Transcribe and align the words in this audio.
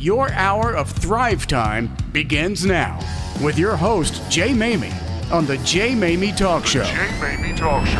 Your 0.00 0.30
hour 0.34 0.76
of 0.76 0.88
Thrive 0.88 1.48
Time 1.48 1.92
begins 2.12 2.64
now 2.64 3.00
with 3.42 3.58
your 3.58 3.74
host, 3.74 4.22
Jay 4.30 4.50
Maymi, 4.50 4.92
on 5.32 5.44
the 5.44 5.58
Jay 5.58 5.90
Maymi 5.90 6.36
Talk 6.36 6.66
Show. 6.66 6.84
Jay 6.84 7.08
Maymi 7.18 7.56
Talk 7.56 7.84
Show. 7.84 7.98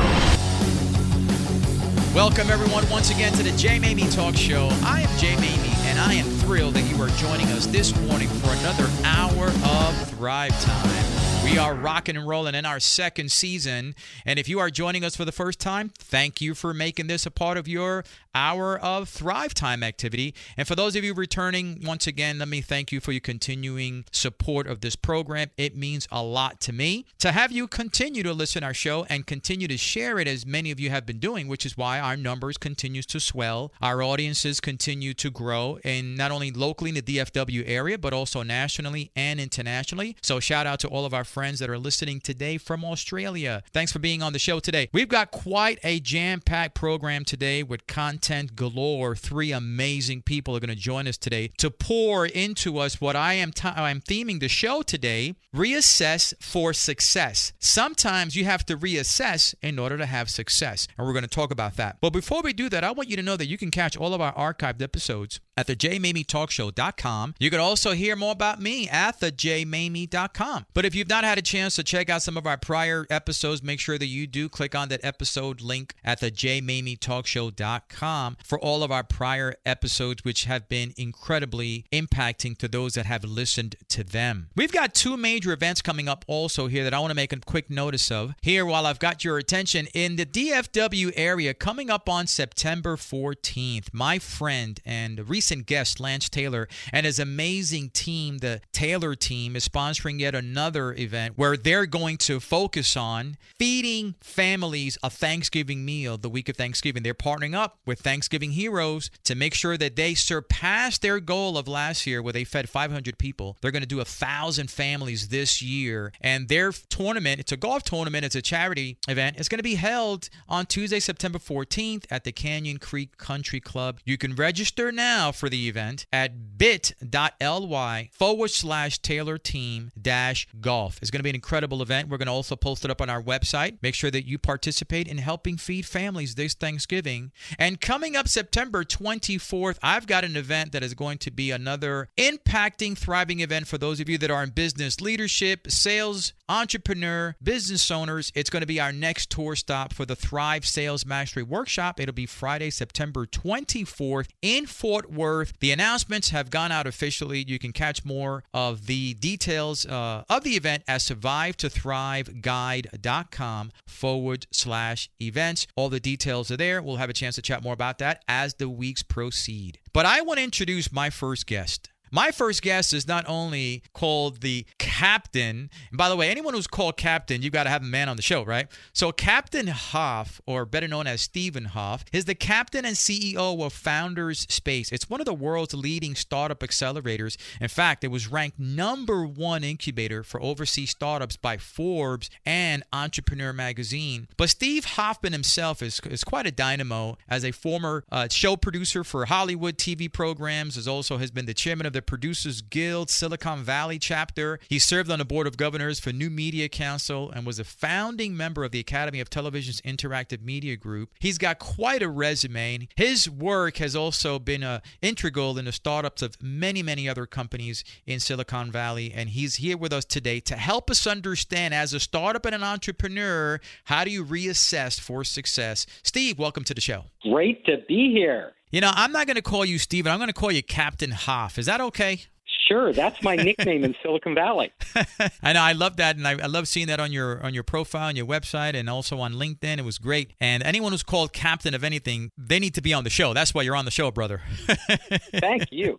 Welcome, 2.14 2.50
everyone, 2.50 2.88
once 2.88 3.10
again 3.10 3.32
to 3.32 3.42
the 3.42 3.50
Jay 3.56 3.80
Maymi 3.80 4.14
Talk 4.14 4.36
Show. 4.36 4.68
I 4.84 5.00
am 5.00 5.18
Jay 5.18 5.34
Maymi, 5.34 5.74
and 5.86 5.98
I 5.98 6.14
am 6.14 6.26
thrilled 6.38 6.74
that 6.74 6.88
you 6.88 7.02
are 7.02 7.08
joining 7.16 7.48
us 7.48 7.66
this 7.66 7.92
morning 8.02 8.28
for 8.28 8.52
another 8.52 8.88
hour 9.02 9.48
of 9.48 10.08
Thrive 10.10 10.56
Time. 10.62 11.17
We 11.50 11.56
are 11.56 11.72
rocking 11.74 12.14
and 12.14 12.28
rolling 12.28 12.54
in 12.54 12.66
our 12.66 12.78
second 12.78 13.32
season. 13.32 13.94
And 14.26 14.38
if 14.38 14.50
you 14.50 14.58
are 14.58 14.68
joining 14.68 15.02
us 15.02 15.16
for 15.16 15.24
the 15.24 15.32
first 15.32 15.58
time, 15.58 15.90
thank 15.98 16.42
you 16.42 16.54
for 16.54 16.74
making 16.74 17.06
this 17.06 17.24
a 17.24 17.30
part 17.30 17.56
of 17.56 17.66
your 17.66 18.04
hour 18.34 18.78
of 18.78 19.08
Thrive 19.08 19.54
Time 19.54 19.82
activity. 19.82 20.34
And 20.58 20.68
for 20.68 20.76
those 20.76 20.94
of 20.94 21.04
you 21.04 21.14
returning, 21.14 21.80
once 21.84 22.06
again, 22.06 22.38
let 22.38 22.48
me 22.48 22.60
thank 22.60 22.92
you 22.92 23.00
for 23.00 23.12
your 23.12 23.22
continuing 23.22 24.04
support 24.12 24.66
of 24.66 24.82
this 24.82 24.94
program. 24.94 25.48
It 25.56 25.74
means 25.74 26.06
a 26.12 26.22
lot 26.22 26.60
to 26.60 26.72
me 26.72 27.06
to 27.18 27.32
have 27.32 27.50
you 27.50 27.66
continue 27.66 28.22
to 28.22 28.34
listen 28.34 28.60
to 28.60 28.66
our 28.66 28.74
show 28.74 29.06
and 29.08 29.26
continue 29.26 29.66
to 29.68 29.78
share 29.78 30.18
it 30.18 30.28
as 30.28 30.44
many 30.44 30.70
of 30.70 30.78
you 30.78 30.90
have 30.90 31.06
been 31.06 31.18
doing, 31.18 31.48
which 31.48 31.64
is 31.64 31.78
why 31.78 31.98
our 31.98 32.16
numbers 32.16 32.58
continues 32.58 33.06
to 33.06 33.20
swell. 33.20 33.72
Our 33.80 34.02
audiences 34.02 34.60
continue 34.60 35.14
to 35.14 35.30
grow 35.30 35.78
and 35.82 36.14
not 36.14 36.30
only 36.30 36.50
locally 36.50 36.90
in 36.90 36.94
the 36.94 37.02
DFW 37.02 37.64
area, 37.66 37.96
but 37.96 38.12
also 38.12 38.42
nationally 38.42 39.10
and 39.16 39.40
internationally. 39.40 40.14
So 40.22 40.40
shout 40.40 40.66
out 40.66 40.78
to 40.80 40.88
all 40.88 41.06
of 41.06 41.14
our 41.14 41.24
friends 41.24 41.37
that 41.38 41.70
are 41.70 41.78
listening 41.78 42.20
today 42.20 42.58
from 42.58 42.84
Australia. 42.84 43.62
Thanks 43.72 43.92
for 43.92 44.00
being 44.00 44.22
on 44.22 44.32
the 44.32 44.38
show 44.38 44.58
today. 44.58 44.88
We've 44.92 45.08
got 45.08 45.30
quite 45.30 45.78
a 45.84 46.00
jam 46.00 46.40
packed 46.40 46.74
program 46.74 47.24
today 47.24 47.62
with 47.62 47.86
content 47.86 48.56
galore. 48.56 49.14
Three 49.14 49.52
amazing 49.52 50.22
people 50.22 50.56
are 50.56 50.60
going 50.60 50.68
to 50.68 50.74
join 50.74 51.06
us 51.06 51.16
today 51.16 51.52
to 51.58 51.70
pour 51.70 52.26
into 52.26 52.78
us 52.78 53.00
what 53.00 53.14
I 53.14 53.34
am, 53.34 53.52
t- 53.52 53.68
I'm 53.68 54.00
theming 54.00 54.40
the 54.40 54.48
show 54.48 54.82
today 54.82 55.36
reassess 55.54 56.34
for 56.40 56.72
success. 56.72 57.52
Sometimes 57.58 58.36
you 58.36 58.44
have 58.44 58.66
to 58.66 58.76
reassess 58.76 59.54
in 59.62 59.78
order 59.78 59.96
to 59.96 60.06
have 60.06 60.28
success. 60.28 60.86
And 60.96 61.06
we're 61.06 61.12
going 61.12 61.22
to 61.22 61.28
talk 61.28 61.50
about 61.50 61.76
that. 61.76 61.98
But 62.00 62.10
before 62.10 62.42
we 62.42 62.52
do 62.52 62.68
that, 62.68 62.84
I 62.84 62.90
want 62.90 63.08
you 63.08 63.16
to 63.16 63.22
know 63.22 63.36
that 63.36 63.46
you 63.48 63.58
can 63.58 63.70
catch 63.70 63.96
all 63.96 64.14
of 64.14 64.20
our 64.20 64.34
archived 64.34 64.82
episodes 64.82 65.40
at 65.56 65.66
the 65.66 65.74
jmamietalkshow.com. 65.74 67.34
You 67.38 67.50
can 67.50 67.60
also 67.60 67.92
hear 67.92 68.14
more 68.14 68.32
about 68.32 68.60
me 68.60 68.88
at 68.88 69.18
the 69.18 69.32
jmamie.com. 69.32 70.66
But 70.72 70.84
if 70.84 70.94
you've 70.94 71.08
not 71.08 71.24
had 71.28 71.38
a 71.38 71.42
chance 71.42 71.76
to 71.76 71.84
check 71.84 72.08
out 72.08 72.22
some 72.22 72.38
of 72.38 72.46
our 72.46 72.56
prior 72.56 73.06
episodes, 73.10 73.62
make 73.62 73.80
sure 73.80 73.98
that 73.98 74.06
you 74.06 74.26
do 74.26 74.48
click 74.48 74.74
on 74.74 74.88
that 74.88 75.04
episode 75.04 75.60
link 75.60 75.94
at 76.02 76.20
the 76.20 76.30
jmamietalkshow.com 76.30 78.38
for 78.42 78.58
all 78.58 78.82
of 78.82 78.90
our 78.90 79.04
prior 79.04 79.54
episodes, 79.66 80.24
which 80.24 80.44
have 80.44 80.70
been 80.70 80.94
incredibly 80.96 81.84
impacting 81.92 82.56
to 82.56 82.66
those 82.66 82.94
that 82.94 83.04
have 83.04 83.24
listened 83.24 83.76
to 83.90 84.02
them. 84.02 84.48
We've 84.56 84.72
got 84.72 84.94
two 84.94 85.18
major 85.18 85.52
events 85.52 85.82
coming 85.82 86.08
up 86.08 86.24
also 86.26 86.66
here 86.66 86.82
that 86.84 86.94
I 86.94 86.98
want 86.98 87.10
to 87.10 87.14
make 87.14 87.34
a 87.34 87.40
quick 87.40 87.68
notice 87.68 88.10
of. 88.10 88.32
Here, 88.40 88.64
while 88.64 88.86
I've 88.86 88.98
got 88.98 89.22
your 89.22 89.36
attention, 89.36 89.86
in 89.92 90.16
the 90.16 90.24
DFW 90.24 91.12
area, 91.14 91.52
coming 91.52 91.90
up 91.90 92.08
on 92.08 92.26
September 92.26 92.96
14th, 92.96 93.92
my 93.92 94.18
friend 94.18 94.80
and 94.86 95.28
recent 95.28 95.66
guest, 95.66 96.00
Lance 96.00 96.30
Taylor, 96.30 96.68
and 96.90 97.04
his 97.04 97.18
amazing 97.18 97.90
team, 97.90 98.38
the 98.38 98.62
Taylor 98.72 99.14
team, 99.14 99.56
is 99.56 99.68
sponsoring 99.68 100.20
yet 100.20 100.34
another 100.34 100.94
event 100.94 101.17
where 101.36 101.56
they're 101.56 101.86
going 101.86 102.16
to 102.18 102.40
focus 102.40 102.96
on 102.96 103.36
feeding 103.58 104.14
families 104.20 104.96
a 105.02 105.10
Thanksgiving 105.10 105.84
meal 105.84 106.16
the 106.16 106.28
week 106.28 106.48
of 106.48 106.56
Thanksgiving. 106.56 107.02
They're 107.02 107.14
partnering 107.14 107.54
up 107.54 107.78
with 107.86 108.00
Thanksgiving 108.00 108.52
Heroes 108.52 109.10
to 109.24 109.34
make 109.34 109.54
sure 109.54 109.76
that 109.76 109.96
they 109.96 110.14
surpass 110.14 110.98
their 110.98 111.20
goal 111.20 111.58
of 111.58 111.68
last 111.68 112.06
year 112.06 112.22
where 112.22 112.32
they 112.32 112.44
fed 112.44 112.68
500 112.68 113.18
people. 113.18 113.56
They're 113.60 113.70
going 113.70 113.82
to 113.82 113.86
do 113.86 114.00
a 114.00 114.04
thousand 114.04 114.70
families 114.70 115.28
this 115.28 115.60
year. 115.62 116.12
And 116.20 116.48
their 116.48 116.72
tournament, 116.72 117.40
it's 117.40 117.52
a 117.52 117.56
golf 117.56 117.82
tournament, 117.82 118.24
it's 118.24 118.36
a 118.36 118.42
charity 118.42 118.98
event. 119.08 119.36
It's 119.38 119.48
going 119.48 119.58
to 119.58 119.62
be 119.62 119.76
held 119.76 120.28
on 120.48 120.66
Tuesday, 120.66 121.00
September 121.00 121.38
14th 121.38 122.04
at 122.10 122.24
the 122.24 122.32
Canyon 122.32 122.78
Creek 122.78 123.16
Country 123.18 123.60
Club. 123.60 124.00
You 124.04 124.18
can 124.18 124.34
register 124.34 124.92
now 124.92 125.32
for 125.32 125.48
the 125.48 125.68
event 125.68 126.06
at 126.12 126.58
bit.ly 126.58 128.10
forward 128.12 128.50
slash 128.50 128.98
Taylor 128.98 129.38
team 129.38 129.90
dash 130.00 130.46
golf. 130.60 130.97
It's 131.00 131.10
going 131.10 131.20
to 131.20 131.24
be 131.24 131.30
an 131.30 131.34
incredible 131.34 131.82
event. 131.82 132.08
We're 132.08 132.18
going 132.18 132.26
to 132.26 132.32
also 132.32 132.56
post 132.56 132.84
it 132.84 132.90
up 132.90 133.00
on 133.00 133.10
our 133.10 133.22
website. 133.22 133.78
Make 133.82 133.94
sure 133.94 134.10
that 134.10 134.26
you 134.26 134.38
participate 134.38 135.08
in 135.08 135.18
helping 135.18 135.56
feed 135.56 135.86
families 135.86 136.34
this 136.34 136.54
Thanksgiving. 136.54 137.32
And 137.58 137.80
coming 137.80 138.16
up 138.16 138.28
September 138.28 138.84
24th, 138.84 139.78
I've 139.82 140.06
got 140.06 140.24
an 140.24 140.36
event 140.36 140.72
that 140.72 140.82
is 140.82 140.94
going 140.94 141.18
to 141.18 141.30
be 141.30 141.50
another 141.50 142.08
impacting, 142.16 142.96
thriving 142.96 143.40
event 143.40 143.66
for 143.66 143.78
those 143.78 144.00
of 144.00 144.08
you 144.08 144.18
that 144.18 144.30
are 144.30 144.42
in 144.42 144.50
business 144.50 145.00
leadership, 145.00 145.70
sales, 145.70 146.32
entrepreneur, 146.48 147.36
business 147.42 147.90
owners. 147.90 148.32
It's 148.34 148.50
going 148.50 148.62
to 148.62 148.66
be 148.66 148.80
our 148.80 148.92
next 148.92 149.30
tour 149.30 149.54
stop 149.56 149.92
for 149.92 150.06
the 150.06 150.16
Thrive 150.16 150.66
Sales 150.66 151.04
Mastery 151.04 151.42
Workshop. 151.42 152.00
It'll 152.00 152.14
be 152.14 152.26
Friday, 152.26 152.70
September 152.70 153.26
24th 153.26 154.28
in 154.42 154.66
Fort 154.66 155.12
Worth. 155.12 155.52
The 155.60 155.72
announcements 155.72 156.30
have 156.30 156.50
gone 156.50 156.72
out 156.72 156.86
officially. 156.86 157.44
You 157.46 157.58
can 157.58 157.72
catch 157.72 158.04
more 158.04 158.44
of 158.54 158.86
the 158.86 159.14
details 159.14 159.86
uh, 159.86 160.24
of 160.28 160.44
the 160.44 160.52
event 160.52 160.84
at 160.88 161.02
survive2thriveguide.com 161.02 163.70
forward 163.86 164.48
slash 164.50 165.08
events. 165.20 165.68
All 165.76 165.88
the 165.88 166.00
details 166.00 166.50
are 166.50 166.56
there. 166.56 166.82
We'll 166.82 166.96
have 166.96 167.10
a 167.10 167.14
chance 167.14 167.36
to 167.36 167.42
chat 167.42 167.62
more 167.62 167.74
about 167.74 167.98
that 167.98 168.24
as 168.26 168.54
the 168.54 168.68
weeks 168.68 169.04
proceed. 169.04 169.78
But 169.92 170.06
I 170.06 170.22
want 170.22 170.38
to 170.38 170.44
introduce 170.44 170.90
my 170.90 171.10
first 171.10 171.46
guest. 171.46 171.90
My 172.10 172.30
first 172.30 172.62
guest 172.62 172.92
is 172.92 173.06
not 173.06 173.24
only 173.28 173.82
called 173.92 174.40
the 174.40 174.66
captain, 174.78 175.70
and 175.90 175.98
by 175.98 176.08
the 176.08 176.16
way, 176.16 176.30
anyone 176.30 176.54
who's 176.54 176.66
called 176.66 176.96
captain, 176.96 177.42
you've 177.42 177.52
got 177.52 177.64
to 177.64 177.70
have 177.70 177.82
a 177.82 177.86
man 177.86 178.08
on 178.08 178.16
the 178.16 178.22
show, 178.22 178.44
right? 178.44 178.68
So, 178.92 179.12
Captain 179.12 179.68
Hoff, 179.68 180.40
or 180.46 180.64
better 180.64 180.88
known 180.88 181.06
as 181.06 181.20
Stephen 181.20 181.66
Hoff, 181.66 182.04
is 182.12 182.24
the 182.24 182.34
captain 182.34 182.84
and 182.84 182.96
CEO 182.96 183.64
of 183.64 183.72
Founders 183.72 184.40
Space. 184.48 184.90
It's 184.92 185.10
one 185.10 185.20
of 185.20 185.26
the 185.26 185.34
world's 185.34 185.74
leading 185.74 186.14
startup 186.14 186.60
accelerators. 186.60 187.36
In 187.60 187.68
fact, 187.68 188.04
it 188.04 188.08
was 188.08 188.28
ranked 188.28 188.58
number 188.58 189.26
one 189.26 189.64
incubator 189.64 190.22
for 190.22 190.42
overseas 190.42 190.90
startups 190.90 191.36
by 191.36 191.56
Forbes 191.56 192.30
and 192.44 192.82
Entrepreneur 192.92 193.52
Magazine. 193.52 194.28
But 194.36 194.50
Steve 194.50 194.84
Hoffman 194.84 195.32
himself 195.32 195.82
is, 195.82 196.00
is 196.08 196.24
quite 196.24 196.46
a 196.46 196.50
dynamo 196.50 197.16
as 197.28 197.44
a 197.44 197.52
former 197.52 198.04
uh, 198.10 198.28
show 198.30 198.56
producer 198.56 199.04
for 199.04 199.26
Hollywood 199.26 199.76
TV 199.78 200.12
programs, 200.12 200.76
as 200.76 200.88
also 200.88 201.18
has 201.18 201.30
been 201.30 201.46
the 201.46 201.54
chairman 201.54 201.86
of 201.86 201.92
the 201.92 201.97
Producers 202.02 202.60
Guild 202.60 203.10
Silicon 203.10 203.62
Valley 203.62 203.98
chapter. 203.98 204.58
He 204.68 204.78
served 204.78 205.10
on 205.10 205.18
the 205.18 205.24
board 205.24 205.46
of 205.46 205.56
governors 205.56 206.00
for 206.00 206.12
New 206.12 206.30
Media 206.30 206.68
Council 206.68 207.30
and 207.30 207.46
was 207.46 207.58
a 207.58 207.64
founding 207.64 208.36
member 208.36 208.64
of 208.64 208.72
the 208.72 208.80
Academy 208.80 209.20
of 209.20 209.30
Television's 209.30 209.80
Interactive 209.82 210.42
Media 210.42 210.76
Group. 210.76 211.10
He's 211.18 211.38
got 211.38 211.58
quite 211.58 212.02
a 212.02 212.08
resume. 212.08 212.88
His 212.96 213.28
work 213.28 213.78
has 213.78 213.96
also 213.96 214.38
been 214.38 214.62
uh, 214.62 214.80
integral 215.02 215.58
in 215.58 215.64
the 215.64 215.72
startups 215.72 216.22
of 216.22 216.40
many, 216.42 216.82
many 216.82 217.08
other 217.08 217.26
companies 217.26 217.84
in 218.06 218.20
Silicon 218.20 218.70
Valley. 218.70 219.12
And 219.14 219.30
he's 219.30 219.56
here 219.56 219.76
with 219.76 219.92
us 219.92 220.04
today 220.04 220.40
to 220.40 220.56
help 220.56 220.90
us 220.90 221.06
understand, 221.06 221.74
as 221.74 221.92
a 221.92 222.00
startup 222.00 222.44
and 222.44 222.54
an 222.54 222.62
entrepreneur, 222.62 223.60
how 223.84 224.04
do 224.04 224.10
you 224.10 224.24
reassess 224.24 225.00
for 225.00 225.24
success? 225.24 225.86
Steve, 226.02 226.38
welcome 226.38 226.64
to 226.64 226.74
the 226.74 226.80
show. 226.80 227.04
Great 227.22 227.64
to 227.66 227.78
be 227.88 228.12
here. 228.12 228.52
You 228.70 228.82
know, 228.82 228.90
I'm 228.94 229.12
not 229.12 229.26
going 229.26 229.36
to 229.36 229.42
call 229.42 229.64
you 229.64 229.78
Steven. 229.78 230.12
I'm 230.12 230.18
going 230.18 230.28
to 230.28 230.34
call 230.34 230.52
you 230.52 230.62
Captain 230.62 231.10
Hoff. 231.10 231.58
Is 231.58 231.66
that 231.66 231.80
okay? 231.80 232.20
Sure, 232.66 232.92
that's 232.92 233.22
my 233.22 233.34
nickname 233.34 233.82
in 233.82 233.94
Silicon 234.02 234.34
Valley. 234.34 234.70
I 235.42 235.54
know, 235.54 235.62
I 235.62 235.72
love 235.72 235.96
that, 235.96 236.16
and 236.16 236.28
I, 236.28 236.32
I, 236.32 236.46
love 236.46 236.68
seeing 236.68 236.88
that 236.88 237.00
on 237.00 237.12
your 237.12 237.42
on 237.42 237.54
your 237.54 237.62
profile, 237.62 238.08
on 238.08 238.16
your 238.16 238.26
website, 238.26 238.74
and 238.74 238.90
also 238.90 239.18
on 239.20 239.32
LinkedIn. 239.32 239.78
It 239.78 239.86
was 239.86 239.96
great. 239.96 240.34
And 240.38 240.62
anyone 240.62 240.92
who's 240.92 241.02
called 241.02 241.32
captain 241.32 241.72
of 241.72 241.82
anything, 241.82 242.30
they 242.36 242.58
need 242.58 242.74
to 242.74 242.82
be 242.82 242.92
on 242.92 243.04
the 243.04 243.10
show. 243.10 243.32
That's 243.32 243.54
why 243.54 243.62
you're 243.62 243.76
on 243.76 243.86
the 243.86 243.90
show, 243.90 244.10
brother. 244.10 244.42
Thank 245.32 245.72
you. 245.72 245.98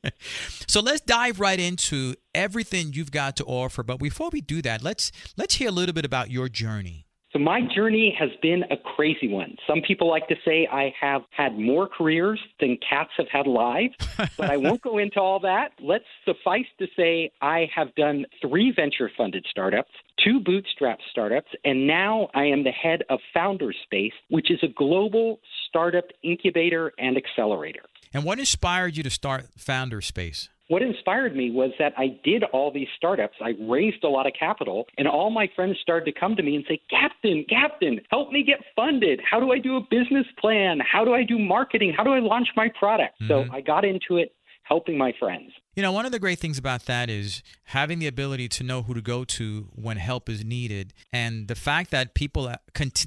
So 0.67 0.79
let's 0.79 1.01
dive 1.01 1.39
right 1.39 1.59
into 1.59 2.13
everything 2.35 2.93
you've 2.93 3.11
got 3.11 3.35
to 3.37 3.45
offer. 3.45 3.81
But 3.81 3.97
before 3.97 4.29
we 4.31 4.41
do 4.41 4.61
that, 4.61 4.83
let's 4.83 5.11
let's 5.37 5.55
hear 5.55 5.69
a 5.69 5.73
little 5.73 5.93
bit 5.93 6.05
about 6.05 6.29
your 6.29 6.49
journey. 6.49 7.07
So 7.31 7.37
my 7.37 7.61
journey 7.75 8.15
has 8.17 8.29
been 8.41 8.63
a 8.71 8.77
crazy 8.95 9.27
one. 9.27 9.55
Some 9.67 9.81
people 9.81 10.09
like 10.09 10.27
to 10.29 10.35
say 10.43 10.67
I 10.71 10.91
have 10.99 11.21
had 11.29 11.59
more 11.59 11.87
careers 11.87 12.39
than 12.59 12.77
cats 12.77 13.11
have 13.17 13.27
had 13.31 13.45
lives, 13.45 13.93
but 14.35 14.49
I 14.49 14.57
won't 14.57 14.81
go 14.81 14.97
into 14.97 15.19
all 15.19 15.39
that. 15.41 15.73
Let's 15.79 16.05
suffice 16.25 16.65
to 16.79 16.87
say 16.95 17.31
I 17.39 17.69
have 17.75 17.93
done 17.93 18.25
three 18.41 18.73
venture 18.75 19.11
funded 19.15 19.45
startups, 19.47 19.91
two 20.23 20.39
bootstrap 20.39 20.97
startups, 21.11 21.51
and 21.63 21.85
now 21.85 22.29
I 22.33 22.45
am 22.45 22.63
the 22.63 22.71
head 22.71 23.03
of 23.09 23.19
Founders 23.35 23.77
Space, 23.83 24.13
which 24.29 24.49
is 24.49 24.59
a 24.63 24.67
global 24.67 25.39
startup 25.67 26.05
incubator 26.23 26.93
and 26.97 27.15
accelerator. 27.15 27.83
And 28.11 28.23
what 28.23 28.39
inspired 28.39 28.97
you 28.97 29.03
to 29.03 29.11
start 29.11 29.49
Founders 29.55 30.07
Space? 30.07 30.49
What 30.69 30.81
inspired 30.81 31.35
me 31.35 31.51
was 31.51 31.71
that 31.79 31.93
I 31.97 32.19
did 32.23 32.43
all 32.53 32.71
these 32.71 32.87
startups. 32.95 33.35
I 33.41 33.53
raised 33.59 34.03
a 34.03 34.07
lot 34.07 34.27
of 34.27 34.33
capital, 34.39 34.85
and 34.97 35.07
all 35.07 35.31
my 35.31 35.49
friends 35.55 35.77
started 35.81 36.05
to 36.11 36.17
come 36.17 36.35
to 36.35 36.43
me 36.43 36.55
and 36.55 36.63
say, 36.69 36.79
Captain, 36.89 37.43
Captain, 37.49 37.99
help 38.09 38.31
me 38.31 38.43
get 38.43 38.59
funded. 38.75 39.19
How 39.29 39.39
do 39.39 39.51
I 39.51 39.57
do 39.57 39.77
a 39.77 39.81
business 39.81 40.27
plan? 40.39 40.79
How 40.79 41.03
do 41.03 41.13
I 41.13 41.23
do 41.23 41.37
marketing? 41.39 41.93
How 41.97 42.03
do 42.03 42.11
I 42.11 42.19
launch 42.19 42.47
my 42.55 42.69
product? 42.79 43.15
Mm-hmm. 43.21 43.49
So 43.49 43.53
I 43.53 43.61
got 43.61 43.83
into 43.83 44.17
it 44.17 44.33
helping 44.63 44.97
my 44.97 45.11
friends. 45.19 45.51
You 45.75 45.83
know, 45.83 45.91
one 45.91 46.05
of 46.05 46.11
the 46.11 46.19
great 46.19 46.39
things 46.39 46.57
about 46.57 46.87
that 46.87 47.09
is 47.09 47.43
having 47.65 47.99
the 47.99 48.07
ability 48.07 48.49
to 48.49 48.63
know 48.63 48.81
who 48.81 48.95
to 48.95 49.01
go 49.01 49.23
to 49.23 49.67
when 49.75 49.97
help 49.97 50.27
is 50.27 50.43
needed. 50.43 50.93
And 51.13 51.47
the 51.47 51.55
fact 51.55 51.91
that 51.91 52.15
people, 52.15 52.47
uh, 52.47 52.55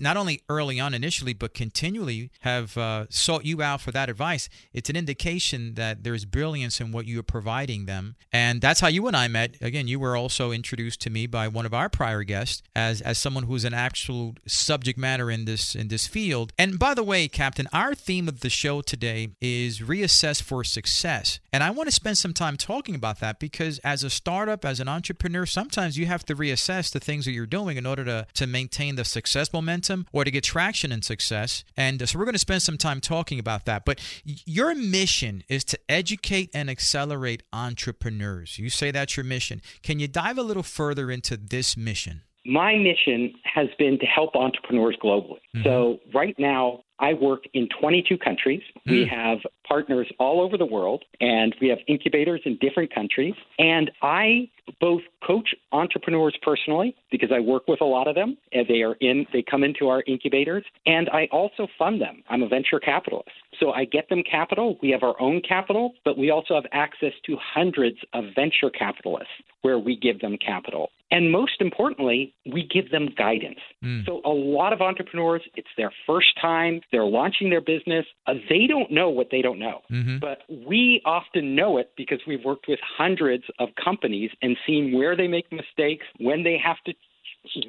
not 0.00 0.16
only 0.16 0.40
early 0.48 0.78
on 0.78 0.94
initially, 0.94 1.34
but 1.34 1.52
continually 1.52 2.30
have 2.40 2.78
uh, 2.78 3.06
sought 3.10 3.44
you 3.44 3.60
out 3.60 3.80
for 3.80 3.90
that 3.90 4.08
advice, 4.08 4.48
it's 4.72 4.88
an 4.88 4.94
indication 4.94 5.74
that 5.74 6.04
there's 6.04 6.24
brilliance 6.24 6.80
in 6.80 6.92
what 6.92 7.06
you're 7.06 7.24
providing 7.24 7.86
them. 7.86 8.14
And 8.32 8.60
that's 8.60 8.78
how 8.78 8.88
you 8.88 9.08
and 9.08 9.16
I 9.16 9.26
met. 9.26 9.56
Again, 9.60 9.88
you 9.88 9.98
were 9.98 10.16
also 10.16 10.52
introduced 10.52 11.00
to 11.02 11.10
me 11.10 11.26
by 11.26 11.48
one 11.48 11.66
of 11.66 11.74
our 11.74 11.88
prior 11.88 12.22
guests 12.22 12.62
as, 12.76 13.00
as 13.00 13.18
someone 13.18 13.44
who's 13.44 13.64
an 13.64 13.74
actual 13.74 14.36
subject 14.46 14.98
matter 14.98 15.30
in 15.30 15.44
this 15.44 15.74
in 15.74 15.88
this 15.88 16.06
field. 16.06 16.52
And 16.56 16.78
by 16.78 16.94
the 16.94 17.02
way, 17.02 17.26
Captain, 17.26 17.68
our 17.72 17.94
theme 17.94 18.28
of 18.28 18.40
the 18.40 18.50
show 18.50 18.80
today 18.80 19.30
is 19.40 19.80
reassess 19.80 20.40
for 20.40 20.62
success. 20.62 21.40
And 21.52 21.64
I 21.64 21.70
want 21.70 21.88
to 21.88 21.94
spend 21.94 22.16
some 22.16 22.32
time 22.32 22.51
talking 22.56 22.94
about 22.94 23.20
that 23.20 23.38
because 23.38 23.78
as 23.80 24.02
a 24.02 24.10
startup, 24.10 24.64
as 24.64 24.80
an 24.80 24.88
entrepreneur, 24.88 25.46
sometimes 25.46 25.98
you 25.98 26.06
have 26.06 26.24
to 26.26 26.34
reassess 26.34 26.92
the 26.92 27.00
things 27.00 27.24
that 27.24 27.32
you're 27.32 27.46
doing 27.46 27.76
in 27.76 27.86
order 27.86 28.04
to, 28.04 28.26
to 28.34 28.46
maintain 28.46 28.96
the 28.96 29.04
success 29.04 29.52
momentum 29.52 30.06
or 30.12 30.24
to 30.24 30.30
get 30.30 30.44
traction 30.44 30.92
and 30.92 31.04
success. 31.04 31.64
And 31.76 32.08
so 32.08 32.18
we're 32.18 32.24
going 32.24 32.34
to 32.34 32.38
spend 32.38 32.62
some 32.62 32.78
time 32.78 33.00
talking 33.00 33.38
about 33.38 33.64
that. 33.66 33.84
But 33.84 34.00
your 34.24 34.74
mission 34.74 35.44
is 35.48 35.64
to 35.64 35.78
educate 35.88 36.50
and 36.54 36.70
accelerate 36.70 37.42
entrepreneurs. 37.52 38.58
You 38.58 38.70
say 38.70 38.90
that's 38.90 39.16
your 39.16 39.24
mission. 39.24 39.62
Can 39.82 39.98
you 40.00 40.08
dive 40.08 40.38
a 40.38 40.42
little 40.42 40.62
further 40.62 41.10
into 41.10 41.36
this 41.36 41.76
mission? 41.76 42.22
My 42.44 42.76
mission 42.76 43.34
has 43.44 43.68
been 43.78 43.98
to 44.00 44.06
help 44.06 44.34
entrepreneurs 44.34 44.96
globally. 45.02 45.38
Mm-hmm. 45.54 45.62
So, 45.62 46.00
right 46.12 46.34
now, 46.38 46.82
I 47.02 47.14
work 47.14 47.42
in 47.52 47.68
22 47.80 48.16
countries. 48.16 48.62
Mm. 48.86 48.92
We 48.92 49.10
have 49.10 49.38
partners 49.68 50.06
all 50.18 50.40
over 50.40 50.56
the 50.56 50.64
world, 50.64 51.04
and 51.20 51.54
we 51.60 51.68
have 51.68 51.78
incubators 51.88 52.40
in 52.44 52.56
different 52.60 52.94
countries. 52.94 53.34
And 53.58 53.90
I 54.02 54.48
both 54.80 55.02
coach 55.26 55.54
entrepreneurs 55.72 56.36
personally 56.42 56.94
because 57.10 57.30
I 57.34 57.40
work 57.40 57.66
with 57.66 57.80
a 57.80 57.84
lot 57.84 58.06
of 58.06 58.14
them. 58.14 58.38
And 58.52 58.66
they 58.68 58.82
are 58.82 58.94
in, 59.00 59.26
they 59.32 59.42
come 59.42 59.64
into 59.64 59.88
our 59.88 60.02
incubators, 60.06 60.64
and 60.86 61.08
I 61.10 61.28
also 61.32 61.66
fund 61.78 62.00
them. 62.00 62.22
I'm 62.30 62.42
a 62.42 62.48
venture 62.48 62.78
capitalist, 62.78 63.30
so 63.58 63.72
I 63.72 63.84
get 63.84 64.08
them 64.08 64.22
capital. 64.22 64.78
We 64.80 64.90
have 64.90 65.02
our 65.02 65.20
own 65.20 65.42
capital, 65.46 65.94
but 66.04 66.16
we 66.16 66.30
also 66.30 66.54
have 66.54 66.64
access 66.72 67.12
to 67.26 67.36
hundreds 67.42 67.98
of 68.14 68.24
venture 68.36 68.70
capitalists 68.70 69.32
where 69.62 69.78
we 69.78 69.96
give 69.96 70.20
them 70.20 70.36
capital. 70.44 70.90
And 71.10 71.30
most 71.30 71.60
importantly, 71.60 72.34
we 72.50 72.66
give 72.72 72.90
them 72.90 73.10
guidance. 73.16 73.58
Mm. 73.84 74.06
So 74.06 74.22
a 74.24 74.30
lot 74.30 74.72
of 74.72 74.80
entrepreneurs, 74.80 75.42
it's 75.56 75.68
their 75.76 75.92
first 76.06 76.28
time, 76.40 76.80
they're 76.92 77.04
launching 77.04 77.50
their 77.50 77.60
business. 77.60 78.04
Uh, 78.26 78.34
they 78.48 78.66
don't 78.68 78.92
know 78.92 79.08
what 79.08 79.28
they 79.30 79.42
don't 79.42 79.58
know. 79.58 79.80
Mm-hmm. 79.90 80.18
But 80.18 80.42
we 80.66 81.00
often 81.04 81.56
know 81.56 81.78
it 81.78 81.90
because 81.96 82.20
we've 82.26 82.44
worked 82.44 82.66
with 82.68 82.78
hundreds 82.96 83.44
of 83.58 83.70
companies 83.82 84.30
and 84.42 84.56
seen 84.66 84.96
where 84.96 85.16
they 85.16 85.26
make 85.26 85.50
mistakes, 85.50 86.04
when 86.18 86.44
they 86.44 86.58
have 86.62 86.76
to 86.86 86.92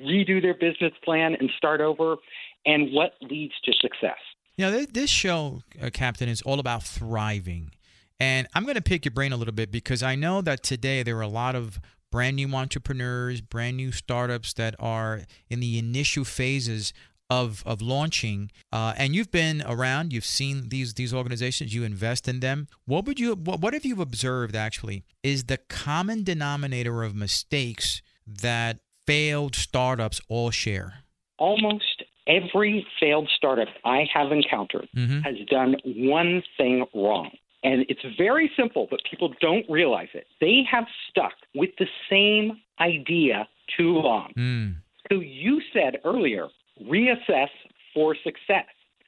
redo 0.05 0.41
their 0.41 0.53
business 0.53 0.93
plan 1.03 1.35
and 1.39 1.49
start 1.57 1.81
over, 1.81 2.17
and 2.65 2.93
what 2.93 3.13
leads 3.21 3.53
to 3.63 3.71
success. 3.81 4.19
You 4.57 4.69
know, 4.69 4.85
this 4.85 5.09
show, 5.09 5.61
uh, 5.81 5.89
Captain, 5.91 6.29
is 6.29 6.41
all 6.43 6.59
about 6.59 6.83
thriving. 6.83 7.71
And 8.19 8.47
I'm 8.53 8.63
going 8.63 8.75
to 8.75 8.81
pick 8.81 9.05
your 9.05 9.13
brain 9.13 9.33
a 9.33 9.37
little 9.37 9.53
bit 9.53 9.71
because 9.71 10.03
I 10.03 10.15
know 10.15 10.41
that 10.41 10.61
today 10.61 11.01
there 11.01 11.17
are 11.17 11.21
a 11.21 11.27
lot 11.27 11.55
of 11.55 11.79
brand 12.11 12.35
new 12.35 12.53
entrepreneurs, 12.53 13.41
brand 13.41 13.77
new 13.77 13.91
startups 13.91 14.53
that 14.53 14.75
are 14.77 15.21
in 15.49 15.59
the 15.59 15.79
initial 15.79 16.23
phases 16.23 16.93
of 17.41 17.63
of 17.65 17.81
launching. 17.81 18.51
Uh, 18.71 18.93
and 18.97 19.15
you've 19.15 19.31
been 19.31 19.63
around, 19.75 20.13
you've 20.13 20.31
seen 20.39 20.69
these 20.69 20.93
these 20.93 21.13
organizations, 21.13 21.73
you 21.75 21.83
invest 21.83 22.27
in 22.27 22.39
them. 22.39 22.67
What 22.85 23.05
would 23.05 23.19
you 23.19 23.29
what, 23.35 23.59
what 23.61 23.73
have 23.73 23.85
you 23.85 24.01
observed 24.01 24.55
actually 24.55 25.03
is 25.21 25.45
the 25.45 25.59
common 25.85 26.23
denominator 26.23 27.03
of 27.03 27.15
mistakes 27.15 28.01
that 28.25 28.79
failed 29.07 29.55
startups 29.55 30.19
all 30.29 30.51
share? 30.51 30.89
Almost 31.37 32.03
every 32.27 32.85
failed 32.99 33.29
startup 33.35 33.67
I 33.83 34.05
have 34.13 34.31
encountered 34.31 34.87
mm-hmm. 34.95 35.19
has 35.19 35.35
done 35.49 35.75
one 35.85 36.43
thing 36.57 36.85
wrong. 36.93 37.31
And 37.65 37.85
it's 37.87 38.05
very 38.17 38.51
simple, 38.57 38.87
but 38.91 38.99
people 39.09 39.33
don't 39.39 39.65
realize 39.69 40.09
it. 40.13 40.25
They 40.41 40.63
have 40.69 40.85
stuck 41.09 41.33
with 41.55 41.69
the 41.79 41.87
same 42.09 42.59
idea 42.79 43.47
too 43.77 43.93
long. 43.93 44.33
Mm. 44.37 44.75
So 45.09 45.19
you 45.19 45.61
said 45.73 45.99
earlier, 46.03 46.47
reassess 46.81 47.49
for 47.93 48.15
success. 48.23 48.65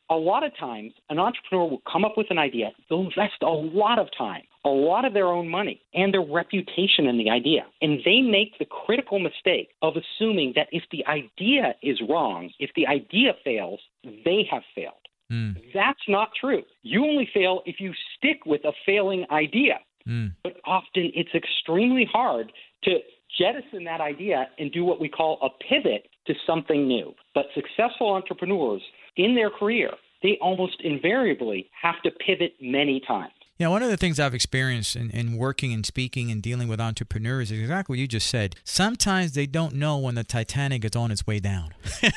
A 0.10 0.16
lot 0.16 0.44
of 0.44 0.52
times, 0.60 0.94
an 1.10 1.18
entrepreneur 1.18 1.68
will 1.68 1.82
come 1.92 2.06
up 2.06 2.14
with 2.16 2.28
an 2.30 2.38
idea, 2.38 2.72
they'll 2.90 3.02
invest 3.02 3.42
a 3.42 3.48
lot 3.48 3.98
of 3.98 4.08
time, 4.16 4.44
a 4.64 4.70
lot 4.70 5.04
of 5.04 5.14
their 5.14 5.28
own 5.28 5.48
money, 5.48 5.82
and 5.96 6.14
their 6.14 6.22
reputation 6.22 7.08
in 7.08 7.18
the 7.18 7.30
idea. 7.30 7.66
And 7.82 8.00
they 8.06 8.22
make 8.22 8.58
the 8.60 8.66
critical 8.66 9.18
mistake 9.18 9.70
of 9.82 9.96
assuming 9.96 10.54
that 10.56 10.68
if 10.72 10.84
the 10.92 11.04
idea 11.08 11.74
is 11.82 12.00
wrong, 12.08 12.52
if 12.60 12.70
the 12.76 12.86
idea 12.86 13.34
fails, 13.44 13.80
they 14.04 14.48
have 14.52 14.62
failed. 14.76 14.94
Mm. 15.32 15.56
That's 15.74 16.08
not 16.08 16.30
true. 16.40 16.62
You 16.84 17.04
only 17.04 17.28
fail 17.34 17.62
if 17.66 17.80
you 17.80 17.92
stick 18.16 18.46
with 18.46 18.64
a 18.64 18.74
failing 18.86 19.26
idea. 19.32 19.80
Mm. 20.08 20.34
But 20.44 20.58
often 20.66 21.12
it's 21.16 21.34
extremely 21.34 22.08
hard 22.12 22.52
to 22.84 23.00
jettison 23.40 23.84
that 23.86 24.02
idea 24.02 24.48
and 24.60 24.72
do 24.72 24.84
what 24.84 25.00
we 25.00 25.10
call 25.10 25.40
a 25.42 25.50
pivot 25.64 26.08
to 26.28 26.34
something 26.46 26.88
new. 26.88 27.14
But 27.34 27.46
successful 27.54 28.14
entrepreneurs 28.14 28.82
in 29.18 29.36
their 29.36 29.50
career, 29.50 29.92
they 30.24 30.38
almost 30.42 30.82
invariably 30.82 31.70
have 31.82 32.02
to 32.04 32.12
pivot 32.12 32.54
many 32.62 33.02
times. 33.08 33.34
Yeah, 33.58 33.70
one 33.70 33.82
of 33.82 33.90
the 33.90 33.96
things 33.96 34.20
I've 34.20 34.34
experienced 34.34 34.98
in, 34.98 35.10
in 35.12 35.38
working 35.38 35.72
and 35.72 35.86
speaking 35.86 36.30
and 36.30 36.42
dealing 36.42 36.68
with 36.68 36.82
entrepreneurs 36.82 37.52
is 37.52 37.60
exactly 37.62 37.94
what 37.94 38.00
you 38.00 38.08
just 38.08 38.28
said. 38.28 38.58
Sometimes 38.66 39.32
they 39.32 39.46
don't 39.46 39.76
know 39.76 39.98
when 39.98 40.16
the 40.16 40.26
Titanic 40.26 40.84
is 40.84 40.94
on 40.94 41.10
its 41.10 41.26
way 41.26 41.40
down. 41.40 41.74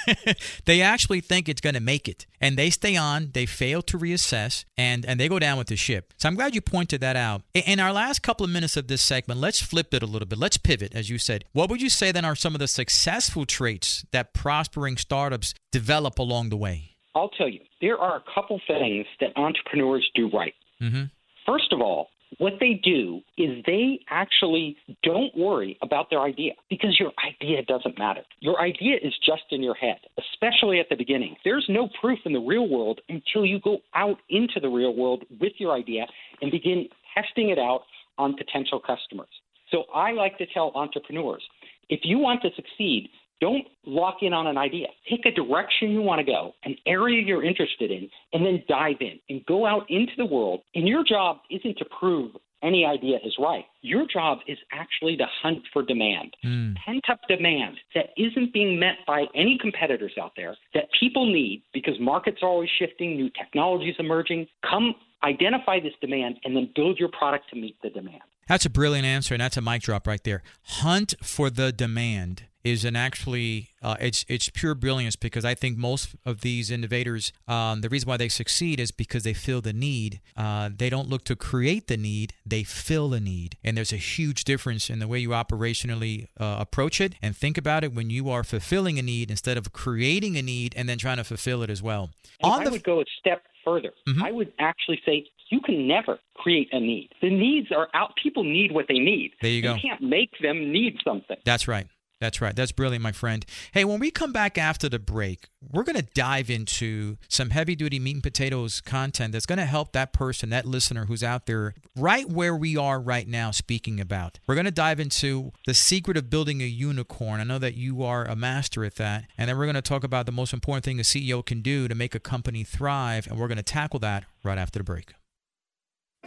they 0.64 0.82
actually 0.82 1.20
think 1.20 1.48
it's 1.48 1.60
going 1.60 1.74
to 1.74 1.80
make 1.80 2.08
it, 2.08 2.26
and 2.40 2.56
they 2.56 2.70
stay 2.70 2.96
on. 2.96 3.30
They 3.34 3.46
fail 3.46 3.82
to 3.82 3.96
reassess, 3.96 4.64
and 4.76 5.06
and 5.06 5.20
they 5.20 5.28
go 5.28 5.38
down 5.38 5.58
with 5.58 5.68
the 5.68 5.76
ship. 5.76 6.12
So 6.16 6.28
I'm 6.28 6.34
glad 6.34 6.56
you 6.56 6.60
pointed 6.60 7.00
that 7.02 7.14
out. 7.14 7.42
In 7.54 7.78
our 7.78 7.92
last 7.92 8.20
couple 8.20 8.42
of 8.42 8.50
minutes 8.50 8.76
of 8.76 8.88
this 8.88 9.02
segment, 9.02 9.38
let's 9.38 9.62
flip 9.62 9.94
it 9.94 10.02
a 10.02 10.06
little 10.06 10.26
bit. 10.26 10.40
Let's 10.40 10.56
pivot, 10.56 10.92
as 10.92 11.08
you 11.08 11.18
said. 11.18 11.44
What 11.52 11.70
would 11.70 11.80
you 11.80 11.88
say 11.88 12.10
then 12.10 12.24
are 12.24 12.34
some 12.34 12.56
of 12.56 12.58
the 12.58 12.66
successful 12.66 13.46
traits 13.46 14.04
that 14.10 14.34
prospering 14.34 14.96
startups 14.96 15.54
develop 15.70 16.18
along 16.18 16.48
the 16.48 16.56
way? 16.56 16.96
I'll 17.14 17.28
tell 17.28 17.48
you, 17.48 17.60
there 17.80 17.96
are 17.96 18.16
a 18.16 18.24
couple 18.34 18.60
things 18.66 19.06
that 19.20 19.36
entrepreneurs 19.36 20.10
do 20.16 20.28
right. 20.30 20.54
Mm-hmm. 20.82 21.04
First 21.48 21.72
of 21.72 21.80
all, 21.80 22.08
what 22.36 22.52
they 22.60 22.78
do 22.84 23.22
is 23.38 23.64
they 23.64 24.00
actually 24.10 24.76
don't 25.02 25.34
worry 25.34 25.78
about 25.80 26.10
their 26.10 26.20
idea 26.20 26.52
because 26.68 27.00
your 27.00 27.10
idea 27.26 27.62
doesn't 27.62 27.98
matter. 27.98 28.20
Your 28.40 28.60
idea 28.60 28.96
is 29.02 29.14
just 29.24 29.44
in 29.50 29.62
your 29.62 29.74
head, 29.74 29.96
especially 30.18 30.78
at 30.78 30.90
the 30.90 30.94
beginning. 30.94 31.36
There's 31.46 31.64
no 31.70 31.88
proof 32.02 32.18
in 32.26 32.34
the 32.34 32.38
real 32.38 32.68
world 32.68 33.00
until 33.08 33.46
you 33.46 33.60
go 33.60 33.78
out 33.94 34.18
into 34.28 34.60
the 34.60 34.68
real 34.68 34.94
world 34.94 35.24
with 35.40 35.54
your 35.56 35.72
idea 35.72 36.04
and 36.42 36.50
begin 36.50 36.86
testing 37.14 37.48
it 37.48 37.58
out 37.58 37.84
on 38.18 38.36
potential 38.36 38.78
customers. 38.78 39.28
So 39.70 39.84
I 39.94 40.12
like 40.12 40.36
to 40.36 40.46
tell 40.52 40.70
entrepreneurs 40.74 41.42
if 41.88 42.00
you 42.04 42.18
want 42.18 42.42
to 42.42 42.50
succeed, 42.54 43.08
don't 43.40 43.66
lock 43.84 44.16
in 44.22 44.32
on 44.32 44.46
an 44.46 44.58
idea. 44.58 44.86
Pick 45.08 45.20
a 45.26 45.30
direction 45.30 45.90
you 45.90 46.02
want 46.02 46.20
to 46.20 46.24
go, 46.24 46.52
an 46.64 46.76
area 46.86 47.22
you're 47.24 47.44
interested 47.44 47.90
in, 47.90 48.08
and 48.32 48.44
then 48.44 48.62
dive 48.68 48.96
in 49.00 49.18
and 49.28 49.44
go 49.46 49.66
out 49.66 49.84
into 49.88 50.12
the 50.16 50.26
world. 50.26 50.60
And 50.74 50.86
your 50.86 51.04
job 51.04 51.38
isn't 51.50 51.78
to 51.78 51.84
prove 51.98 52.32
any 52.62 52.84
idea 52.84 53.18
is 53.24 53.36
right. 53.38 53.64
Your 53.82 54.04
job 54.12 54.38
is 54.48 54.58
actually 54.72 55.16
to 55.16 55.26
hunt 55.42 55.60
for 55.72 55.82
demand, 55.82 56.34
mm. 56.44 56.74
pent 56.84 57.04
up 57.08 57.20
demand 57.28 57.76
that 57.94 58.06
isn't 58.16 58.52
being 58.52 58.80
met 58.80 58.96
by 59.06 59.26
any 59.34 59.58
competitors 59.60 60.12
out 60.20 60.32
there 60.36 60.56
that 60.74 60.84
people 60.98 61.32
need 61.32 61.62
because 61.72 61.94
markets 62.00 62.38
are 62.42 62.48
always 62.48 62.68
shifting, 62.78 63.14
new 63.14 63.30
technologies 63.30 63.94
emerging. 63.98 64.46
Come 64.68 64.94
identify 65.22 65.80
this 65.80 65.92
demand 66.00 66.36
and 66.44 66.56
then 66.56 66.70
build 66.74 66.98
your 66.98 67.10
product 67.16 67.48
to 67.50 67.56
meet 67.56 67.76
the 67.82 67.90
demand. 67.90 68.22
That's 68.48 68.64
a 68.64 68.70
brilliant 68.70 69.06
answer, 69.06 69.34
and 69.34 69.40
that's 69.40 69.56
a 69.56 69.60
mic 69.60 69.82
drop 69.82 70.06
right 70.06 70.22
there. 70.24 70.42
Hunt 70.62 71.14
for 71.22 71.50
the 71.50 71.70
demand 71.70 72.47
is 72.64 72.84
an 72.84 72.96
actually 72.96 73.70
uh, 73.82 73.96
it's 74.00 74.24
it's 74.28 74.48
pure 74.48 74.74
brilliance 74.74 75.16
because 75.16 75.44
I 75.44 75.54
think 75.54 75.78
most 75.78 76.16
of 76.24 76.40
these 76.40 76.70
innovators 76.70 77.32
um, 77.46 77.80
the 77.80 77.88
reason 77.88 78.08
why 78.08 78.16
they 78.16 78.28
succeed 78.28 78.80
is 78.80 78.90
because 78.90 79.22
they 79.22 79.34
feel 79.34 79.60
the 79.60 79.72
need. 79.72 80.20
Uh, 80.36 80.70
they 80.74 80.90
don't 80.90 81.08
look 81.08 81.24
to 81.24 81.36
create 81.36 81.86
the 81.86 81.96
need; 81.96 82.34
they 82.44 82.64
fill 82.64 83.08
the 83.10 83.20
need, 83.20 83.56
and 83.62 83.76
there's 83.76 83.92
a 83.92 83.96
huge 83.96 84.44
difference 84.44 84.90
in 84.90 84.98
the 84.98 85.08
way 85.08 85.18
you 85.18 85.30
operationally 85.30 86.28
uh, 86.38 86.56
approach 86.58 87.00
it 87.00 87.14
and 87.22 87.36
think 87.36 87.56
about 87.56 87.84
it 87.84 87.94
when 87.94 88.10
you 88.10 88.30
are 88.30 88.44
fulfilling 88.44 88.98
a 88.98 89.02
need 89.02 89.30
instead 89.30 89.56
of 89.56 89.72
creating 89.72 90.36
a 90.36 90.42
need 90.42 90.74
and 90.76 90.88
then 90.88 90.98
trying 90.98 91.16
to 91.18 91.24
fulfill 91.24 91.62
it 91.62 91.70
as 91.70 91.82
well. 91.82 92.10
On 92.42 92.60
I 92.60 92.64
the... 92.64 92.70
would 92.70 92.84
go 92.84 93.00
a 93.00 93.04
step 93.18 93.42
further. 93.64 93.92
Mm-hmm. 94.08 94.22
I 94.22 94.32
would 94.32 94.52
actually 94.58 95.00
say 95.04 95.26
you 95.50 95.60
can 95.60 95.86
never 95.86 96.18
create 96.34 96.68
a 96.72 96.80
need. 96.80 97.10
The 97.20 97.30
needs 97.30 97.68
are 97.72 97.88
out. 97.94 98.12
People 98.22 98.44
need 98.44 98.72
what 98.72 98.86
they 98.88 98.98
need. 98.98 99.32
There 99.40 99.50
you 99.50 99.62
go. 99.62 99.74
You 99.74 99.80
can't 99.80 100.02
make 100.02 100.30
them 100.42 100.72
need 100.72 100.96
something. 101.04 101.36
That's 101.44 101.68
right. 101.68 101.86
That's 102.20 102.40
right. 102.40 102.54
That's 102.54 102.72
brilliant, 102.72 103.02
my 103.02 103.12
friend. 103.12 103.46
Hey, 103.72 103.84
when 103.84 104.00
we 104.00 104.10
come 104.10 104.32
back 104.32 104.58
after 104.58 104.88
the 104.88 104.98
break, 104.98 105.48
we're 105.70 105.84
going 105.84 105.96
to 105.96 106.06
dive 106.14 106.50
into 106.50 107.16
some 107.28 107.50
heavy 107.50 107.76
duty 107.76 108.00
meat 108.00 108.16
and 108.16 108.22
potatoes 108.22 108.80
content 108.80 109.32
that's 109.32 109.46
going 109.46 109.58
to 109.58 109.64
help 109.64 109.92
that 109.92 110.12
person, 110.12 110.50
that 110.50 110.66
listener 110.66 111.06
who's 111.06 111.22
out 111.22 111.46
there 111.46 111.74
right 111.96 112.28
where 112.28 112.56
we 112.56 112.76
are 112.76 113.00
right 113.00 113.28
now 113.28 113.52
speaking 113.52 114.00
about. 114.00 114.40
We're 114.48 114.56
going 114.56 114.64
to 114.64 114.72
dive 114.72 114.98
into 114.98 115.52
the 115.66 115.74
secret 115.74 116.16
of 116.16 116.28
building 116.28 116.60
a 116.60 116.66
unicorn. 116.66 117.40
I 117.40 117.44
know 117.44 117.58
that 117.60 117.74
you 117.74 118.02
are 118.02 118.24
a 118.24 118.34
master 118.34 118.84
at 118.84 118.96
that. 118.96 119.26
And 119.36 119.48
then 119.48 119.56
we're 119.56 119.66
going 119.66 119.74
to 119.76 119.82
talk 119.82 120.02
about 120.02 120.26
the 120.26 120.32
most 120.32 120.52
important 120.52 120.84
thing 120.84 120.98
a 120.98 121.04
CEO 121.04 121.46
can 121.46 121.62
do 121.62 121.86
to 121.86 121.94
make 121.94 122.16
a 122.16 122.20
company 122.20 122.64
thrive. 122.64 123.28
And 123.28 123.38
we're 123.38 123.48
going 123.48 123.58
to 123.58 123.62
tackle 123.62 124.00
that 124.00 124.24
right 124.42 124.58
after 124.58 124.80
the 124.80 124.84
break. 124.84 125.12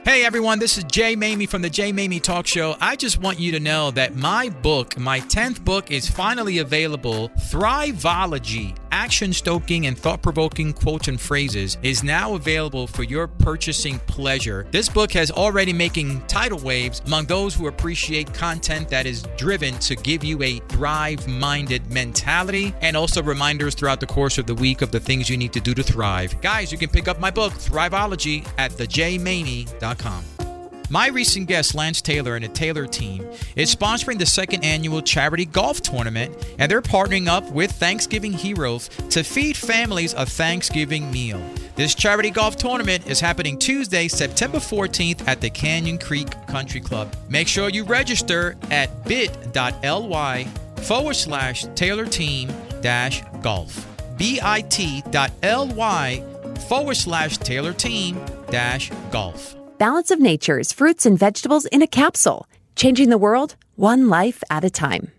Hey 0.03 0.25
everyone, 0.25 0.57
this 0.57 0.79
is 0.79 0.83
Jay 0.85 1.15
Maymi 1.15 1.47
from 1.47 1.61
the 1.61 1.69
Jay 1.69 1.93
Maymi 1.93 2.19
Talk 2.19 2.47
Show. 2.47 2.75
I 2.81 2.95
just 2.95 3.21
want 3.21 3.37
you 3.39 3.51
to 3.51 3.59
know 3.59 3.91
that 3.91 4.15
my 4.15 4.49
book, 4.49 4.97
my 4.97 5.19
10th 5.19 5.63
book, 5.63 5.91
is 5.91 6.09
finally 6.09 6.57
available. 6.57 7.29
Thriveology, 7.51 8.75
action 8.91 9.31
stoking 9.31 9.85
and 9.85 9.95
thought 9.95 10.23
provoking 10.23 10.73
quotes 10.73 11.07
and 11.07 11.21
phrases, 11.21 11.77
is 11.83 12.03
now 12.03 12.33
available 12.33 12.87
for 12.87 13.03
your 13.03 13.27
purchasing 13.27 13.99
pleasure. 13.99 14.65
This 14.71 14.89
book 14.89 15.11
has 15.11 15.29
already 15.29 15.71
making 15.71 16.25
tidal 16.25 16.57
waves 16.57 17.03
among 17.05 17.25
those 17.25 17.53
who 17.53 17.67
appreciate 17.67 18.33
content 18.33 18.89
that 18.89 19.05
is 19.05 19.21
driven 19.37 19.75
to 19.75 19.95
give 19.95 20.23
you 20.23 20.41
a 20.41 20.57
thrive 20.61 21.27
minded 21.27 21.91
mentality 21.91 22.73
and 22.81 22.97
also 22.97 23.21
reminders 23.21 23.75
throughout 23.75 23.99
the 23.99 24.07
course 24.07 24.39
of 24.39 24.47
the 24.47 24.55
week 24.55 24.81
of 24.81 24.89
the 24.89 24.99
things 24.99 25.29
you 25.29 25.37
need 25.37 25.53
to 25.53 25.61
do 25.61 25.75
to 25.75 25.83
thrive. 25.83 26.41
Guys, 26.41 26.71
you 26.71 26.79
can 26.79 26.89
pick 26.89 27.07
up 27.07 27.19
my 27.19 27.29
book, 27.29 27.53
Thriveology, 27.53 28.47
at 28.57 28.71
thejmamie.com. 28.71 29.90
My 30.91 31.07
recent 31.07 31.47
guest, 31.47 31.73
Lance 31.73 32.01
Taylor 32.01 32.35
and 32.35 32.43
the 32.43 32.49
Taylor 32.49 32.85
team, 32.85 33.25
is 33.55 33.73
sponsoring 33.73 34.19
the 34.19 34.25
second 34.25 34.65
annual 34.65 35.01
charity 35.01 35.45
golf 35.45 35.79
tournament, 35.79 36.35
and 36.59 36.69
they're 36.69 36.81
partnering 36.81 37.27
up 37.27 37.49
with 37.49 37.71
Thanksgiving 37.71 38.33
Heroes 38.33 38.89
to 39.11 39.23
feed 39.23 39.55
families 39.55 40.13
a 40.13 40.25
Thanksgiving 40.25 41.09
meal. 41.09 41.41
This 41.77 41.95
charity 41.95 42.29
golf 42.29 42.57
tournament 42.57 43.07
is 43.07 43.21
happening 43.21 43.57
Tuesday, 43.57 44.09
September 44.09 44.57
14th 44.57 45.25
at 45.29 45.39
the 45.39 45.49
Canyon 45.49 45.97
Creek 45.97 46.29
Country 46.47 46.81
Club. 46.81 47.15
Make 47.29 47.47
sure 47.47 47.69
you 47.69 47.85
register 47.85 48.57
at 48.69 49.05
bit.ly 49.05 50.43
forward 50.81 51.15
slash 51.15 51.65
Taylor 51.75 52.05
team 52.05 52.51
dash 52.81 53.23
golf. 53.41 53.87
bit.ly 54.17 56.23
forward 56.67 56.97
slash 56.97 57.37
Taylor 57.37 57.71
team 57.71 58.19
dash 58.49 58.91
golf. 59.09 59.55
Balance 59.81 60.11
of 60.11 60.19
Nature's 60.19 60.71
fruits 60.71 61.07
and 61.07 61.17
vegetables 61.17 61.65
in 61.65 61.81
a 61.81 61.87
capsule, 61.87 62.45
changing 62.75 63.09
the 63.09 63.17
world 63.17 63.55
one 63.77 64.09
life 64.09 64.43
at 64.47 64.63
a 64.63 64.69
time. 64.69 65.11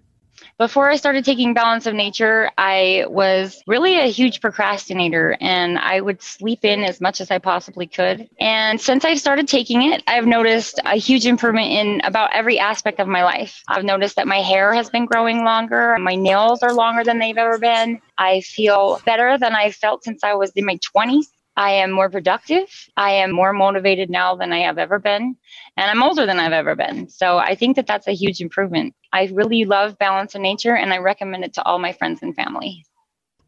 Before 0.56 0.88
I 0.88 0.94
started 0.94 1.24
taking 1.24 1.52
Balance 1.52 1.86
of 1.86 1.94
Nature, 1.94 2.48
I 2.56 3.06
was 3.08 3.60
really 3.66 3.98
a 3.98 4.06
huge 4.06 4.40
procrastinator 4.40 5.36
and 5.40 5.80
I 5.80 6.00
would 6.00 6.22
sleep 6.22 6.64
in 6.64 6.84
as 6.84 7.00
much 7.00 7.20
as 7.20 7.32
I 7.32 7.38
possibly 7.38 7.88
could. 7.88 8.28
And 8.38 8.80
since 8.80 9.04
I've 9.04 9.18
started 9.18 9.48
taking 9.48 9.82
it, 9.82 10.04
I've 10.06 10.26
noticed 10.26 10.78
a 10.84 10.94
huge 10.94 11.26
improvement 11.26 11.72
in 11.72 12.00
about 12.04 12.30
every 12.32 12.60
aspect 12.60 13.00
of 13.00 13.08
my 13.08 13.24
life. 13.24 13.64
I've 13.66 13.82
noticed 13.82 14.14
that 14.14 14.28
my 14.28 14.42
hair 14.42 14.72
has 14.74 14.88
been 14.88 15.06
growing 15.06 15.42
longer, 15.42 15.98
my 15.98 16.14
nails 16.14 16.62
are 16.62 16.72
longer 16.72 17.02
than 17.02 17.18
they've 17.18 17.36
ever 17.36 17.58
been. 17.58 18.00
I 18.16 18.42
feel 18.42 19.00
better 19.04 19.38
than 19.38 19.56
I 19.56 19.72
felt 19.72 20.04
since 20.04 20.22
I 20.22 20.34
was 20.34 20.52
in 20.52 20.66
my 20.66 20.78
20s. 20.96 21.24
I 21.56 21.72
am 21.72 21.92
more 21.92 22.10
productive. 22.10 22.68
I 22.96 23.10
am 23.12 23.32
more 23.32 23.52
motivated 23.52 24.10
now 24.10 24.36
than 24.36 24.52
I 24.52 24.60
have 24.60 24.78
ever 24.78 24.98
been. 24.98 25.36
And 25.76 25.90
I'm 25.90 26.02
older 26.02 26.26
than 26.26 26.40
I've 26.40 26.52
ever 26.52 26.74
been. 26.76 27.08
So 27.08 27.38
I 27.38 27.54
think 27.54 27.76
that 27.76 27.86
that's 27.86 28.08
a 28.08 28.14
huge 28.14 28.40
improvement. 28.40 28.94
I 29.12 29.30
really 29.32 29.64
love 29.64 29.98
Balance 29.98 30.34
of 30.34 30.40
Nature 30.40 30.76
and 30.76 30.92
I 30.92 30.98
recommend 30.98 31.44
it 31.44 31.54
to 31.54 31.64
all 31.64 31.78
my 31.78 31.92
friends 31.92 32.22
and 32.22 32.34
family. 32.34 32.84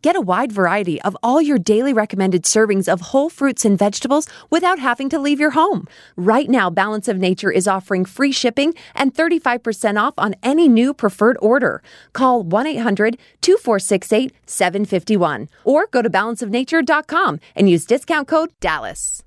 Get 0.04 0.16
a 0.16 0.20
wide 0.20 0.52
variety 0.52 1.00
of 1.00 1.16
all 1.22 1.40
your 1.40 1.56
daily 1.56 1.94
recommended 1.94 2.42
servings 2.42 2.92
of 2.92 3.00
whole 3.00 3.30
fruits 3.30 3.64
and 3.64 3.78
vegetables 3.78 4.28
without 4.50 4.78
having 4.78 5.08
to 5.08 5.18
leave 5.18 5.40
your 5.40 5.52
home. 5.52 5.88
Right 6.14 6.50
now, 6.50 6.68
Balance 6.68 7.08
of 7.08 7.16
Nature 7.16 7.50
is 7.50 7.66
offering 7.66 8.04
free 8.04 8.30
shipping 8.30 8.74
and 8.94 9.14
35% 9.14 9.98
off 9.98 10.12
on 10.18 10.34
any 10.42 10.68
new 10.68 10.92
preferred 10.92 11.38
order. 11.40 11.82
Call 12.12 12.42
1 12.42 12.66
800 12.66 13.16
2468 13.40 14.30
751 14.44 15.48
or 15.64 15.86
go 15.86 16.02
to 16.02 16.10
balanceofnature.com 16.10 17.40
and 17.56 17.70
use 17.70 17.86
discount 17.86 18.28
code 18.28 18.52
DALLAS. 18.60 19.22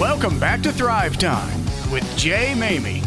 Welcome 0.00 0.40
back 0.40 0.62
to 0.62 0.72
Thrive 0.72 1.16
Time 1.16 1.64
with 1.92 2.04
Jay 2.16 2.54
Maymi. 2.56 3.06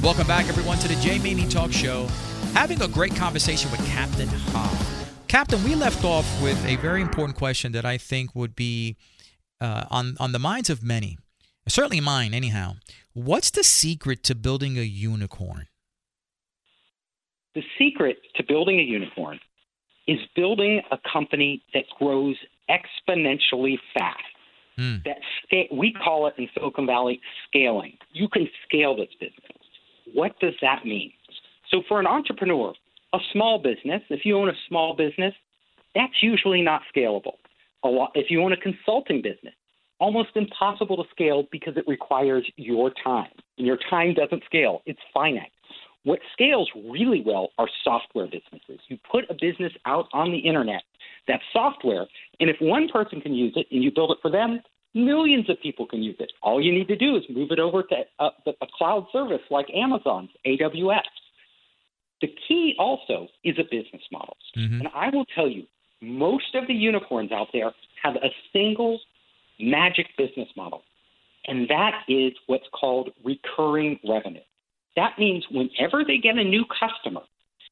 Welcome 0.00 0.28
back, 0.28 0.48
everyone, 0.48 0.78
to 0.78 0.86
the 0.86 0.94
Jay 1.00 1.18
Maymi 1.18 1.50
Talk 1.50 1.72
Show. 1.72 2.06
Having 2.54 2.82
a 2.82 2.88
great 2.88 3.16
conversation 3.16 3.68
with 3.72 3.84
Captain 3.88 4.28
Hoff. 4.52 4.99
Captain, 5.30 5.62
we 5.62 5.76
left 5.76 6.04
off 6.04 6.26
with 6.42 6.60
a 6.66 6.74
very 6.78 7.00
important 7.00 7.38
question 7.38 7.70
that 7.70 7.84
I 7.84 7.98
think 7.98 8.34
would 8.34 8.56
be 8.56 8.96
uh, 9.60 9.84
on 9.88 10.16
on 10.18 10.32
the 10.32 10.40
minds 10.40 10.68
of 10.68 10.82
many, 10.82 11.18
certainly 11.68 12.00
mine, 12.00 12.34
anyhow. 12.34 12.72
What's 13.12 13.52
the 13.52 13.62
secret 13.62 14.24
to 14.24 14.34
building 14.34 14.76
a 14.76 14.82
unicorn? 14.82 15.68
The 17.54 17.62
secret 17.78 18.16
to 18.34 18.42
building 18.42 18.80
a 18.80 18.82
unicorn 18.82 19.38
is 20.08 20.18
building 20.34 20.82
a 20.90 20.98
company 21.12 21.62
that 21.74 21.84
grows 21.96 22.34
exponentially 22.68 23.78
fast. 23.94 24.18
Mm. 24.76 25.04
That 25.04 25.18
sca- 25.44 25.72
we 25.72 25.92
call 25.92 26.26
it 26.26 26.34
in 26.38 26.48
Silicon 26.54 26.86
Valley 26.86 27.20
scaling. 27.46 27.96
You 28.12 28.28
can 28.28 28.48
scale 28.66 28.96
this 28.96 29.14
business. 29.20 29.62
What 30.12 30.40
does 30.40 30.54
that 30.60 30.84
mean? 30.84 31.12
So 31.70 31.82
for 31.88 32.00
an 32.00 32.08
entrepreneur, 32.08 32.74
a 33.12 33.18
small 33.32 33.58
business, 33.58 34.02
if 34.10 34.24
you 34.24 34.36
own 34.38 34.48
a 34.48 34.58
small 34.68 34.94
business, 34.94 35.34
that's 35.94 36.22
usually 36.22 36.62
not 36.62 36.82
scalable. 36.94 37.34
A 37.84 37.88
lot, 37.88 38.12
if 38.14 38.30
you 38.30 38.42
own 38.42 38.52
a 38.52 38.56
consulting 38.56 39.22
business, 39.22 39.54
almost 39.98 40.30
impossible 40.34 40.96
to 40.96 41.08
scale 41.10 41.46
because 41.50 41.76
it 41.76 41.84
requires 41.86 42.48
your 42.56 42.92
time. 43.02 43.30
And 43.58 43.66
your 43.66 43.78
time 43.88 44.14
doesn't 44.14 44.44
scale, 44.44 44.82
it's 44.86 45.00
finite. 45.12 45.52
What 46.04 46.20
scales 46.32 46.70
really 46.88 47.22
well 47.24 47.50
are 47.58 47.68
software 47.84 48.26
businesses. 48.26 48.80
You 48.88 48.98
put 49.10 49.24
a 49.28 49.34
business 49.34 49.72
out 49.84 50.06
on 50.14 50.32
the 50.32 50.38
internet, 50.38 50.82
that's 51.28 51.42
software, 51.52 52.06
and 52.40 52.48
if 52.48 52.56
one 52.60 52.88
person 52.88 53.20
can 53.20 53.34
use 53.34 53.52
it 53.56 53.66
and 53.70 53.84
you 53.84 53.90
build 53.94 54.10
it 54.10 54.18
for 54.22 54.30
them, 54.30 54.60
millions 54.94 55.50
of 55.50 55.60
people 55.62 55.86
can 55.86 56.02
use 56.02 56.16
it. 56.18 56.32
All 56.42 56.60
you 56.60 56.72
need 56.72 56.88
to 56.88 56.96
do 56.96 57.16
is 57.16 57.22
move 57.28 57.50
it 57.50 57.58
over 57.58 57.82
to 57.82 57.96
a, 58.18 58.30
a 58.46 58.66
cloud 58.78 59.06
service 59.12 59.42
like 59.50 59.66
Amazon's 59.74 60.30
AWS. 60.46 61.02
The 62.20 62.28
key 62.46 62.74
also 62.78 63.28
is 63.44 63.56
a 63.58 63.64
business 63.64 64.02
model. 64.12 64.36
Mm-hmm. 64.56 64.80
And 64.80 64.88
I 64.94 65.08
will 65.10 65.24
tell 65.34 65.48
you, 65.48 65.64
most 66.02 66.54
of 66.54 66.66
the 66.66 66.74
unicorns 66.74 67.32
out 67.32 67.48
there 67.52 67.72
have 68.02 68.16
a 68.16 68.30
single 68.52 69.00
magic 69.58 70.06
business 70.16 70.48
model, 70.56 70.82
and 71.46 71.68
that 71.68 72.02
is 72.08 72.32
what's 72.46 72.64
called 72.78 73.10
recurring 73.24 73.98
revenue. 74.08 74.40
That 74.96 75.18
means 75.18 75.44
whenever 75.50 76.04
they 76.04 76.18
get 76.18 76.36
a 76.36 76.44
new 76.44 76.64
customer, 76.78 77.22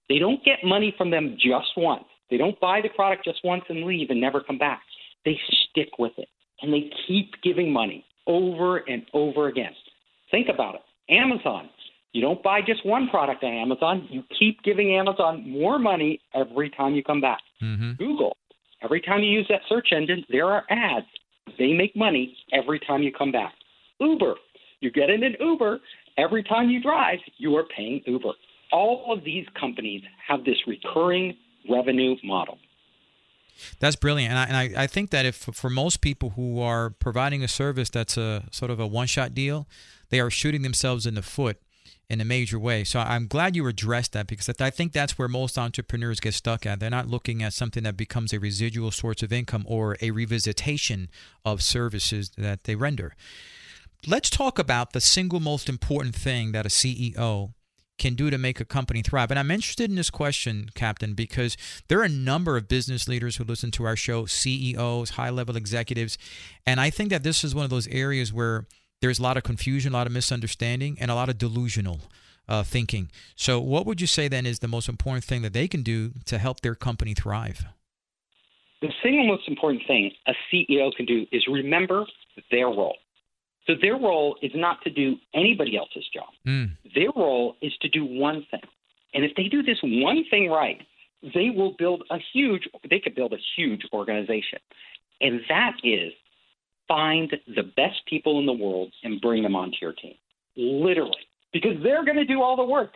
they 0.08 0.18
don't 0.18 0.42
get 0.44 0.58
money 0.64 0.94
from 0.96 1.10
them 1.10 1.36
just 1.38 1.68
once. 1.76 2.04
They 2.30 2.36
don't 2.36 2.58
buy 2.60 2.80
the 2.82 2.88
product 2.90 3.24
just 3.24 3.40
once 3.44 3.64
and 3.68 3.84
leave 3.84 4.10
and 4.10 4.20
never 4.20 4.40
come 4.40 4.58
back. 4.58 4.82
They 5.24 5.38
stick 5.70 5.98
with 5.98 6.12
it 6.18 6.28
and 6.62 6.72
they 6.72 6.90
keep 7.06 7.34
giving 7.42 7.72
money 7.72 8.04
over 8.26 8.78
and 8.78 9.04
over 9.14 9.48
again. 9.48 9.72
Think 10.30 10.48
about 10.52 10.74
it. 10.74 10.82
Amazon, 11.10 11.70
you 12.12 12.22
don't 12.22 12.42
buy 12.42 12.60
just 12.66 12.84
one 12.86 13.08
product 13.08 13.44
on 13.44 13.52
Amazon, 13.52 14.08
you 14.10 14.22
keep 14.38 14.62
giving 14.62 14.94
Amazon 14.94 15.48
more 15.48 15.78
money 15.78 16.20
every 16.34 16.70
time 16.70 16.94
you 16.94 17.02
come 17.02 17.20
back. 17.20 17.40
Mm-hmm. 17.62 17.92
Google, 17.92 18.36
every 18.82 19.00
time 19.00 19.22
you 19.22 19.30
use 19.30 19.46
that 19.50 19.60
search 19.68 19.88
engine, 19.92 20.24
there 20.30 20.46
are 20.46 20.64
ads. 20.70 21.06
They 21.58 21.72
make 21.72 21.94
money 21.96 22.36
every 22.52 22.80
time 22.80 23.02
you 23.02 23.12
come 23.12 23.32
back. 23.32 23.52
Uber, 24.00 24.34
you 24.80 24.90
get 24.90 25.10
in 25.10 25.22
an 25.22 25.36
Uber, 25.40 25.80
every 26.16 26.42
time 26.42 26.70
you 26.70 26.82
drive, 26.82 27.18
you 27.36 27.56
are 27.56 27.64
paying 27.64 28.00
Uber. 28.06 28.32
All 28.72 29.12
of 29.12 29.24
these 29.24 29.46
companies 29.58 30.02
have 30.26 30.44
this 30.44 30.56
recurring 30.66 31.36
revenue 31.70 32.16
model. 32.22 32.58
That's 33.80 33.96
brilliant, 33.96 34.32
and 34.32 34.38
I, 34.38 34.44
and 34.44 34.76
I, 34.76 34.82
I 34.84 34.86
think 34.86 35.10
that 35.10 35.26
if 35.26 35.34
for 35.34 35.68
most 35.68 36.00
people 36.00 36.30
who 36.30 36.60
are 36.60 36.90
providing 36.90 37.42
a 37.42 37.48
service 37.48 37.90
that's 37.90 38.16
a 38.16 38.44
sort 38.52 38.70
of 38.70 38.78
a 38.78 38.86
one-shot 38.86 39.34
deal, 39.34 39.66
they 40.10 40.20
are 40.20 40.30
shooting 40.30 40.62
themselves 40.62 41.06
in 41.06 41.14
the 41.14 41.22
foot 41.22 41.58
in 42.10 42.20
a 42.20 42.24
major 42.24 42.58
way. 42.58 42.84
So 42.84 43.00
I'm 43.00 43.26
glad 43.26 43.54
you 43.54 43.66
addressed 43.66 44.12
that 44.12 44.26
because 44.26 44.48
I 44.60 44.70
think 44.70 44.92
that's 44.92 45.18
where 45.18 45.28
most 45.28 45.58
entrepreneurs 45.58 46.20
get 46.20 46.34
stuck 46.34 46.64
at. 46.64 46.80
They're 46.80 46.88
not 46.88 47.08
looking 47.08 47.42
at 47.42 47.52
something 47.52 47.82
that 47.82 47.96
becomes 47.96 48.32
a 48.32 48.40
residual 48.40 48.90
source 48.90 49.22
of 49.22 49.32
income 49.32 49.64
or 49.66 49.94
a 50.00 50.10
revisitation 50.10 51.08
of 51.44 51.62
services 51.62 52.30
that 52.38 52.64
they 52.64 52.74
render. 52.74 53.14
Let's 54.06 54.30
talk 54.30 54.58
about 54.58 54.92
the 54.92 55.00
single 55.00 55.40
most 55.40 55.68
important 55.68 56.14
thing 56.14 56.52
that 56.52 56.64
a 56.64 56.70
CEO 56.70 57.52
can 57.98 58.14
do 58.14 58.30
to 58.30 58.38
make 58.38 58.60
a 58.60 58.64
company 58.64 59.02
thrive. 59.02 59.30
And 59.30 59.38
I'm 59.38 59.50
interested 59.50 59.90
in 59.90 59.96
this 59.96 60.08
question, 60.08 60.70
Captain, 60.74 61.14
because 61.14 61.56
there 61.88 61.98
are 62.00 62.04
a 62.04 62.08
number 62.08 62.56
of 62.56 62.68
business 62.68 63.08
leaders 63.08 63.36
who 63.36 63.44
listen 63.44 63.72
to 63.72 63.84
our 63.84 63.96
show, 63.96 64.24
CEOs, 64.24 65.10
high 65.10 65.30
level 65.30 65.56
executives. 65.56 66.16
And 66.64 66.80
I 66.80 66.90
think 66.90 67.10
that 67.10 67.24
this 67.24 67.42
is 67.42 67.54
one 67.56 67.64
of 67.64 67.70
those 67.70 67.88
areas 67.88 68.32
where 68.32 68.66
there's 69.00 69.18
a 69.18 69.22
lot 69.22 69.36
of 69.36 69.42
confusion, 69.42 69.92
a 69.92 69.96
lot 69.96 70.06
of 70.06 70.12
misunderstanding, 70.12 70.96
and 71.00 71.10
a 71.10 71.14
lot 71.14 71.28
of 71.28 71.38
delusional 71.38 72.00
uh, 72.48 72.62
thinking. 72.62 73.10
So, 73.36 73.60
what 73.60 73.86
would 73.86 74.00
you 74.00 74.06
say 74.06 74.28
then 74.28 74.46
is 74.46 74.58
the 74.60 74.68
most 74.68 74.88
important 74.88 75.24
thing 75.24 75.42
that 75.42 75.52
they 75.52 75.68
can 75.68 75.82
do 75.82 76.12
to 76.26 76.38
help 76.38 76.60
their 76.60 76.74
company 76.74 77.14
thrive? 77.14 77.66
The 78.80 78.88
single 79.02 79.26
most 79.26 79.48
important 79.48 79.82
thing 79.86 80.12
a 80.26 80.32
CEO 80.52 80.94
can 80.94 81.06
do 81.06 81.26
is 81.32 81.46
remember 81.48 82.06
their 82.50 82.66
role. 82.66 82.96
So, 83.66 83.74
their 83.80 83.96
role 83.96 84.36
is 84.42 84.52
not 84.54 84.82
to 84.82 84.90
do 84.90 85.16
anybody 85.34 85.76
else's 85.76 86.06
job. 86.12 86.28
Mm. 86.46 86.70
Their 86.94 87.10
role 87.14 87.56
is 87.60 87.72
to 87.82 87.88
do 87.88 88.04
one 88.04 88.46
thing. 88.50 88.62
And 89.14 89.24
if 89.24 89.32
they 89.36 89.48
do 89.48 89.62
this 89.62 89.78
one 89.82 90.24
thing 90.30 90.50
right, 90.50 90.80
they 91.34 91.50
will 91.50 91.74
build 91.78 92.04
a 92.10 92.18
huge, 92.32 92.68
they 92.88 93.00
could 93.00 93.14
build 93.14 93.32
a 93.32 93.38
huge 93.56 93.82
organization. 93.92 94.58
And 95.20 95.40
that 95.48 95.72
is 95.82 96.12
find 96.88 97.30
the 97.54 97.62
best 97.76 98.00
people 98.06 98.40
in 98.40 98.46
the 98.46 98.52
world 98.52 98.92
and 99.04 99.20
bring 99.20 99.42
them 99.42 99.54
onto 99.54 99.76
your 99.80 99.92
team. 99.92 100.14
Literally 100.56 101.28
because 101.52 101.76
they're 101.82 102.04
going 102.04 102.16
to 102.16 102.24
do 102.24 102.42
all 102.42 102.56
the 102.56 102.64
work. 102.64 102.92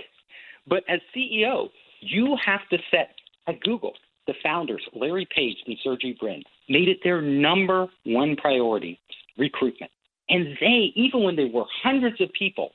But 0.67 0.85
as 0.89 1.01
CEO, 1.17 1.69
you 2.01 2.37
have 2.45 2.61
to 2.71 2.79
set 2.91 3.15
at 3.47 3.61
Google, 3.61 3.95
the 4.27 4.35
founders, 4.43 4.83
Larry 4.95 5.27
Page 5.35 5.57
and 5.67 5.77
Sergey 5.83 6.17
Brin, 6.19 6.43
made 6.69 6.89
it 6.89 6.99
their 7.03 7.21
number 7.21 7.87
one 8.05 8.37
priority 8.37 9.01
recruitment. 9.37 9.91
And 10.29 10.57
they, 10.61 10.93
even 10.95 11.25
when 11.25 11.37
they 11.37 11.47
were 11.53 11.65
hundreds 11.83 12.21
of 12.21 12.33
people 12.33 12.71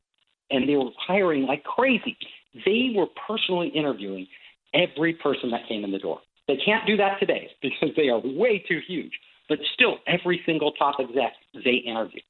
and 0.52 0.68
they 0.68 0.76
were 0.76 0.90
hiring 0.98 1.44
like 1.44 1.64
crazy, 1.64 2.18
they 2.66 2.92
were 2.96 3.08
personally 3.28 3.70
interviewing 3.70 4.28
every 4.74 5.14
person 5.14 5.50
that 5.52 5.68
came 5.68 5.84
in 5.84 5.92
the 5.92 6.00
door. 6.00 6.20
They 6.48 6.58
can't 6.58 6.86
do 6.86 6.98
that 6.98 7.20
today 7.20 7.50
because 7.62 7.90
they 7.96 8.10
are 8.10 8.20
way 8.20 8.64
too 8.68 8.80
huge. 8.86 9.14
But 9.50 9.60
still, 9.74 9.98
every 10.08 10.42
single 10.46 10.72
top 10.74 10.96
exec 11.00 11.34
they 11.64 11.84
interview. 11.86 12.22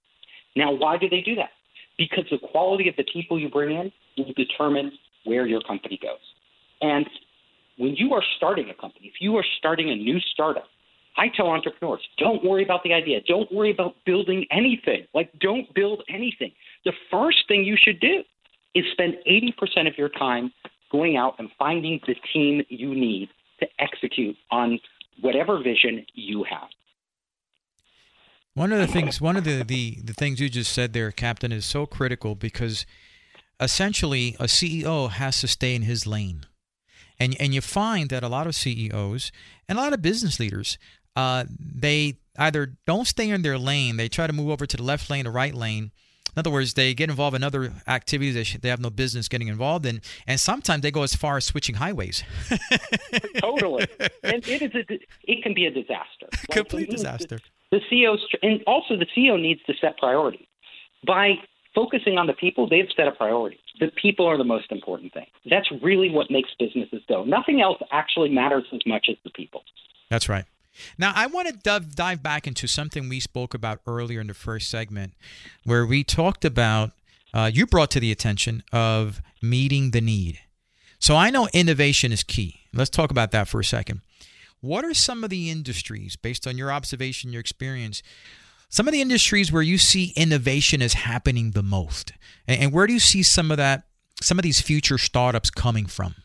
Now, 0.55 0.71
why 0.73 0.97
do 0.97 1.09
they 1.09 1.21
do 1.21 1.35
that? 1.35 1.49
because 1.97 2.25
the 2.29 2.37
quality 2.37 2.87
of 2.87 2.95
the 2.95 3.05
people 3.11 3.39
you 3.39 3.49
bring 3.49 3.75
in 3.75 3.91
will 4.17 4.33
determine 4.35 4.91
where 5.25 5.45
your 5.45 5.61
company 5.61 5.99
goes. 6.01 6.19
And 6.81 7.07
when 7.77 7.95
you 7.95 8.13
are 8.13 8.23
starting 8.37 8.69
a 8.69 8.73
company, 8.73 9.07
if 9.07 9.19
you 9.19 9.35
are 9.37 9.45
starting 9.57 9.89
a 9.89 9.95
new 9.95 10.19
startup, 10.31 10.65
I 11.17 11.29
tell 11.35 11.47
entrepreneurs, 11.47 12.01
don't 12.19 12.43
worry 12.43 12.63
about 12.63 12.83
the 12.83 12.93
idea. 12.93 13.21
Don't 13.27 13.51
worry 13.51 13.71
about 13.71 13.95
building 14.05 14.45
anything. 14.51 15.07
Like, 15.15 15.31
don't 15.39 15.73
build 15.73 16.03
anything. 16.09 16.51
The 16.85 16.93
first 17.09 17.39
thing 17.47 17.63
you 17.63 17.75
should 17.75 17.99
do 17.99 18.21
is 18.75 18.85
spend 18.91 19.15
80% 19.27 19.87
of 19.87 19.97
your 19.97 20.09
time 20.09 20.51
going 20.91 21.17
out 21.17 21.33
and 21.39 21.49
finding 21.57 21.99
the 22.05 22.13
team 22.31 22.61
you 22.69 22.93
need 22.93 23.29
to 23.59 23.67
execute 23.79 24.35
on 24.51 24.79
whatever 25.21 25.57
vision 25.57 26.05
you 26.13 26.45
have. 26.47 26.69
One 28.57 28.71
of 28.71 28.79
the 28.79 28.87
things, 28.87 29.21
one 29.21 29.37
of 29.37 29.43
the, 29.43 29.63
the, 29.63 29.99
the 30.03 30.13
things 30.13 30.39
you 30.39 30.49
just 30.49 30.73
said 30.73 30.91
there, 30.91 31.11
Captain, 31.11 31.51
is 31.51 31.63
so 31.63 31.85
critical 31.85 32.33
because 32.33 32.87
essentially 33.59 34.35
a 34.39 34.45
CEO 34.45 35.11
has 35.11 35.39
to 35.41 35.47
stay 35.47 35.75
in 35.75 35.83
his 35.83 36.07
lane. 36.07 36.43
And, 37.19 37.37
and 37.39 37.53
you 37.53 37.61
find 37.61 38.09
that 38.09 38.23
a 38.23 38.27
lot 38.27 38.47
of 38.47 38.55
CEOs 38.55 39.31
and 39.69 39.77
a 39.77 39.81
lot 39.83 39.93
of 39.93 40.01
business 40.01 40.39
leaders, 40.39 40.79
uh, 41.15 41.43
they 41.59 42.17
either 42.39 42.73
don't 42.87 43.05
stay 43.05 43.29
in 43.29 43.43
their 43.43 43.59
lane, 43.59 43.97
they 43.97 44.09
try 44.09 44.25
to 44.25 44.33
move 44.33 44.49
over 44.49 44.65
to 44.65 44.75
the 44.75 44.81
left 44.81 45.07
lane 45.11 45.27
or 45.27 45.31
right 45.31 45.53
lane. 45.53 45.91
In 46.35 46.39
other 46.39 46.49
words, 46.49 46.73
they 46.73 46.95
get 46.95 47.11
involved 47.11 47.35
in 47.35 47.43
other 47.43 47.71
activities 47.85 48.33
they, 48.33 48.57
they 48.57 48.69
have 48.69 48.79
no 48.79 48.89
business 48.89 49.27
getting 49.27 49.49
involved 49.49 49.85
in, 49.85 50.01
and 50.25 50.39
sometimes 50.39 50.81
they 50.81 50.89
go 50.89 51.03
as 51.03 51.15
far 51.15 51.37
as 51.37 51.45
switching 51.45 51.75
highways. 51.75 52.23
totally, 53.37 53.87
and 54.23 54.47
it 54.47 54.63
is 54.63 54.73
a, 54.73 54.99
it 55.25 55.43
can 55.43 55.53
be 55.53 55.67
a 55.67 55.71
disaster, 55.71 56.25
like, 56.31 56.49
complete 56.49 56.89
disaster. 56.89 57.39
The 57.71 57.79
CEO 57.91 58.17
and 58.41 58.61
also 58.65 58.95
the 58.95 59.07
CEO 59.15 59.39
needs 59.39 59.61
to 59.67 59.73
set 59.79 59.97
priorities. 59.97 60.47
By 61.05 61.35
focusing 61.75 62.17
on 62.17 62.27
the 62.27 62.33
people, 62.33 62.67
they've 62.67 62.87
set 62.95 63.07
a 63.07 63.11
priority. 63.11 63.59
The 63.79 63.91
people 64.01 64.25
are 64.25 64.37
the 64.37 64.43
most 64.43 64.71
important 64.71 65.13
thing. 65.13 65.27
That's 65.49 65.69
really 65.83 66.09
what 66.09 66.31
makes 66.31 66.49
businesses 66.57 67.01
go. 67.07 67.23
Nothing 67.23 67.61
else 67.61 67.77
actually 67.91 68.29
matters 68.29 68.65
as 68.73 68.81
much 68.85 69.07
as 69.09 69.15
the 69.23 69.29
people. 69.29 69.61
That's 70.09 70.27
right. 70.27 70.45
Now, 70.97 71.11
I 71.15 71.27
want 71.27 71.47
to 71.63 71.79
dive 71.79 72.23
back 72.23 72.47
into 72.47 72.67
something 72.67 73.09
we 73.09 73.19
spoke 73.19 73.53
about 73.53 73.81
earlier 73.85 74.21
in 74.21 74.27
the 74.27 74.33
first 74.33 74.69
segment, 74.69 75.13
where 75.63 75.85
we 75.85 76.03
talked 76.03 76.45
about, 76.45 76.91
uh, 77.33 77.49
you 77.53 77.65
brought 77.65 77.91
to 77.91 77.99
the 77.99 78.11
attention 78.11 78.63
of 78.71 79.21
meeting 79.41 79.91
the 79.91 80.01
need. 80.01 80.39
So 80.99 81.15
I 81.15 81.29
know 81.29 81.47
innovation 81.53 82.11
is 82.11 82.23
key. 82.23 82.61
Let's 82.73 82.89
talk 82.89 83.11
about 83.11 83.31
that 83.31 83.47
for 83.47 83.59
a 83.59 83.63
second. 83.63 84.01
What 84.67 84.83
are 84.83 84.93
some 84.93 85.23
of 85.23 85.29
the 85.29 85.49
industries, 85.49 86.17
based 86.17 86.45
on 86.45 86.57
your 86.57 86.73
observation, 86.73 87.31
your 87.31 87.39
experience, 87.39 88.03
some 88.67 88.85
of 88.85 88.91
the 88.91 88.99
industries 88.99 89.49
where 89.49 89.61
you 89.61 89.77
see 89.77 90.11
innovation 90.17 90.81
is 90.81 90.93
happening 90.93 91.51
the 91.51 91.63
most? 91.63 92.11
And, 92.49 92.61
and 92.61 92.73
where 92.73 92.85
do 92.85 92.91
you 92.91 92.99
see 92.99 93.23
some 93.23 93.49
of 93.49 93.55
that, 93.55 93.83
some 94.21 94.37
of 94.37 94.43
these 94.43 94.59
future 94.59 94.97
startups 94.97 95.49
coming 95.49 95.85
from? 95.85 96.15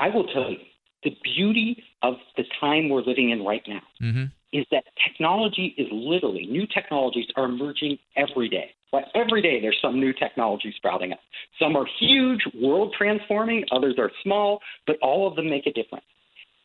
I 0.00 0.08
will 0.08 0.26
tell 0.28 0.50
you, 0.50 0.56
the 1.02 1.14
beauty 1.22 1.84
of 2.02 2.14
the 2.38 2.44
time 2.58 2.88
we're 2.88 3.02
living 3.02 3.28
in 3.28 3.44
right 3.44 3.62
now 3.68 3.82
mm-hmm. 4.00 4.24
is 4.54 4.64
that 4.70 4.84
technology 5.06 5.74
is 5.76 5.88
literally, 5.92 6.46
new 6.46 6.66
technologies 6.66 7.26
are 7.36 7.44
emerging 7.44 7.98
every 8.16 8.48
day. 8.48 8.70
But 8.90 9.04
every 9.14 9.42
day 9.42 9.60
there's 9.60 9.76
some 9.82 10.00
new 10.00 10.14
technology 10.14 10.72
sprouting 10.74 11.12
up. 11.12 11.18
Some 11.60 11.76
are 11.76 11.84
huge, 12.00 12.40
world 12.54 12.94
transforming, 12.96 13.64
others 13.70 13.96
are 13.98 14.10
small, 14.22 14.60
but 14.86 14.96
all 15.02 15.28
of 15.28 15.36
them 15.36 15.50
make 15.50 15.66
a 15.66 15.72
difference. 15.72 16.06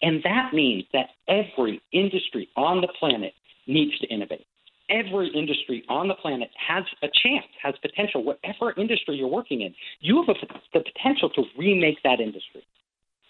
And 0.02 0.22
that 0.24 0.54
means 0.54 0.86
that 0.94 1.10
every 1.28 1.82
industry 1.92 2.50
on 2.56 2.82
the 2.82 2.88
planet 3.00 3.34
needs 3.68 3.98
to 4.00 4.08
innovate. 4.08 4.46
Every 4.90 5.30
industry 5.36 5.84
on 5.88 6.08
the 6.08 6.16
planet 6.16 6.50
has 6.68 6.84
a 7.04 7.08
chance, 7.08 7.46
has 7.62 7.76
potential, 7.82 8.24
whatever 8.24 8.74
industry 8.80 9.18
you're 9.18 9.28
working 9.28 9.62
in, 9.62 9.76
you 10.00 10.24
have 10.26 10.36
a, 10.36 10.48
the 10.74 10.84
potential 10.84 11.30
to 11.32 11.44
remake 11.58 11.98
that 12.04 12.20
industry. 12.20 12.64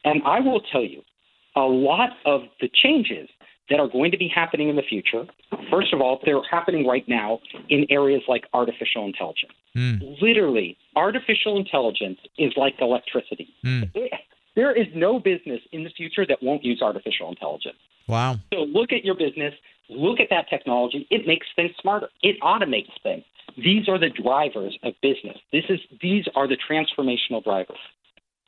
And 0.06 0.22
I 0.26 0.40
will 0.40 0.62
tell 0.72 0.84
you, 0.84 1.02
a 1.56 1.62
lot 1.62 2.12
of 2.26 2.44
the 2.62 2.70
changes 2.74 3.28
that 3.70 3.80
are 3.80 3.88
going 3.88 4.12
to 4.12 4.18
be 4.18 4.32
happening 4.34 4.70
in 4.70 4.76
the 4.76 4.82
future, 4.82 5.26
first 5.70 5.94
of 5.94 6.02
all, 6.02 6.20
they're 6.26 6.42
happening 6.50 6.88
right 6.88 7.08
now 7.08 7.40
in 7.70 7.86
areas 7.90 8.22
like 8.28 8.46
artificial 8.54 9.06
intelligence. 9.06 9.52
Mm. 9.76 10.22
Literally, 10.22 10.78
artificial 10.96 11.58
intelligence 11.58 12.20
is 12.38 12.54
like 12.56 12.76
electricity. 12.80 13.50
Mm. 13.66 13.92
It, 13.94 14.12
there 14.60 14.76
is 14.76 14.88
no 14.94 15.20
business 15.20 15.62
in 15.72 15.86
the 15.86 15.90
future 15.92 16.26
that 16.28 16.44
won't 16.44 16.66
use 16.66 16.82
artificial 16.82 17.30
intelligence. 17.30 17.78
Wow. 18.10 18.36
So 18.54 18.60
look 18.64 18.92
at 18.92 19.06
your 19.06 19.16
business, 19.16 19.54
look 19.88 20.20
at 20.20 20.28
that 20.32 20.50
technology. 20.50 21.08
It 21.10 21.26
makes 21.26 21.48
things 21.56 21.72
smarter. 21.82 22.10
It 22.22 22.36
automates 22.42 22.92
things. 23.02 23.24
These 23.56 23.88
are 23.88 23.98
the 23.98 24.10
drivers 24.10 24.78
of 24.84 24.96
business. 25.02 25.38
This 25.54 25.64
is 25.70 25.80
these 26.02 26.26
are 26.36 26.46
the 26.46 26.58
transformational 26.70 27.42
drivers. 27.42 27.78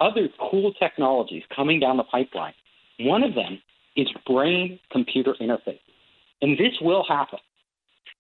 Other 0.02 0.28
cool 0.52 0.74
technologies 0.74 1.44
coming 1.56 1.80
down 1.80 1.96
the 1.96 2.04
pipeline. 2.04 2.56
One 3.00 3.24
of 3.24 3.34
them 3.34 3.62
is 3.96 4.08
brain 4.28 4.80
computer 4.92 5.34
interface. 5.40 5.80
And 6.42 6.58
this 6.58 6.74
will 6.82 7.06
happen. 7.08 7.40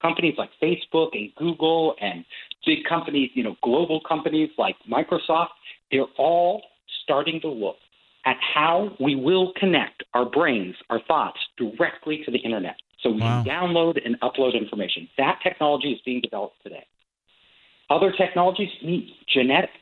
Companies 0.01 0.35
like 0.37 0.51
Facebook 0.63 1.09
and 1.11 1.29
Google 1.35 1.95
and 1.99 2.23
big 2.65 2.85
companies, 2.87 3.31
you 3.33 3.43
know, 3.43 3.57
global 3.61 3.99
companies 4.07 4.49
like 4.57 4.77
Microsoft, 4.89 5.49
they're 5.91 6.13
all 6.17 6.61
starting 7.03 7.41
to 7.41 7.49
look 7.49 7.75
at 8.25 8.37
how 8.53 8.91
we 8.99 9.15
will 9.15 9.53
connect 9.59 10.03
our 10.13 10.25
brains, 10.25 10.75
our 10.89 10.99
thoughts 11.07 11.39
directly 11.57 12.21
to 12.25 12.31
the 12.31 12.37
internet. 12.39 12.75
So 13.01 13.09
we 13.09 13.21
wow. 13.21 13.43
can 13.43 13.51
download 13.51 13.99
and 14.05 14.19
upload 14.21 14.53
information. 14.59 15.07
That 15.17 15.39
technology 15.43 15.91
is 15.91 15.99
being 16.05 16.21
developed 16.21 16.61
today. 16.63 16.85
Other 17.89 18.11
technologies 18.11 18.69
need 18.83 19.09
genetics. 19.33 19.73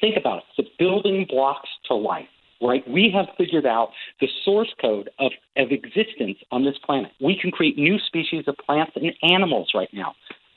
Think 0.00 0.16
about 0.16 0.38
it 0.38 0.44
the 0.56 0.64
building 0.78 1.26
blocks 1.28 1.68
to 1.86 1.94
life, 1.94 2.26
right? 2.60 2.82
We 2.88 3.12
have 3.14 3.26
figured 3.38 3.66
out 3.66 3.90
the 4.20 4.26
source 4.44 4.72
code 4.80 5.10
of, 5.20 5.30
of 5.56 5.68
existence 5.70 6.38
on 6.50 6.64
this 6.64 6.74
planet. 6.84 7.12
We 7.20 7.38
can 7.40 7.50
create 7.50 7.76
new 7.76 7.98
species 8.04 8.44
of 8.48 8.56
plants 8.56 8.92
and 8.96 9.12
animals 9.22 9.70
right 9.74 9.90
now. 9.92 10.14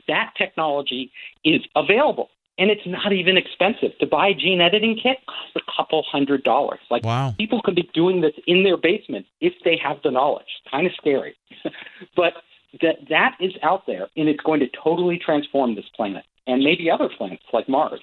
That 0.07 0.33
technology 0.37 1.11
is 1.43 1.61
available 1.75 2.29
and 2.59 2.69
it's 2.69 2.85
not 2.85 3.13
even 3.13 3.37
expensive. 3.37 3.97
To 3.99 4.05
buy 4.05 4.27
a 4.27 4.33
gene 4.33 4.61
editing 4.61 4.99
kit 5.01 5.17
costs 5.25 5.55
a 5.55 5.61
couple 5.75 6.03
hundred 6.11 6.43
dollars. 6.43 6.79
Like 6.91 7.03
wow. 7.03 7.33
people 7.37 7.61
could 7.63 7.75
be 7.75 7.89
doing 7.93 8.21
this 8.21 8.33
in 8.45 8.63
their 8.63 8.77
basement 8.77 9.25
if 9.39 9.53
they 9.63 9.79
have 9.81 9.97
the 10.03 10.11
knowledge. 10.11 10.45
Kind 10.69 10.85
of 10.85 10.93
scary. 10.93 11.35
But 12.15 12.33
that 12.81 12.97
that 13.09 13.35
is 13.39 13.53
out 13.63 13.87
there 13.87 14.07
and 14.15 14.29
it's 14.29 14.41
going 14.41 14.59
to 14.59 14.67
totally 14.83 15.17
transform 15.17 15.75
this 15.75 15.85
planet 15.95 16.23
and 16.45 16.63
maybe 16.63 16.89
other 16.89 17.09
planets 17.17 17.43
like 17.51 17.67
mars. 17.67 18.01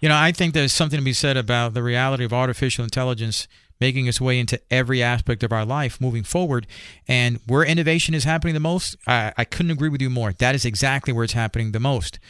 You 0.00 0.08
know 0.08 0.16
i 0.16 0.32
think 0.32 0.54
there's 0.54 0.72
something 0.72 0.98
to 0.98 1.04
be 1.04 1.12
said 1.12 1.36
about 1.36 1.74
the 1.74 1.82
reality 1.82 2.24
of 2.24 2.32
artificial 2.32 2.84
intelligence 2.84 3.48
making 3.82 4.06
its 4.06 4.20
way 4.20 4.38
into 4.38 4.60
every 4.70 5.02
aspect 5.02 5.42
of 5.42 5.52
our 5.52 5.66
life 5.66 6.00
moving 6.00 6.22
forward. 6.22 6.68
And 7.08 7.40
where 7.48 7.64
innovation 7.64 8.14
is 8.14 8.24
happening 8.24 8.54
the 8.54 8.60
most, 8.72 8.96
I, 9.08 9.32
I 9.36 9.44
couldn't 9.44 9.72
agree 9.72 9.88
with 9.88 10.00
you 10.00 10.08
more. 10.10 10.32
That 10.32 10.54
is 10.54 10.64
exactly 10.64 11.12
where 11.12 11.24
it's 11.24 11.32
happening 11.32 11.72
the 11.72 11.80
most. 11.80 12.20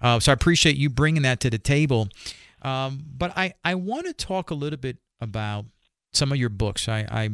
Uh, 0.00 0.18
so 0.20 0.32
I 0.32 0.34
appreciate 0.34 0.76
you 0.76 0.88
bringing 0.88 1.22
that 1.22 1.38
to 1.40 1.50
the 1.50 1.58
table. 1.58 2.08
Um, 2.62 3.04
but 3.22 3.30
I, 3.36 3.52
I 3.62 3.74
want 3.74 4.06
to 4.06 4.14
talk 4.14 4.50
a 4.50 4.54
little 4.54 4.78
bit 4.78 4.96
about 5.20 5.66
some 6.12 6.32
of 6.32 6.38
your 6.38 6.48
books. 6.48 6.88
I, 6.88 7.00
I 7.10 7.28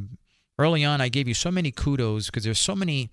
early 0.59 0.85
on 0.85 1.01
I 1.01 1.09
gave 1.09 1.29
you 1.29 1.35
so 1.35 1.53
many 1.53 1.71
kudos 1.71 2.27
because 2.27 2.45
there's 2.45 2.59
so 2.59 2.75
many 2.75 3.11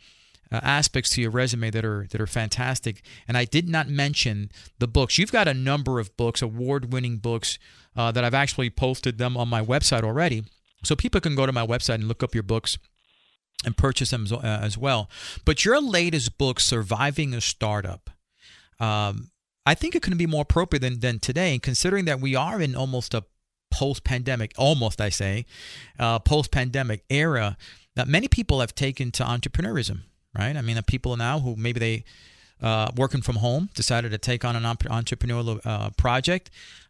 uh, 0.52 0.60
aspects 0.64 1.10
to 1.12 1.22
your 1.22 1.32
resume 1.32 1.70
that 1.72 1.86
are 1.86 2.08
that 2.10 2.22
are 2.22 2.28
fantastic. 2.28 3.04
And 3.28 3.38
I 3.38 3.46
did 3.46 3.70
not 3.70 3.88
mention 3.88 4.50
the 4.80 4.88
books. 4.88 5.18
You've 5.18 5.32
got 5.32 5.48
a 5.48 5.54
number 5.54 6.00
of 6.00 6.16
books, 6.18 6.42
award-winning 6.42 7.18
books 7.18 7.60
uh, 7.96 8.12
that 8.12 8.24
I've 8.24 8.34
actually 8.44 8.70
posted 8.70 9.18
them 9.18 9.38
on 9.38 9.48
my 9.48 9.62
website 9.64 10.04
already, 10.04 10.44
so 10.86 10.96
people 10.96 11.22
can 11.22 11.36
go 11.36 11.46
to 11.46 11.52
my 11.52 11.66
website 11.66 11.96
and 11.96 12.08
look 12.08 12.24
up 12.24 12.34
your 12.34 12.44
books 12.44 12.78
and 13.64 13.76
purchase 13.76 14.12
them 14.12 14.28
uh, 14.32 14.40
as 14.44 14.78
well. 14.78 15.10
But 15.44 15.66
your 15.66 15.82
latest 15.82 16.38
book, 16.38 16.60
Surviving 16.60 17.34
a 17.34 17.42
Startup. 17.42 18.10
Um, 18.80 19.32
I 19.66 19.74
think 19.74 19.96
it 19.96 20.02
couldn't 20.02 20.20
be 20.20 20.28
more 20.28 20.44
appropriate 20.44 20.82
than, 20.82 21.00
than 21.00 21.20
today, 21.20 21.58
considering 21.60 22.06
that 22.06 22.20
we 22.20 22.36
are 22.36 22.62
in 22.62 22.76
almost 22.76 23.14
a 23.14 23.24
post-pandemic, 23.72 24.54
almost 24.58 25.02
I 25.02 25.10
say, 25.10 25.46
uh, 25.98 26.20
post-pandemic 26.20 27.04
era. 27.10 27.58
That 27.96 28.08
many 28.08 28.28
people 28.28 28.60
have 28.60 28.76
taken 28.76 29.12
to 29.12 29.24
entrepreneurism, 29.24 30.02
right? 30.38 30.56
I 30.56 30.62
mean, 30.62 30.76
the 30.76 30.84
people 30.84 31.16
now 31.16 31.40
who 31.40 31.56
maybe 31.56 31.80
they 31.80 32.04
uh, 32.62 32.92
working 32.96 33.22
from 33.22 33.38
home 33.38 33.70
decided 33.74 34.12
to 34.12 34.18
take 34.18 34.46
on 34.46 34.56
an 34.56 34.64
entrepreneurial 34.64 35.60
uh, 35.66 35.90
project 35.92 36.50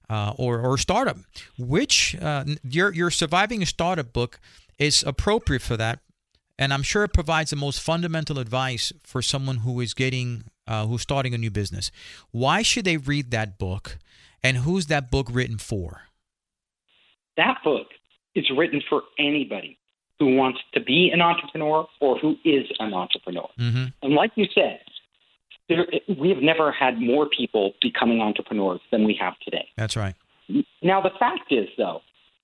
uh, 0.09 0.33
or 0.37 0.59
or 0.59 0.77
startup. 0.77 1.17
Which 1.57 2.15
uh, 2.21 2.45
your 2.63 2.93
your 2.93 3.11
surviving 3.11 3.61
a 3.61 3.65
startup 3.65 4.13
book 4.13 4.39
is 4.77 5.03
appropriate 5.03 5.61
for 5.61 5.77
that, 5.77 5.99
and 6.57 6.73
I'm 6.73 6.83
sure 6.83 7.03
it 7.03 7.13
provides 7.13 7.49
the 7.49 7.55
most 7.55 7.81
fundamental 7.81 8.39
advice 8.39 8.91
for 9.03 9.21
someone 9.21 9.57
who 9.57 9.79
is 9.81 9.93
getting 9.93 10.45
uh, 10.67 10.85
who's 10.85 11.01
starting 11.01 11.33
a 11.33 11.37
new 11.37 11.51
business. 11.51 11.91
Why 12.31 12.61
should 12.61 12.85
they 12.85 12.97
read 12.97 13.31
that 13.31 13.57
book, 13.57 13.97
and 14.43 14.57
who's 14.57 14.87
that 14.87 15.11
book 15.11 15.27
written 15.31 15.57
for? 15.57 16.01
That 17.37 17.57
book 17.63 17.87
is 18.33 18.49
written 18.55 18.81
for 18.89 19.03
anybody 19.17 19.77
who 20.19 20.35
wants 20.35 20.59
to 20.73 20.79
be 20.79 21.09
an 21.13 21.21
entrepreneur 21.21 21.87
or 21.99 22.17
who 22.17 22.35
is 22.45 22.65
an 22.79 22.93
entrepreneur. 22.93 23.49
Mm-hmm. 23.59 23.85
And 24.01 24.13
like 24.13 24.31
you 24.35 24.45
said, 24.53 24.79
there, 25.69 25.85
we 26.19 26.29
have 26.29 26.39
never 26.41 26.71
had 26.71 26.99
more 26.99 27.27
people 27.27 27.73
becoming 27.81 28.21
entrepreneurs 28.21 28.81
than 28.91 29.05
we 29.05 29.17
have 29.19 29.33
today. 29.43 29.67
That's 29.77 29.95
right. 29.95 30.15
Now, 30.81 31.01
the 31.01 31.09
fact 31.19 31.51
is, 31.51 31.67
though, 31.77 32.01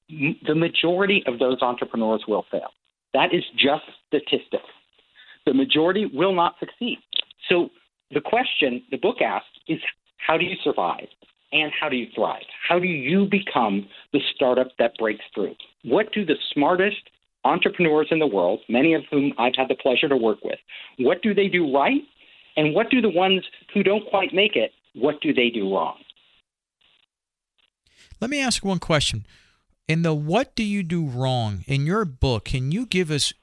the 0.09 0.55
majority 0.55 1.23
of 1.27 1.39
those 1.39 1.61
entrepreneurs 1.61 2.23
will 2.27 2.45
fail. 2.51 2.69
That 3.13 3.33
is 3.33 3.43
just 3.55 3.83
statistics. 4.07 4.63
The 5.45 5.53
majority 5.53 6.09
will 6.11 6.33
not 6.33 6.55
succeed. 6.59 6.97
So 7.49 7.69
the 8.11 8.21
question 8.21 8.83
the 8.91 8.97
book 8.97 9.21
asks 9.21 9.47
is 9.67 9.79
how 10.17 10.37
do 10.37 10.45
you 10.45 10.55
survive 10.63 11.07
and 11.51 11.71
how 11.79 11.89
do 11.89 11.95
you 11.95 12.07
thrive? 12.15 12.43
How 12.67 12.79
do 12.79 12.87
you 12.87 13.27
become 13.29 13.87
the 14.13 14.19
startup 14.35 14.67
that 14.79 14.97
breaks 14.97 15.25
through? 15.33 15.55
What 15.83 16.11
do 16.13 16.25
the 16.25 16.35
smartest 16.53 17.09
entrepreneurs 17.43 18.07
in 18.11 18.19
the 18.19 18.27
world, 18.27 18.59
many 18.69 18.93
of 18.93 19.03
whom 19.09 19.33
I've 19.37 19.55
had 19.57 19.67
the 19.67 19.75
pleasure 19.75 20.07
to 20.07 20.17
work 20.17 20.39
with, 20.43 20.59
what 20.99 21.21
do 21.21 21.33
they 21.33 21.47
do 21.47 21.73
right? 21.73 22.01
And 22.57 22.73
what 22.73 22.89
do 22.89 23.01
the 23.01 23.09
ones 23.09 23.43
who 23.73 23.83
don't 23.83 24.07
quite 24.09 24.33
make 24.33 24.55
it, 24.55 24.71
what 24.93 25.21
do 25.21 25.33
they 25.33 25.49
do 25.49 25.73
wrong? 25.73 25.97
Let 28.19 28.29
me 28.29 28.41
ask 28.41 28.63
one 28.63 28.79
question. 28.79 29.25
In 29.87 30.03
the 30.03 30.13
what 30.13 30.55
do 30.55 30.63
you 30.63 30.83
do 30.83 31.05
wrong 31.05 31.63
in 31.65 31.85
your 31.85 32.05
book, 32.05 32.45
can 32.45 32.71
you 32.71 32.85
give 32.85 33.09
us 33.11 33.33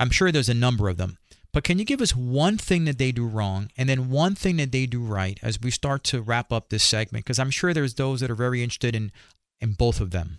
I'm 0.00 0.10
sure 0.10 0.32
there's 0.32 0.48
a 0.48 0.54
number 0.54 0.88
of 0.88 0.96
them. 0.96 1.18
But 1.52 1.62
can 1.62 1.78
you 1.78 1.84
give 1.84 2.00
us 2.00 2.16
one 2.16 2.58
thing 2.58 2.84
that 2.84 2.98
they 2.98 3.12
do 3.12 3.26
wrong 3.26 3.70
and 3.76 3.88
then 3.88 4.10
one 4.10 4.34
thing 4.34 4.56
that 4.56 4.72
they 4.72 4.86
do 4.86 5.00
right 5.00 5.38
as 5.40 5.60
we 5.60 5.70
start 5.70 6.02
to 6.04 6.20
wrap 6.20 6.52
up 6.52 6.68
this 6.68 6.82
segment? 6.82 7.24
Because 7.24 7.38
I'm 7.38 7.50
sure 7.50 7.72
there's 7.72 7.94
those 7.94 8.20
that 8.20 8.30
are 8.30 8.34
very 8.34 8.62
interested 8.62 8.96
in, 8.96 9.12
in 9.60 9.72
both 9.72 10.00
of 10.00 10.10
them. 10.10 10.38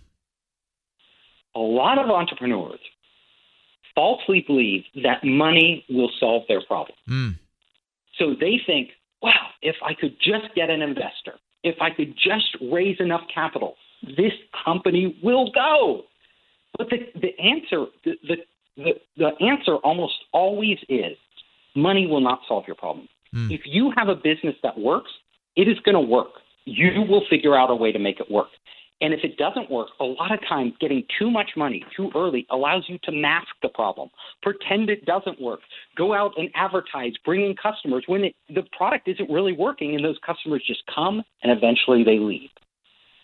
A 1.54 1.58
lot 1.58 1.98
of 1.98 2.10
entrepreneurs 2.10 2.80
falsely 3.94 4.44
believe 4.46 4.84
that 5.02 5.24
money 5.24 5.86
will 5.88 6.10
solve 6.20 6.42
their 6.48 6.60
problem. 6.60 6.98
Mm. 7.08 7.34
So 8.18 8.34
they 8.38 8.60
think, 8.66 8.90
wow, 9.22 9.48
if 9.62 9.76
I 9.84 9.94
could 9.94 10.16
just 10.18 10.54
get 10.54 10.70
an 10.70 10.82
investor, 10.82 11.34
if 11.62 11.76
I 11.80 11.90
could 11.90 12.14
just 12.16 12.56
raise 12.72 12.96
enough 13.00 13.22
capital, 13.32 13.74
this 14.02 14.32
company 14.64 15.18
will 15.22 15.50
go. 15.52 16.02
But 16.78 16.88
the, 16.90 16.98
the 17.20 17.38
answer, 17.38 17.86
the, 18.04 18.12
the 18.26 18.36
the, 18.76 19.30
answer 19.40 19.76
almost 19.76 20.14
always 20.32 20.78
is 20.88 21.16
money 21.74 22.06
will 22.06 22.20
not 22.20 22.40
solve 22.46 22.64
your 22.66 22.76
problem. 22.76 23.08
Mm. 23.34 23.50
If 23.52 23.62
you 23.64 23.92
have 23.96 24.08
a 24.08 24.14
business 24.14 24.54
that 24.62 24.78
works, 24.78 25.10
it 25.56 25.68
is 25.68 25.78
going 25.80 25.94
to 25.94 26.00
work. 26.00 26.28
You 26.64 27.02
will 27.08 27.22
figure 27.30 27.56
out 27.56 27.70
a 27.70 27.74
way 27.74 27.92
to 27.92 27.98
make 27.98 28.20
it 28.20 28.30
work. 28.30 28.48
And 29.00 29.12
if 29.12 29.20
it 29.24 29.36
doesn't 29.36 29.70
work, 29.70 29.88
a 30.00 30.04
lot 30.04 30.32
of 30.32 30.40
times 30.48 30.72
getting 30.80 31.04
too 31.18 31.30
much 31.30 31.50
money 31.56 31.84
too 31.94 32.10
early 32.14 32.46
allows 32.50 32.84
you 32.88 32.98
to 33.04 33.12
mask 33.12 33.48
the 33.62 33.68
problem, 33.68 34.08
pretend 34.42 34.88
it 34.88 35.04
doesn't 35.04 35.40
work, 35.40 35.60
go 35.96 36.14
out 36.14 36.32
and 36.38 36.48
advertise, 36.54 37.12
bring 37.24 37.44
in 37.44 37.54
customers 37.56 38.04
when 38.06 38.24
it, 38.24 38.34
the 38.48 38.62
product 38.76 39.06
isn't 39.06 39.28
really 39.28 39.52
working, 39.52 39.94
and 39.94 40.04
those 40.04 40.18
customers 40.24 40.62
just 40.66 40.82
come 40.94 41.22
and 41.42 41.52
eventually 41.52 42.04
they 42.04 42.18
leave. 42.18 42.48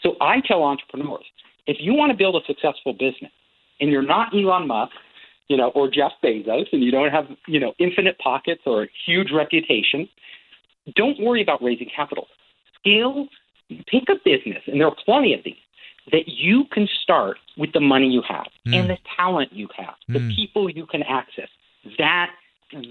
So 0.02 0.16
I 0.20 0.40
tell 0.46 0.62
entrepreneurs 0.62 1.24
if 1.66 1.78
you 1.80 1.94
want 1.94 2.10
to 2.10 2.18
build 2.18 2.36
a 2.36 2.44
successful 2.46 2.92
business 2.92 3.32
and 3.80 3.90
you're 3.90 4.02
not 4.02 4.34
Elon 4.34 4.66
Musk 4.66 4.92
you 5.52 5.58
know, 5.58 5.68
or 5.74 5.86
Jeff 5.86 6.12
Bezos, 6.24 6.64
and 6.72 6.82
you 6.82 6.90
don't 6.90 7.10
have, 7.10 7.26
you 7.46 7.60
know, 7.60 7.74
infinite 7.78 8.18
pockets 8.18 8.62
or 8.64 8.84
a 8.84 8.88
huge 9.04 9.28
reputation, 9.34 10.08
don't 10.96 11.20
worry 11.20 11.42
about 11.42 11.62
raising 11.62 11.88
capital. 11.94 12.26
Scale, 12.78 13.26
pick 13.86 14.04
a 14.08 14.14
business, 14.24 14.62
and 14.66 14.80
there 14.80 14.88
are 14.88 14.96
plenty 15.04 15.34
of 15.34 15.40
these 15.44 15.54
that 16.10 16.26
you 16.26 16.64
can 16.72 16.88
start 17.02 17.38
with 17.56 17.72
the 17.72 17.80
money 17.80 18.08
you 18.08 18.22
have 18.28 18.46
mm. 18.66 18.74
and 18.74 18.90
the 18.90 18.98
talent 19.16 19.52
you 19.52 19.68
have, 19.76 19.94
the 20.08 20.18
mm. 20.18 20.34
people 20.34 20.68
you 20.68 20.86
can 20.86 21.02
access. 21.02 21.48
That 21.98 22.30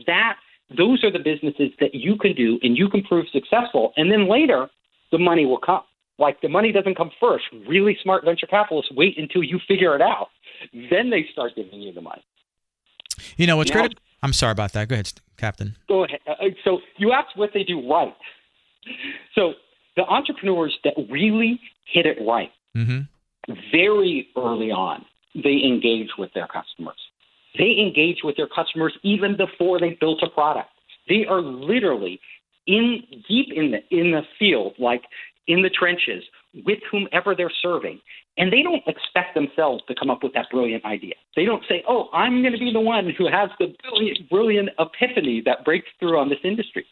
that 0.07 0.37
those 0.77 1.03
are 1.03 1.11
the 1.11 1.19
businesses 1.19 1.71
that 1.79 1.93
you 1.93 2.15
can 2.17 2.33
do 2.33 2.59
and 2.63 2.77
you 2.77 2.87
can 2.89 3.03
prove 3.03 3.25
successful, 3.31 3.93
and 3.97 4.11
then 4.11 4.29
later 4.29 4.69
the 5.11 5.17
money 5.17 5.45
will 5.45 5.59
come. 5.59 5.81
Like 6.17 6.41
the 6.41 6.49
money 6.49 6.71
doesn't 6.71 6.95
come 6.95 7.11
first. 7.19 7.45
Really 7.67 7.97
smart 8.01 8.23
venture 8.23 8.47
capitalists 8.47 8.91
wait 8.91 9.17
until 9.17 9.43
you 9.43 9.59
figure 9.67 9.95
it 9.95 10.01
out. 10.01 10.27
Then 10.71 11.09
they 11.09 11.25
start 11.31 11.53
giving 11.55 11.81
you 11.81 11.91
the 11.91 12.01
money. 12.01 12.23
You 13.37 13.47
know 13.47 13.57
what's 13.57 13.71
now, 13.71 13.81
great? 13.81 13.99
I'm 14.21 14.33
sorry 14.33 14.51
about 14.51 14.73
that. 14.73 14.87
Go 14.87 14.93
ahead, 14.93 15.11
Captain. 15.37 15.75
Go 15.87 16.03
ahead. 16.05 16.19
Uh, 16.27 16.33
so 16.63 16.79
you 16.97 17.11
asked 17.11 17.35
what 17.35 17.49
they 17.53 17.63
do 17.63 17.89
right. 17.89 18.15
So 19.35 19.53
the 19.95 20.03
entrepreneurs 20.03 20.77
that 20.83 20.93
really 21.09 21.59
hit 21.85 22.05
it 22.05 22.17
right, 22.25 22.51
mm-hmm. 22.75 23.01
very 23.71 24.29
early 24.37 24.71
on, 24.71 25.05
they 25.35 25.61
engage 25.63 26.09
with 26.17 26.31
their 26.33 26.47
customers. 26.47 26.97
They 27.57 27.77
engage 27.79 28.19
with 28.23 28.37
their 28.37 28.47
customers 28.47 28.93
even 29.03 29.35
before 29.35 29.79
they 29.79 29.97
built 29.99 30.23
a 30.23 30.29
product. 30.29 30.69
They 31.09 31.25
are 31.25 31.41
literally 31.41 32.19
in 32.67 33.03
deep 33.27 33.47
in 33.53 33.71
the 33.71 33.79
in 33.89 34.11
the 34.11 34.21
field, 34.39 34.73
like 34.79 35.03
in 35.47 35.61
the 35.61 35.69
trenches, 35.69 36.23
with 36.65 36.79
whomever 36.89 37.35
they're 37.35 37.51
serving. 37.61 37.99
And 38.37 38.51
they 38.51 38.61
don't 38.61 38.83
expect 38.87 39.35
themselves 39.35 39.83
to 39.87 39.95
come 39.95 40.09
up 40.09 40.23
with 40.23 40.33
that 40.33 40.47
brilliant 40.49 40.85
idea. 40.85 41.15
They 41.35 41.43
don't 41.43 41.63
say, 41.67 41.83
oh, 41.87 42.07
I'm 42.13 42.41
going 42.41 42.53
to 42.53 42.59
be 42.59 42.71
the 42.71 42.79
one 42.79 43.09
who 43.17 43.27
has 43.29 43.49
the 43.59 43.75
brilliant, 43.83 44.29
brilliant 44.29 44.69
epiphany 44.79 45.41
that 45.45 45.65
breaks 45.65 45.89
through 45.99 46.17
on 46.17 46.29
this 46.29 46.39
industry. 46.43 46.85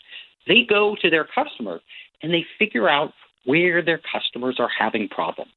They 0.47 0.65
go 0.67 0.95
to 1.02 1.10
their 1.10 1.25
customers 1.25 1.82
and 2.21 2.34
they 2.34 2.45
figure 2.58 2.89
out 2.89 3.13
where 3.45 3.82
their 3.82 4.02
customers 4.12 4.58
are 4.60 4.69
having 4.78 5.08
problems, 5.08 5.52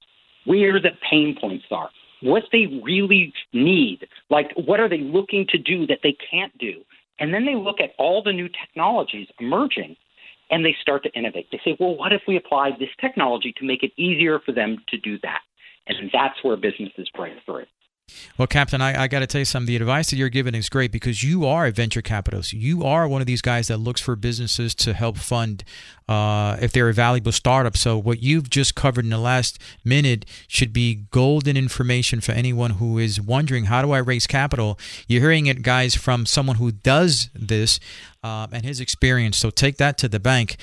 where 0.44 0.80
the 0.80 0.90
pain 1.10 1.36
points 1.40 1.64
are, 1.70 1.90
what 2.22 2.44
they 2.52 2.80
really 2.82 3.32
need, 3.52 4.06
like 4.30 4.52
what 4.64 4.80
are 4.80 4.88
they 4.88 5.00
looking 5.00 5.46
to 5.48 5.58
do 5.58 5.86
that 5.86 5.98
they 6.02 6.16
can't 6.30 6.56
do. 6.58 6.82
And 7.18 7.32
then 7.32 7.44
they 7.44 7.54
look 7.54 7.80
at 7.80 7.90
all 7.98 8.22
the 8.22 8.32
new 8.32 8.48
technologies 8.48 9.28
emerging 9.38 9.96
and 10.50 10.64
they 10.64 10.76
start 10.80 11.02
to 11.04 11.12
innovate. 11.12 11.48
They 11.50 11.60
say, 11.64 11.76
well, 11.80 11.96
what 11.96 12.12
if 12.12 12.22
we 12.28 12.36
applied 12.36 12.74
this 12.78 12.90
technology 13.00 13.54
to 13.58 13.64
make 13.64 13.82
it 13.82 13.92
easier 13.96 14.38
for 14.40 14.52
them 14.52 14.78
to 14.88 14.98
do 14.98 15.18
that? 15.22 15.40
And 15.86 16.10
that's 16.12 16.42
where 16.42 16.56
businesses 16.56 17.08
break 17.14 17.34
through. 17.44 17.64
Well, 18.38 18.46
Captain, 18.46 18.80
I, 18.80 19.02
I 19.02 19.08
got 19.08 19.20
to 19.20 19.26
tell 19.26 19.40
you 19.40 19.44
something. 19.44 19.66
The 19.66 19.76
advice 19.76 20.10
that 20.10 20.16
you're 20.16 20.28
giving 20.28 20.54
is 20.54 20.68
great 20.68 20.90
because 20.90 21.22
you 21.22 21.44
are 21.46 21.66
a 21.66 21.70
venture 21.70 22.02
capitalist. 22.02 22.52
You 22.52 22.82
are 22.84 23.06
one 23.06 23.20
of 23.20 23.26
these 23.26 23.42
guys 23.42 23.68
that 23.68 23.78
looks 23.78 24.00
for 24.00 24.16
businesses 24.16 24.74
to 24.76 24.94
help 24.94 25.18
fund 25.18 25.64
uh, 26.08 26.56
if 26.60 26.72
they're 26.72 26.88
a 26.88 26.94
valuable 26.94 27.32
startup. 27.32 27.76
So, 27.76 27.98
what 27.98 28.22
you've 28.22 28.50
just 28.50 28.74
covered 28.74 29.04
in 29.04 29.10
the 29.10 29.18
last 29.18 29.58
minute 29.84 30.24
should 30.48 30.72
be 30.72 31.06
golden 31.10 31.56
information 31.56 32.20
for 32.20 32.32
anyone 32.32 32.72
who 32.72 32.98
is 32.98 33.20
wondering 33.20 33.66
how 33.66 33.82
do 33.82 33.92
I 33.92 33.98
raise 33.98 34.26
capital. 34.26 34.78
You're 35.06 35.20
hearing 35.22 35.46
it, 35.46 35.62
guys, 35.62 35.94
from 35.94 36.26
someone 36.26 36.56
who 36.56 36.72
does 36.72 37.30
this 37.34 37.80
uh, 38.24 38.46
and 38.50 38.64
his 38.64 38.80
experience. 38.80 39.36
So, 39.38 39.50
take 39.50 39.76
that 39.76 39.98
to 39.98 40.08
the 40.08 40.20
bank. 40.20 40.56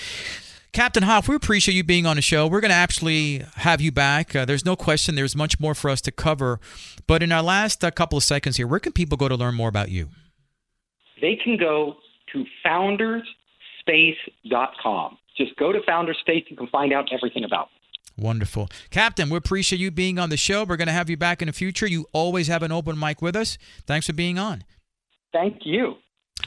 Captain 0.72 1.04
Hoff, 1.04 1.28
we 1.28 1.36
appreciate 1.36 1.74
you 1.74 1.84
being 1.84 2.06
on 2.06 2.16
the 2.16 2.22
show. 2.22 2.46
We're 2.46 2.62
going 2.62 2.70
to 2.70 2.76
actually 2.76 3.44
have 3.56 3.82
you 3.82 3.92
back. 3.92 4.36
Uh, 4.36 4.46
there's 4.46 4.66
no 4.66 4.76
question 4.76 5.16
there's 5.16 5.36
much 5.36 5.60
more 5.60 5.74
for 5.74 5.90
us 5.90 6.00
to 6.02 6.12
cover. 6.12 6.60
But 7.08 7.24
in 7.24 7.32
our 7.32 7.42
last 7.42 7.84
uh, 7.84 7.90
couple 7.92 8.18
of 8.18 8.24
seconds 8.24 8.58
here, 8.58 8.68
where 8.68 8.80
can 8.80 8.92
people 8.92 9.18
go 9.18 9.28
to 9.28 9.36
learn 9.36 9.56
more 9.56 9.70
about 9.70 9.90
you? 9.90 10.10
They 11.22 11.38
can 11.44 11.58
go 11.58 11.96
to 12.34 12.46
founderspace.com. 12.66 15.18
Just 15.36 15.56
go 15.56 15.72
to 15.72 15.80
Founderspace. 15.80 16.44
You 16.50 16.58
can 16.58 16.68
find 16.68 16.94
out 16.94 17.10
everything 17.12 17.44
about 17.44 17.70
Wonderful. 18.20 18.70
Captain, 18.90 19.30
we 19.30 19.38
appreciate 19.38 19.80
you 19.80 19.92
being 19.92 20.20
on 20.20 20.30
the 20.30 20.38
show. 20.38 20.66
We're 20.66 20.78
going 20.78 20.88
to 20.88 20.94
have 20.94 21.10
you 21.10 21.18
back 21.18 21.42
in 21.42 21.48
the 21.48 21.54
future. 21.54 21.88
You 21.88 22.06
always 22.12 22.48
have 22.48 22.64
an 22.64 22.72
open 22.72 23.00
mic 23.00 23.22
with 23.22 23.36
us. 23.36 23.58
Thanks 23.88 24.08
for 24.08 24.14
being 24.14 24.38
on. 24.38 24.64
Thank 25.32 25.66
you. 25.66 25.96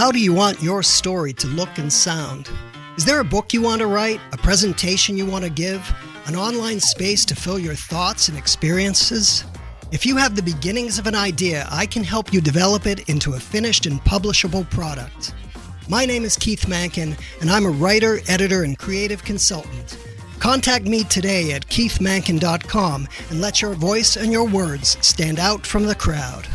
How 0.00 0.10
do 0.10 0.18
you 0.18 0.32
want 0.32 0.62
your 0.62 0.82
story 0.82 1.34
to 1.34 1.46
look 1.46 1.76
and 1.76 1.92
sound? 1.92 2.48
Is 2.96 3.04
there 3.04 3.20
a 3.20 3.24
book 3.24 3.52
you 3.52 3.60
want 3.60 3.82
to 3.82 3.86
write, 3.86 4.18
a 4.32 4.38
presentation 4.38 5.14
you 5.14 5.26
want 5.26 5.44
to 5.44 5.50
give, 5.50 5.94
an 6.24 6.34
online 6.34 6.80
space 6.80 7.22
to 7.26 7.36
fill 7.36 7.58
your 7.58 7.74
thoughts 7.74 8.28
and 8.28 8.38
experiences? 8.38 9.44
If 9.92 10.06
you 10.06 10.16
have 10.16 10.34
the 10.34 10.42
beginnings 10.42 10.98
of 10.98 11.06
an 11.06 11.14
idea, 11.14 11.68
I 11.70 11.84
can 11.84 12.02
help 12.02 12.32
you 12.32 12.40
develop 12.40 12.86
it 12.86 13.10
into 13.10 13.34
a 13.34 13.38
finished 13.38 13.84
and 13.84 14.00
publishable 14.00 14.64
product. 14.70 15.34
My 15.86 16.06
name 16.06 16.24
is 16.24 16.34
Keith 16.34 16.66
Mankin, 16.66 17.14
and 17.42 17.50
I'm 17.50 17.66
a 17.66 17.68
writer, 17.68 18.20
editor, 18.26 18.62
and 18.62 18.78
creative 18.78 19.22
consultant. 19.22 19.98
Contact 20.38 20.86
me 20.86 21.04
today 21.04 21.52
at 21.52 21.66
keithmankin.com 21.66 23.06
and 23.28 23.40
let 23.42 23.60
your 23.60 23.74
voice 23.74 24.16
and 24.16 24.32
your 24.32 24.48
words 24.48 24.96
stand 25.06 25.38
out 25.38 25.66
from 25.66 25.84
the 25.84 25.94
crowd. 25.94 26.48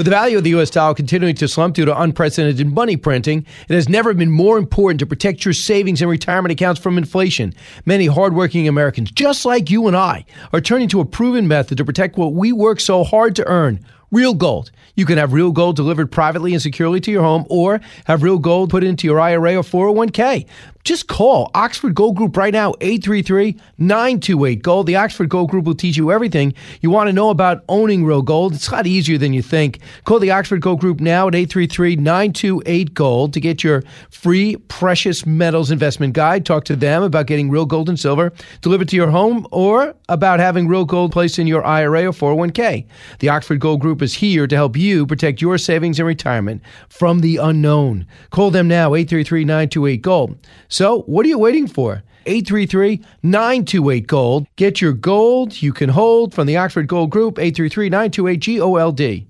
With 0.00 0.06
the 0.06 0.12
value 0.12 0.38
of 0.38 0.44
the 0.44 0.50
U.S. 0.56 0.70
dollar 0.70 0.94
continuing 0.94 1.34
to 1.34 1.46
slump 1.46 1.74
due 1.74 1.84
to 1.84 2.00
unprecedented 2.00 2.72
money 2.72 2.96
printing, 2.96 3.44
it 3.68 3.74
has 3.74 3.86
never 3.86 4.14
been 4.14 4.30
more 4.30 4.56
important 4.56 4.98
to 5.00 5.06
protect 5.06 5.44
your 5.44 5.52
savings 5.52 6.00
and 6.00 6.10
retirement 6.10 6.52
accounts 6.52 6.80
from 6.80 6.96
inflation. 6.96 7.52
Many 7.84 8.06
hardworking 8.06 8.66
Americans, 8.66 9.10
just 9.10 9.44
like 9.44 9.68
you 9.68 9.88
and 9.88 9.94
I, 9.94 10.24
are 10.54 10.62
turning 10.62 10.88
to 10.88 11.00
a 11.00 11.04
proven 11.04 11.46
method 11.46 11.76
to 11.76 11.84
protect 11.84 12.16
what 12.16 12.32
we 12.32 12.50
work 12.50 12.80
so 12.80 13.04
hard 13.04 13.36
to 13.36 13.46
earn 13.46 13.84
real 14.10 14.32
gold. 14.32 14.70
You 14.94 15.04
can 15.04 15.18
have 15.18 15.34
real 15.34 15.52
gold 15.52 15.76
delivered 15.76 16.10
privately 16.10 16.54
and 16.54 16.62
securely 16.62 17.00
to 17.00 17.10
your 17.10 17.22
home 17.22 17.44
or 17.50 17.82
have 18.06 18.22
real 18.22 18.38
gold 18.38 18.70
put 18.70 18.82
into 18.82 19.06
your 19.06 19.20
IRA 19.20 19.56
or 19.56 19.62
401k. 19.62 20.46
Just 20.82 21.08
call 21.08 21.50
Oxford 21.54 21.94
Gold 21.94 22.16
Group 22.16 22.36
right 22.36 22.52
now, 22.52 22.72
833-928-GOLD. 22.80 24.86
The 24.86 24.96
Oxford 24.96 25.28
Gold 25.28 25.50
Group 25.50 25.66
will 25.66 25.74
teach 25.74 25.98
you 25.98 26.10
everything 26.10 26.54
you 26.80 26.90
want 26.90 27.08
to 27.08 27.12
know 27.12 27.28
about 27.28 27.62
owning 27.68 28.02
real 28.04 28.22
gold. 28.22 28.54
It's 28.54 28.68
a 28.68 28.72
lot 28.72 28.86
easier 28.86 29.18
than 29.18 29.34
you 29.34 29.42
think. 29.42 29.80
Call 30.04 30.18
the 30.18 30.30
Oxford 30.30 30.62
Gold 30.62 30.80
Group 30.80 31.00
now 31.00 31.28
at 31.28 31.34
833-928-GOLD 31.34 33.34
to 33.34 33.40
get 33.40 33.62
your 33.62 33.84
free 34.10 34.56
precious 34.68 35.26
metals 35.26 35.70
investment 35.70 36.14
guide. 36.14 36.46
Talk 36.46 36.64
to 36.64 36.76
them 36.76 37.02
about 37.02 37.26
getting 37.26 37.50
real 37.50 37.66
gold 37.66 37.90
and 37.90 38.00
silver 38.00 38.32
delivered 38.62 38.88
to 38.88 38.96
your 38.96 39.10
home 39.10 39.46
or 39.50 39.94
about 40.08 40.40
having 40.40 40.66
real 40.66 40.86
gold 40.86 41.12
placed 41.12 41.38
in 41.38 41.46
your 41.46 41.62
IRA 41.64 42.06
or 42.06 42.12
401k. 42.12 42.86
The 43.18 43.28
Oxford 43.28 43.60
Gold 43.60 43.80
Group 43.80 44.00
is 44.00 44.14
here 44.14 44.46
to 44.46 44.56
help 44.56 44.78
you 44.78 45.06
protect 45.06 45.42
your 45.42 45.58
savings 45.58 45.98
and 45.98 46.08
retirement 46.08 46.62
from 46.88 47.20
the 47.20 47.36
unknown. 47.36 48.06
Call 48.30 48.50
them 48.50 48.66
now, 48.66 48.92
833-928-GOLD. 48.92 50.38
So, 50.72 51.00
what 51.02 51.26
are 51.26 51.28
you 51.28 51.38
waiting 51.38 51.66
for? 51.66 52.04
833 52.26 53.04
928 53.24 54.06
Gold. 54.06 54.46
Get 54.54 54.80
your 54.80 54.92
gold 54.92 55.60
you 55.60 55.72
can 55.72 55.88
hold 55.88 56.32
from 56.32 56.46
the 56.46 56.56
Oxford 56.58 56.86
Gold 56.86 57.10
Group, 57.10 57.40
833 57.40 57.88
928 57.88 58.58
GOLD. 58.58 59.26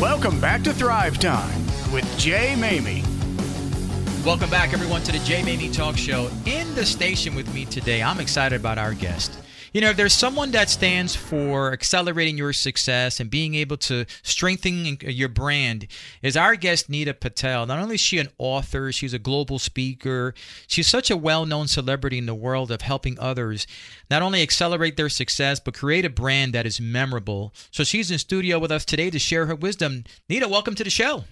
Welcome 0.00 0.40
back 0.40 0.64
to 0.64 0.72
Thrive 0.74 1.20
Time 1.20 1.64
with 1.92 2.04
Jay 2.18 2.54
Maymi. 2.58 3.04
Welcome 4.26 4.50
back, 4.50 4.72
everyone, 4.72 5.04
to 5.04 5.12
the 5.12 5.20
Jay 5.20 5.42
Maymi 5.42 5.72
Talk 5.72 5.96
Show. 5.96 6.28
In 6.44 6.74
the 6.74 6.84
station 6.84 7.36
with 7.36 7.52
me 7.54 7.64
today, 7.64 8.02
I'm 8.02 8.18
excited 8.18 8.58
about 8.58 8.78
our 8.78 8.94
guest. 8.94 9.38
You 9.76 9.82
know, 9.82 9.90
if 9.90 9.98
there's 9.98 10.14
someone 10.14 10.52
that 10.52 10.70
stands 10.70 11.14
for 11.14 11.70
accelerating 11.70 12.38
your 12.38 12.54
success 12.54 13.20
and 13.20 13.28
being 13.28 13.54
able 13.54 13.76
to 13.76 14.06
strengthen 14.22 14.96
uh, 15.04 15.10
your 15.10 15.28
brand, 15.28 15.86
is 16.22 16.34
our 16.34 16.56
guest 16.56 16.88
Nita 16.88 17.12
Patel. 17.12 17.66
Not 17.66 17.80
only 17.80 17.96
is 17.96 18.00
she 18.00 18.16
an 18.18 18.30
author, 18.38 18.90
she's 18.90 19.12
a 19.12 19.18
global 19.18 19.58
speaker. 19.58 20.32
She's 20.66 20.86
such 20.86 21.10
a 21.10 21.16
well-known 21.18 21.66
celebrity 21.66 22.16
in 22.16 22.24
the 22.24 22.34
world 22.34 22.70
of 22.70 22.80
helping 22.80 23.20
others 23.20 23.66
not 24.10 24.22
only 24.22 24.40
accelerate 24.40 24.96
their 24.96 25.10
success 25.10 25.60
but 25.60 25.74
create 25.74 26.06
a 26.06 26.08
brand 26.08 26.54
that 26.54 26.64
is 26.64 26.80
memorable. 26.80 27.52
So 27.70 27.84
she's 27.84 28.10
in 28.10 28.16
studio 28.16 28.58
with 28.58 28.72
us 28.72 28.86
today 28.86 29.10
to 29.10 29.18
share 29.18 29.44
her 29.44 29.54
wisdom. 29.54 30.04
Nita, 30.26 30.48
welcome 30.48 30.74
to 30.76 30.84
the 30.84 30.88
show. 30.88 31.24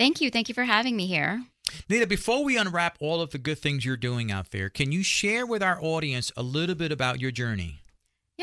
Thank 0.00 0.20
you. 0.20 0.28
Thank 0.28 0.48
you 0.48 0.56
for 0.56 0.64
having 0.64 0.96
me 0.96 1.06
here. 1.06 1.44
Nita, 1.88 2.08
before 2.08 2.42
we 2.42 2.58
unwrap 2.58 2.96
all 2.98 3.20
of 3.20 3.30
the 3.30 3.38
good 3.38 3.60
things 3.60 3.84
you're 3.84 3.96
doing 3.96 4.32
out 4.32 4.50
there, 4.50 4.68
can 4.68 4.90
you 4.90 5.04
share 5.04 5.46
with 5.46 5.62
our 5.62 5.80
audience 5.80 6.32
a 6.36 6.42
little 6.42 6.74
bit 6.74 6.90
about 6.90 7.20
your 7.20 7.30
journey? 7.30 7.81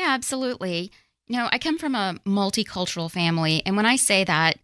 Yeah, 0.00 0.14
absolutely. 0.14 0.90
You 1.26 1.36
know, 1.36 1.48
I 1.52 1.58
come 1.58 1.76
from 1.76 1.94
a 1.94 2.16
multicultural 2.26 3.10
family. 3.10 3.62
And 3.66 3.76
when 3.76 3.84
I 3.84 3.96
say 3.96 4.24
that, 4.24 4.58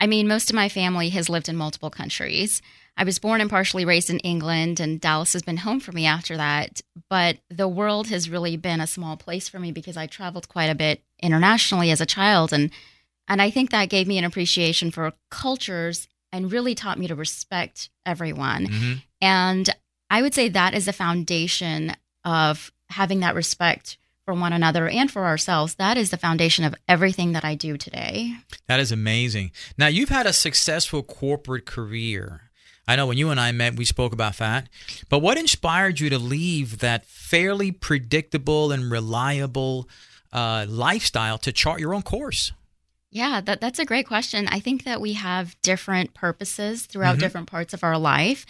I 0.00 0.06
mean 0.06 0.26
most 0.26 0.48
of 0.48 0.56
my 0.56 0.70
family 0.70 1.10
has 1.10 1.28
lived 1.28 1.46
in 1.46 1.56
multiple 1.56 1.90
countries. 1.90 2.62
I 2.96 3.04
was 3.04 3.18
born 3.18 3.42
and 3.42 3.50
partially 3.50 3.84
raised 3.84 4.08
in 4.08 4.18
England, 4.20 4.80
and 4.80 4.98
Dallas 4.98 5.34
has 5.34 5.42
been 5.42 5.58
home 5.58 5.78
for 5.78 5.92
me 5.92 6.06
after 6.06 6.38
that. 6.38 6.80
But 7.10 7.36
the 7.50 7.68
world 7.68 8.08
has 8.08 8.30
really 8.30 8.56
been 8.56 8.80
a 8.80 8.86
small 8.86 9.18
place 9.18 9.46
for 9.46 9.60
me 9.60 9.72
because 9.72 9.98
I 9.98 10.06
traveled 10.06 10.48
quite 10.48 10.70
a 10.70 10.74
bit 10.74 11.02
internationally 11.22 11.90
as 11.90 12.00
a 12.00 12.06
child. 12.06 12.54
And, 12.54 12.70
and 13.28 13.42
I 13.42 13.50
think 13.50 13.70
that 13.70 13.90
gave 13.90 14.08
me 14.08 14.16
an 14.16 14.24
appreciation 14.24 14.90
for 14.90 15.12
cultures 15.30 16.08
and 16.32 16.50
really 16.50 16.74
taught 16.74 16.98
me 16.98 17.08
to 17.08 17.14
respect 17.14 17.90
everyone. 18.06 18.68
Mm-hmm. 18.68 18.92
And 19.20 19.68
I 20.08 20.22
would 20.22 20.32
say 20.32 20.48
that 20.48 20.72
is 20.72 20.86
the 20.86 20.94
foundation 20.94 21.94
of 22.24 22.72
having 22.88 23.20
that 23.20 23.34
respect 23.34 23.97
for 24.28 24.34
one 24.34 24.52
another 24.52 24.86
and 24.86 25.10
for 25.10 25.24
ourselves. 25.24 25.76
That 25.76 25.96
is 25.96 26.10
the 26.10 26.18
foundation 26.18 26.62
of 26.62 26.74
everything 26.86 27.32
that 27.32 27.46
I 27.46 27.54
do 27.54 27.78
today. 27.78 28.34
That 28.66 28.78
is 28.78 28.92
amazing. 28.92 29.52
Now, 29.78 29.86
you've 29.86 30.10
had 30.10 30.26
a 30.26 30.34
successful 30.34 31.02
corporate 31.02 31.64
career. 31.64 32.42
I 32.86 32.96
know 32.96 33.06
when 33.06 33.16
you 33.16 33.30
and 33.30 33.40
I 33.40 33.52
met, 33.52 33.76
we 33.76 33.86
spoke 33.86 34.12
about 34.12 34.36
that. 34.36 34.68
But 35.08 35.20
what 35.20 35.38
inspired 35.38 35.98
you 35.98 36.10
to 36.10 36.18
leave 36.18 36.80
that 36.80 37.06
fairly 37.06 37.72
predictable 37.72 38.70
and 38.70 38.90
reliable 38.90 39.88
uh, 40.30 40.66
lifestyle 40.68 41.38
to 41.38 41.50
chart 41.50 41.80
your 41.80 41.94
own 41.94 42.02
course? 42.02 42.52
Yeah, 43.10 43.40
that, 43.40 43.62
that's 43.62 43.78
a 43.78 43.86
great 43.86 44.06
question. 44.06 44.46
I 44.48 44.60
think 44.60 44.84
that 44.84 45.00
we 45.00 45.14
have 45.14 45.56
different 45.62 46.12
purposes 46.12 46.84
throughout 46.84 47.12
mm-hmm. 47.12 47.20
different 47.20 47.50
parts 47.50 47.72
of 47.72 47.82
our 47.82 47.96
life. 47.96 48.44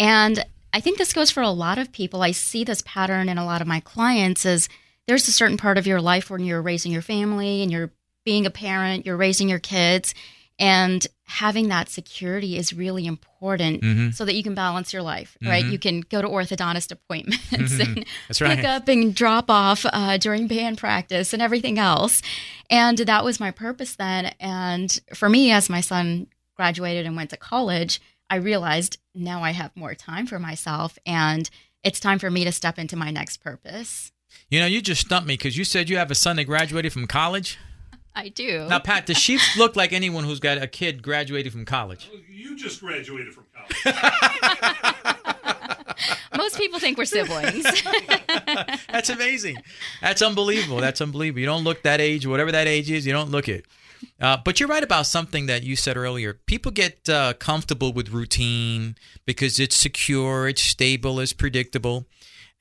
And 0.00 0.44
I 0.72 0.80
think 0.80 0.98
this 0.98 1.12
goes 1.12 1.30
for 1.30 1.44
a 1.44 1.50
lot 1.50 1.78
of 1.78 1.92
people. 1.92 2.22
I 2.22 2.32
see 2.32 2.64
this 2.64 2.82
pattern 2.84 3.28
in 3.28 3.38
a 3.38 3.44
lot 3.44 3.60
of 3.60 3.68
my 3.68 3.78
clients 3.78 4.44
is– 4.44 4.68
there's 5.06 5.28
a 5.28 5.32
certain 5.32 5.56
part 5.56 5.78
of 5.78 5.86
your 5.86 6.00
life 6.00 6.30
when 6.30 6.44
you're 6.44 6.62
raising 6.62 6.92
your 6.92 7.02
family 7.02 7.62
and 7.62 7.70
you're 7.70 7.90
being 8.24 8.46
a 8.46 8.50
parent, 8.50 9.04
you're 9.04 9.16
raising 9.16 9.48
your 9.48 9.58
kids, 9.58 10.14
and 10.58 11.06
having 11.24 11.68
that 11.68 11.88
security 11.88 12.56
is 12.56 12.72
really 12.72 13.06
important 13.06 13.82
mm-hmm. 13.82 14.10
so 14.10 14.24
that 14.24 14.34
you 14.34 14.42
can 14.42 14.54
balance 14.54 14.92
your 14.92 15.02
life, 15.02 15.36
right? 15.42 15.64
Mm-hmm. 15.64 15.72
You 15.72 15.78
can 15.78 16.00
go 16.02 16.20
to 16.22 16.28
orthodontist 16.28 16.92
appointments 16.92 17.50
mm-hmm. 17.50 17.92
and 17.98 18.06
right. 18.40 18.56
pick 18.56 18.64
up 18.64 18.86
and 18.86 19.14
drop 19.14 19.50
off 19.50 19.84
uh, 19.92 20.18
during 20.18 20.46
band 20.46 20.78
practice 20.78 21.32
and 21.32 21.42
everything 21.42 21.78
else. 21.78 22.22
And 22.70 22.98
that 22.98 23.24
was 23.24 23.40
my 23.40 23.50
purpose 23.50 23.96
then. 23.96 24.34
And 24.38 25.00
for 25.14 25.28
me, 25.28 25.50
as 25.50 25.70
my 25.70 25.80
son 25.80 26.28
graduated 26.54 27.06
and 27.06 27.16
went 27.16 27.30
to 27.30 27.36
college, 27.36 28.00
I 28.30 28.36
realized 28.36 28.98
now 29.14 29.42
I 29.42 29.50
have 29.50 29.74
more 29.74 29.94
time 29.94 30.26
for 30.26 30.38
myself 30.38 30.98
and 31.04 31.48
it's 31.82 31.98
time 31.98 32.18
for 32.18 32.30
me 32.30 32.44
to 32.44 32.52
step 32.52 32.78
into 32.78 32.94
my 32.94 33.10
next 33.10 33.38
purpose. 33.38 34.11
You 34.48 34.60
know, 34.60 34.66
you 34.66 34.82
just 34.82 35.00
stumped 35.00 35.26
me 35.26 35.34
because 35.34 35.56
you 35.56 35.64
said 35.64 35.88
you 35.88 35.96
have 35.96 36.10
a 36.10 36.14
son 36.14 36.36
that 36.36 36.44
graduated 36.44 36.92
from 36.92 37.06
college. 37.06 37.58
I 38.14 38.28
do. 38.28 38.66
Now, 38.68 38.78
Pat, 38.78 39.06
does 39.06 39.16
she 39.16 39.38
look 39.56 39.76
like 39.76 39.92
anyone 39.92 40.24
who's 40.24 40.40
got 40.40 40.58
a 40.58 40.66
kid 40.66 41.02
graduated 41.02 41.52
from 41.52 41.64
college? 41.64 42.10
You 42.28 42.56
just 42.56 42.80
graduated 42.80 43.32
from 43.32 43.44
college. 43.54 43.84
Most 46.36 46.58
people 46.58 46.78
think 46.78 46.98
we're 46.98 47.04
siblings. 47.04 47.64
That's 48.90 49.08
amazing. 49.08 49.58
That's 50.00 50.20
unbelievable. 50.20 50.78
That's 50.78 51.00
unbelievable. 51.00 51.40
You 51.40 51.46
don't 51.46 51.64
look 51.64 51.82
that 51.82 52.00
age, 52.00 52.26
whatever 52.26 52.52
that 52.52 52.66
age 52.66 52.90
is, 52.90 53.06
you 53.06 53.12
don't 53.12 53.30
look 53.30 53.48
it. 53.48 53.64
Uh, 54.20 54.36
but 54.44 54.58
you're 54.58 54.68
right 54.68 54.82
about 54.82 55.06
something 55.06 55.46
that 55.46 55.62
you 55.62 55.76
said 55.76 55.96
earlier. 55.96 56.40
People 56.46 56.72
get 56.72 57.08
uh, 57.08 57.34
comfortable 57.34 57.92
with 57.92 58.10
routine 58.10 58.96
because 59.24 59.60
it's 59.60 59.76
secure, 59.76 60.48
it's 60.48 60.62
stable, 60.62 61.20
it's 61.20 61.32
predictable 61.32 62.06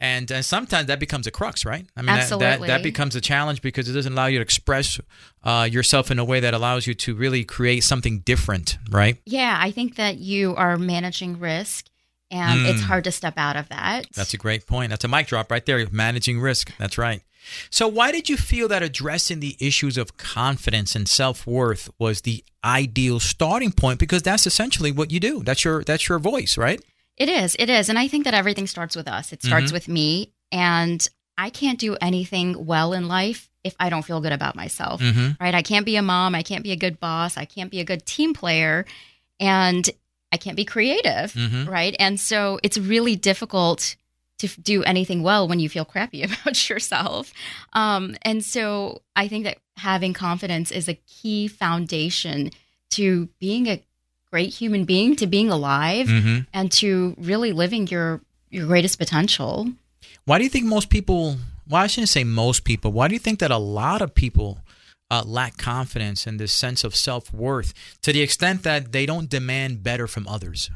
and 0.02 0.32
uh, 0.32 0.42
sometimes 0.42 0.88
that 0.88 1.00
becomes 1.00 1.28
a 1.28 1.32
crux, 1.32 1.64
right? 1.64 1.86
I 1.96 2.02
mean, 2.02 2.10
Absolutely. 2.10 2.48
That, 2.48 2.60
that, 2.62 2.68
that 2.68 2.84
becomes 2.84 3.16
a 3.16 3.22
challenge 3.22 3.62
because 3.62 3.88
it 3.88 3.94
doesn't 3.94 4.12
allow 4.12 4.26
you 4.26 4.40
to 4.40 4.42
express 4.42 5.00
uh, 5.44 5.70
yourself 5.72 6.10
in 6.10 6.18
a 6.18 6.26
way 6.26 6.40
that 6.40 6.56
allows 6.56 6.88
you 6.88 6.96
to 6.96 7.14
really 7.14 7.44
create 7.44 7.84
something 7.84 8.20
different, 8.22 8.80
right? 8.90 9.18
Yeah, 9.26 9.56
I 9.62 9.70
think 9.70 9.98
that 9.98 10.18
you 10.18 10.56
are 10.56 10.76
managing 10.76 11.40
risk, 11.40 11.86
and 12.32 12.62
mm. 12.62 12.70
it's 12.74 12.82
hard 12.82 13.04
to 13.04 13.12
step 13.12 13.36
out 13.38 13.56
of 13.56 13.70
that. 13.70 14.08
That's 14.16 14.34
a 14.34 14.38
great 14.38 14.66
point. 14.66 14.90
That's 14.90 15.06
a 15.06 15.08
mic 15.08 15.28
drop 15.28 15.52
right 15.52 15.64
there. 15.64 15.86
Managing 15.92 16.42
risk. 16.42 16.76
That's 16.80 16.98
right. 16.98 17.22
So, 17.70 17.88
why 17.88 18.12
did 18.12 18.28
you 18.28 18.38
feel 18.38 18.68
that 18.70 18.82
addressing 18.84 19.40
the 19.40 19.56
issues 19.60 19.98
of 19.98 20.18
confidence 20.18 20.96
and 20.96 21.08
self 21.08 21.46
worth 21.46 21.90
was 22.00 22.22
the 22.22 22.44
ideal 22.64 23.20
starting 23.20 23.72
point? 23.72 24.00
Because 24.00 24.24
that's 24.24 24.48
essentially 24.48 24.92
what 24.92 25.12
you 25.12 25.20
do. 25.20 25.44
That's 25.44 25.64
your 25.64 25.84
that's 25.84 26.10
your 26.10 26.20
voice, 26.20 26.58
right? 26.58 26.82
It 27.22 27.30
is. 27.30 27.56
It 27.60 27.70
is. 27.70 27.88
And 27.90 28.00
I 28.00 28.08
think 28.08 28.24
that 28.26 28.34
everything 28.34 28.68
starts 28.68 28.96
with 28.96 29.08
us. 29.08 29.32
It 29.32 29.44
starts 29.44 29.70
Mhm. 29.72 29.74
with 29.74 29.88
me. 29.88 30.32
And 30.52 31.08
I 31.38 31.50
can't 31.50 31.80
do 31.80 31.96
anything 32.02 32.66
well 32.66 32.94
in 32.94 33.08
life 33.08 33.50
if 33.64 33.76
I 33.80 33.90
don't 33.92 34.02
feel 34.04 34.22
good 34.22 34.32
about 34.34 34.56
myself, 34.56 35.02
Mhm. 35.02 35.38
right? 35.40 35.54
I 35.54 35.62
can't 35.62 35.86
be 35.86 35.96
a 35.98 36.02
mom. 36.02 36.34
I 36.34 36.42
can't 36.42 36.64
be 36.64 36.72
a 36.72 36.76
good 36.86 37.00
boss. 37.00 37.38
I 37.38 37.46
can't 37.46 37.70
be 37.70 37.80
a 37.80 37.84
good 37.92 38.06
team 38.06 38.34
player. 38.34 38.86
And 39.40 39.88
I 40.32 40.38
can't 40.38 40.56
be 40.58 40.66
creative, 40.66 41.34
Mhm. 41.34 41.68
right? 41.68 41.96
And 42.00 42.20
so 42.20 42.60
it's 42.64 42.78
really 42.78 43.16
difficult 43.16 43.96
to 44.40 44.48
do 44.60 44.82
anything 44.84 45.22
well 45.22 45.48
when 45.48 45.60
you 45.60 45.70
feel 45.70 45.86
crappy 45.86 46.24
about 46.30 46.70
yourself. 46.70 47.32
Um, 47.74 48.16
and 48.24 48.44
so 48.44 49.02
I 49.16 49.28
think 49.28 49.44
that 49.44 49.58
having 49.78 50.14
confidence 50.14 50.72
is 50.72 50.88
a 50.90 50.96
key 51.22 51.48
foundation 51.48 52.50
to 52.92 53.30
being 53.40 53.68
a 53.68 53.84
great 54.32 54.54
human 54.54 54.86
being, 54.86 55.16
to 55.18 55.28
being 55.28 55.50
alive, 55.50 56.08
Mhm. 56.08 56.48
and 56.54 56.72
to 56.74 57.16
really 57.18 57.52
living 57.52 57.88
your 57.88 58.22
your 58.50 58.68
greatest 58.68 58.98
potential. 59.00 59.72
Why 60.26 60.38
do 60.38 60.44
you 60.44 60.50
think 60.50 60.66
most 60.66 60.90
people? 60.90 61.38
Well, 61.70 61.82
I 61.84 61.88
shouldn't 61.88 62.10
say 62.10 62.24
most 62.26 62.64
people. 62.66 62.92
Why 62.92 63.08
do 63.08 63.14
you 63.14 63.20
think 63.20 63.40
that 63.40 63.52
a 63.52 63.58
lot 63.58 64.02
of 64.02 64.14
people 64.14 64.60
uh, 65.10 65.24
lack 65.26 65.58
confidence 65.58 66.26
and 66.28 66.40
this 66.40 66.52
sense 66.54 66.84
of 66.84 66.96
self 66.96 67.34
worth 67.34 67.74
to 68.02 68.12
the 68.14 68.22
extent 68.22 68.64
that 68.64 68.92
they 68.92 69.06
don't 69.06 69.30
demand 69.30 69.84
better 69.84 70.08
from 70.08 70.28
others? 70.28 70.70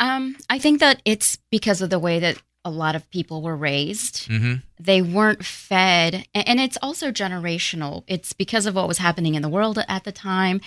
Um, 0.00 0.36
I 0.48 0.58
think 0.58 0.80
that 0.80 1.02
it's 1.04 1.38
because 1.50 1.80
of 1.82 1.90
the 1.90 1.98
way 1.98 2.18
that 2.20 2.40
a 2.64 2.70
lot 2.70 2.94
of 2.94 3.08
people 3.10 3.40
were 3.42 3.56
raised. 3.56 4.28
Mm-hmm. 4.28 4.54
They 4.78 5.02
weren't 5.02 5.44
fed, 5.44 6.26
and 6.34 6.60
it's 6.60 6.78
also 6.82 7.10
generational. 7.10 8.04
It's 8.06 8.32
because 8.32 8.66
of 8.66 8.74
what 8.74 8.88
was 8.88 8.98
happening 8.98 9.34
in 9.34 9.42
the 9.42 9.48
world 9.48 9.78
at 9.88 10.04
the 10.04 10.12
time. 10.12 10.60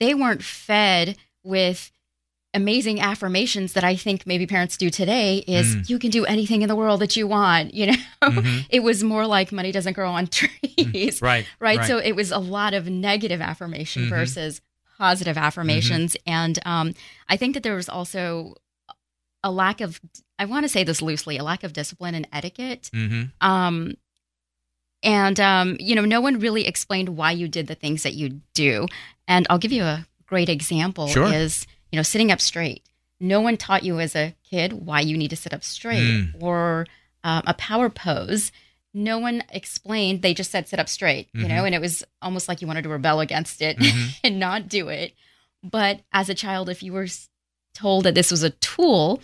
They 0.00 0.14
weren't 0.14 0.42
fed 0.42 1.16
with 1.44 1.90
amazing 2.54 3.00
affirmations 3.00 3.72
that 3.72 3.82
I 3.82 3.96
think 3.96 4.26
maybe 4.26 4.46
parents 4.46 4.76
do 4.76 4.88
today 4.88 5.38
is 5.48 5.74
Mm. 5.74 5.88
you 5.90 5.98
can 5.98 6.10
do 6.10 6.24
anything 6.24 6.62
in 6.62 6.68
the 6.68 6.76
world 6.76 7.00
that 7.00 7.16
you 7.16 7.26
want, 7.26 7.74
you 7.74 7.86
know. 7.88 7.96
Mhm. 8.22 8.66
It 8.70 8.80
was 8.80 9.02
more 9.02 9.26
like 9.26 9.50
money 9.50 9.72
doesn't 9.72 9.94
grow 9.94 10.10
on 10.12 10.26
trees. 10.38 11.20
Right, 11.20 11.46
Right. 11.58 11.78
right. 11.78 11.86
So 11.86 11.98
it 11.98 12.12
was 12.14 12.30
a 12.30 12.38
lot 12.38 12.72
of 12.72 12.88
negative 12.88 13.40
affirmation 13.40 14.04
Mhm. 14.04 14.08
versus 14.10 14.60
positive 14.98 15.36
affirmations. 15.36 16.16
And 16.26 16.60
um, 16.64 16.94
I 17.28 17.36
think 17.36 17.54
that 17.54 17.64
there 17.64 17.74
was 17.74 17.88
also 17.88 18.54
a 19.42 19.50
lack 19.50 19.80
of, 19.80 20.00
I 20.38 20.44
want 20.44 20.64
to 20.64 20.68
say 20.68 20.84
this 20.84 21.02
loosely, 21.02 21.36
a 21.36 21.42
lack 21.44 21.64
of 21.64 21.72
discipline 21.72 22.14
and 22.14 22.28
etiquette. 22.32 22.88
Mm-hmm. 22.94 23.24
Um, 23.46 23.94
and, 25.02 25.38
um, 25.40 25.76
you 25.80 25.94
know, 25.96 26.04
no 26.04 26.20
one 26.20 26.38
really 26.38 26.66
explained 26.66 27.10
why 27.10 27.32
you 27.32 27.48
did 27.48 27.66
the 27.66 27.74
things 27.74 28.04
that 28.04 28.14
you 28.14 28.40
do. 28.54 28.86
And 29.28 29.46
I'll 29.50 29.58
give 29.58 29.72
you 29.72 29.82
a 29.82 30.06
great 30.34 30.48
example 30.48 31.06
Sure. 31.06 31.32
is, 31.32 31.64
you 31.92 31.96
know, 31.96 32.02
sitting 32.02 32.32
up 32.32 32.40
straight. 32.40 32.82
No 33.20 33.40
one 33.40 33.56
taught 33.56 33.84
you 33.84 34.00
as 34.00 34.16
a 34.16 34.34
kid 34.50 34.72
why 34.72 35.00
you 35.00 35.16
need 35.16 35.30
to 35.30 35.36
sit 35.36 35.54
up 35.54 35.62
straight 35.62 36.00
Mm. 36.02 36.42
or 36.42 36.86
um, 37.22 37.42
a 37.46 37.54
power 37.54 37.88
pose. 37.88 38.50
No 38.92 39.18
one 39.18 39.44
explained. 39.50 40.22
They 40.22 40.34
just 40.34 40.50
said 40.50 40.66
sit 40.68 40.80
up 40.80 40.88
straight, 40.88 41.28
you 41.32 41.46
know, 41.48 41.62
Mhm. 41.62 41.66
and 41.66 41.74
it 41.76 41.80
was 41.80 42.02
almost 42.20 42.48
like 42.48 42.60
you 42.60 42.66
wanted 42.66 42.82
to 42.82 42.88
rebel 42.88 43.20
against 43.20 43.62
it 43.62 43.78
Mhm. 43.78 44.08
and 44.24 44.38
not 44.40 44.68
do 44.68 44.88
it. 44.88 45.14
But 45.62 46.00
as 46.12 46.28
a 46.28 46.34
child, 46.34 46.68
if 46.68 46.82
you 46.82 46.92
were 46.92 47.06
told 47.74 48.04
that 48.04 48.14
this 48.16 48.30
was 48.32 48.42
a 48.42 48.50
tool, 48.50 49.22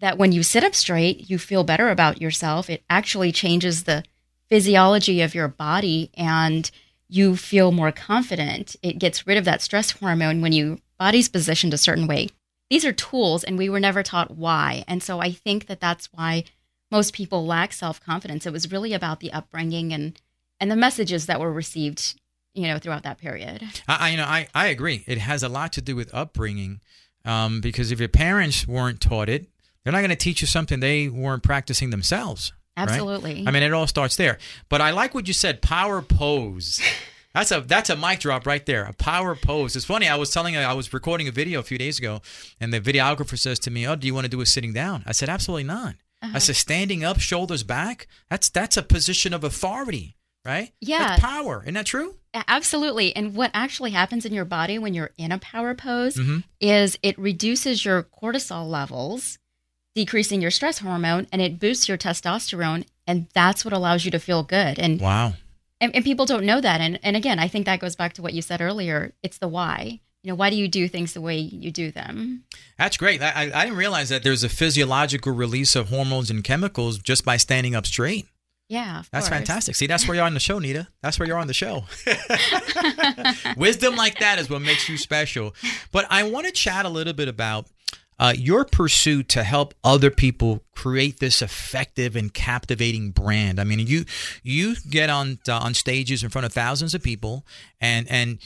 that 0.00 0.18
when 0.18 0.32
you 0.32 0.42
sit 0.42 0.62
up 0.62 0.74
straight, 0.74 1.28
you 1.30 1.38
feel 1.38 1.64
better 1.64 1.88
about 1.88 2.20
yourself, 2.20 2.68
it 2.70 2.84
actually 2.88 3.32
changes 3.32 3.84
the 3.84 4.04
physiology 4.50 5.20
of 5.22 5.34
your 5.34 5.48
body 5.48 6.10
and 6.14 6.70
you 7.10 7.36
feel 7.36 7.72
more 7.72 7.92
confident. 7.92 8.76
It 8.82 8.98
gets 8.98 9.26
rid 9.26 9.36
of 9.36 9.44
that 9.44 9.62
stress 9.62 9.90
hormone 9.90 10.40
when 10.40 10.52
your 10.52 10.78
body's 10.98 11.28
positioned 11.28 11.74
a 11.74 11.78
certain 11.78 12.06
way. 12.06 12.28
These 12.70 12.84
are 12.84 12.92
tools, 12.92 13.42
and 13.42 13.58
we 13.58 13.68
were 13.68 13.80
never 13.80 14.02
taught 14.02 14.36
why. 14.36 14.84
And 14.86 15.02
so 15.02 15.20
I 15.20 15.32
think 15.32 15.66
that 15.66 15.80
that's 15.80 16.08
why 16.12 16.44
most 16.90 17.12
people 17.12 17.44
lack 17.44 17.72
self 17.72 18.00
confidence. 18.00 18.46
It 18.46 18.52
was 18.52 18.70
really 18.70 18.94
about 18.94 19.20
the 19.20 19.32
upbringing 19.32 19.92
and 19.92 20.20
and 20.60 20.70
the 20.70 20.76
messages 20.76 21.26
that 21.26 21.40
were 21.40 21.52
received, 21.52 22.20
you 22.54 22.68
know, 22.68 22.78
throughout 22.78 23.02
that 23.02 23.18
period. 23.18 23.62
I, 23.88 24.10
you 24.10 24.16
know 24.16 24.24
I, 24.24 24.46
I 24.54 24.68
agree. 24.68 25.04
It 25.06 25.18
has 25.18 25.42
a 25.42 25.48
lot 25.48 25.72
to 25.74 25.80
do 25.80 25.96
with 25.96 26.14
upbringing, 26.14 26.80
um, 27.24 27.60
because 27.60 27.90
if 27.90 27.98
your 27.98 28.08
parents 28.08 28.68
weren't 28.68 29.00
taught 29.00 29.28
it, 29.28 29.48
they're 29.82 29.92
not 29.92 30.00
going 30.00 30.10
to 30.10 30.16
teach 30.16 30.40
you 30.42 30.46
something 30.46 30.78
they 30.78 31.08
weren't 31.08 31.42
practicing 31.42 31.90
themselves. 31.90 32.52
Right? 32.76 32.88
Absolutely. 32.88 33.44
I 33.46 33.50
mean, 33.50 33.62
it 33.62 33.72
all 33.72 33.86
starts 33.86 34.16
there. 34.16 34.38
But 34.68 34.80
I 34.80 34.90
like 34.90 35.14
what 35.14 35.26
you 35.28 35.34
said. 35.34 35.62
Power 35.62 36.02
pose. 36.02 36.80
That's 37.34 37.52
a 37.52 37.60
that's 37.60 37.90
a 37.90 37.96
mic 37.96 38.18
drop 38.20 38.44
right 38.44 38.64
there. 38.66 38.84
A 38.84 38.92
power 38.92 39.36
pose. 39.36 39.76
It's 39.76 39.84
funny. 39.84 40.08
I 40.08 40.16
was 40.16 40.32
telling 40.32 40.56
I 40.56 40.72
was 40.74 40.92
recording 40.92 41.28
a 41.28 41.30
video 41.30 41.60
a 41.60 41.62
few 41.62 41.78
days 41.78 41.98
ago, 41.98 42.22
and 42.60 42.72
the 42.72 42.80
videographer 42.80 43.38
says 43.38 43.58
to 43.60 43.70
me, 43.70 43.86
"Oh, 43.86 43.94
do 43.94 44.06
you 44.08 44.14
want 44.14 44.24
to 44.24 44.28
do 44.28 44.40
a 44.40 44.46
sitting 44.46 44.72
down?" 44.72 45.04
I 45.06 45.12
said, 45.12 45.28
"Absolutely 45.28 45.62
not." 45.64 45.94
Uh-huh. 46.22 46.32
I 46.34 46.38
said, 46.40 46.56
"Standing 46.56 47.04
up, 47.04 47.20
shoulders 47.20 47.62
back. 47.62 48.08
That's 48.30 48.48
that's 48.48 48.76
a 48.76 48.82
position 48.82 49.32
of 49.32 49.44
authority, 49.44 50.16
right? 50.44 50.72
Yeah. 50.80 51.06
That's 51.10 51.20
power. 51.20 51.62
Isn't 51.62 51.74
that 51.74 51.86
true?" 51.86 52.16
Absolutely. 52.34 53.14
And 53.14 53.34
what 53.34 53.50
actually 53.54 53.92
happens 53.92 54.24
in 54.26 54.32
your 54.32 54.44
body 54.44 54.78
when 54.80 54.92
you're 54.94 55.10
in 55.16 55.30
a 55.32 55.38
power 55.38 55.74
pose 55.74 56.16
Mhm. 56.16 56.42
is 56.60 56.98
it 57.02 57.16
reduces 57.18 57.84
your 57.84 58.02
cortisol 58.02 58.68
levels, 58.68 59.38
decreasing 59.94 60.40
your 60.40 60.50
stress 60.50 60.78
hormone, 60.78 61.26
and 61.32 61.42
it 61.42 61.58
boosts 61.58 61.88
your 61.88 61.98
testosterone. 61.98 62.84
And 63.06 63.26
that's 63.34 63.64
what 63.64 63.74
allows 63.74 64.04
you 64.04 64.10
to 64.12 64.18
feel 64.20 64.42
good. 64.42 64.78
And, 64.78 65.00
Wow. 65.00 65.34
and, 65.80 65.94
and 65.94 66.04
people 66.04 66.26
don't 66.26 66.44
know 66.44 66.60
that. 66.60 66.80
And, 66.80 66.98
and 67.02 67.16
again, 67.16 67.38
I 67.38 67.48
think 67.48 67.66
that 67.66 67.80
goes 67.80 67.96
back 67.96 68.12
to 68.14 68.22
what 68.22 68.32
you 68.34 68.42
said 68.42 68.60
earlier. 68.60 69.12
It's 69.22 69.38
the 69.38 69.48
why. 69.48 70.00
You 70.22 70.28
know, 70.28 70.34
why 70.34 70.50
do 70.50 70.56
you 70.56 70.68
do 70.68 70.86
things 70.86 71.14
the 71.14 71.20
way 71.20 71.38
you 71.38 71.70
do 71.72 71.90
them? 71.90 72.44
That's 72.78 72.96
great. 72.98 73.22
I, 73.22 73.50
I 73.54 73.64
didn't 73.64 73.78
realize 73.78 74.10
that 74.10 74.22
there's 74.22 74.44
a 74.44 74.48
physiological 74.50 75.32
release 75.32 75.74
of 75.74 75.88
hormones 75.88 76.30
and 76.30 76.44
chemicals 76.44 76.98
just 76.98 77.24
by 77.24 77.36
standing 77.38 77.74
up 77.74 77.86
straight. 77.86 78.26
Yeah. 78.68 79.02
That's 79.10 79.28
course. 79.28 79.38
fantastic. 79.38 79.74
See, 79.76 79.86
that's 79.88 80.06
where 80.06 80.14
you're 80.14 80.24
on 80.26 80.34
the 80.34 80.38
show, 80.40 80.58
Nita. 80.60 80.86
That's 81.02 81.18
where 81.18 81.26
you're 81.26 81.38
on 81.38 81.46
the 81.48 81.54
show. 81.54 81.84
Wisdom 83.56 83.96
like 83.96 84.18
that 84.20 84.38
is 84.38 84.48
what 84.50 84.62
makes 84.62 84.88
you 84.88 84.96
special. 84.98 85.54
But 85.90 86.06
I 86.10 86.22
want 86.24 86.46
to 86.46 86.52
chat 86.52 86.84
a 86.86 86.88
little 86.88 87.12
bit 87.12 87.28
about 87.28 87.66
uh, 88.20 88.34
your 88.36 88.66
pursuit 88.66 89.28
to 89.30 89.42
help 89.42 89.74
other 89.82 90.10
people 90.10 90.62
create 90.80 91.20
this 91.20 91.42
effective 91.42 92.16
and 92.16 92.32
captivating 92.32 93.10
brand. 93.10 93.60
I 93.60 93.64
mean, 93.64 93.80
you 93.80 94.06
you 94.42 94.76
get 94.88 95.10
on 95.10 95.38
uh, 95.46 95.58
on 95.58 95.74
stages 95.74 96.22
in 96.22 96.30
front 96.30 96.46
of 96.46 96.54
thousands 96.54 96.94
of 96.94 97.02
people, 97.02 97.44
and 97.82 98.10
and 98.10 98.38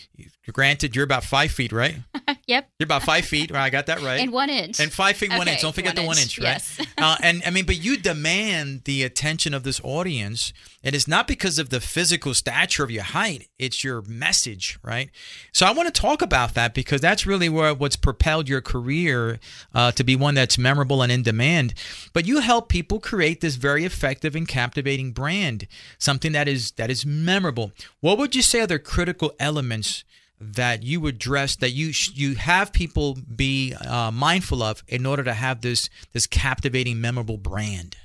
granted, 0.53 0.97
you're 0.97 1.05
about 1.05 1.23
five 1.23 1.53
feet, 1.53 1.73
right? 1.73 1.97
Yep. 2.47 2.69
You're 2.79 2.85
about 2.85 3.03
five 3.03 3.25
feet, 3.25 3.51
right? 3.51 3.63
I 3.63 3.71
got 3.71 3.87
that 3.87 4.03
right. 4.03 4.21
And 4.21 4.31
one 4.31 4.51
inch. 4.51 4.79
And 4.79 4.93
five 4.93 5.17
feet 5.17 5.31
one 5.31 5.43
Okay, 5.43 5.53
inch. 5.53 5.63
Don't 5.63 5.75
forget 5.75 5.97
one 5.97 6.03
the 6.03 6.07
one 6.07 6.19
inch, 6.19 6.39
inch, 6.39 6.45
right? 6.45 6.63
yes. 6.79 6.87
uh, 6.99 7.17
and 7.23 7.43
I 7.47 7.49
mean, 7.49 7.65
but 7.65 7.83
you 7.83 7.97
demand 7.97 8.83
the 8.85 9.03
attention 9.03 9.55
of 9.55 9.63
this 9.63 9.81
audience, 9.83 10.53
and 10.83 10.95
it's 10.95 11.09
not 11.09 11.27
because 11.27 11.59
of 11.59 11.71
the 11.71 11.81
physical 11.81 12.35
stature 12.35 12.85
of 12.85 12.91
your 12.91 13.03
height; 13.03 13.49
it's 13.59 13.83
your 13.83 14.03
message, 14.03 14.79
right? 14.83 15.09
So 15.53 15.65
I 15.65 15.73
want 15.73 15.93
to 15.95 16.01
talk 16.01 16.21
about 16.21 16.53
that 16.53 16.75
because 16.75 17.01
that's 17.01 17.25
really 17.25 17.49
where 17.49 17.73
what's 17.73 17.97
propelled 17.97 18.47
your 18.47 18.61
career 18.61 19.39
uh, 19.75 19.93
to 19.93 20.05
be 20.05 20.15
one 20.17 20.35
that's 20.35 20.59
memorable 20.59 21.01
and 21.01 21.11
in 21.11 21.23
demand. 21.23 21.73
But 22.13 22.24
you 22.27 22.41
help 22.41 22.69
people 22.69 23.01
create 23.01 23.41
this 23.41 23.57
very 23.57 23.85
effective 23.85 24.35
and 24.35 24.47
captivating 24.47 25.13
brand, 25.13 25.67
something 25.99 26.33
that 26.33 26.49
is 26.49 26.73
that 26.73 26.91
is 26.91 27.05
memorable. 27.07 27.73
What 28.01 28.19
would 28.19 28.35
you 28.35 28.43
say 28.43 28.61
are 28.61 28.67
the 28.67 28.79
critical 28.79 29.33
elements? 29.39 30.05
that 30.41 30.83
you 30.83 31.07
address 31.07 31.57
that 31.57 31.71
you 31.71 31.93
you 32.13 32.35
have 32.35 32.73
people 32.73 33.17
be 33.35 33.73
uh, 33.75 34.11
mindful 34.11 34.63
of 34.63 34.83
in 34.89 35.07
order 35.07 35.23
to 35.23 35.33
have 35.33 35.61
this 35.61 35.89
this 36.13 36.27
captivating 36.27 37.01
memorable 37.01 37.39
brand 37.39 37.97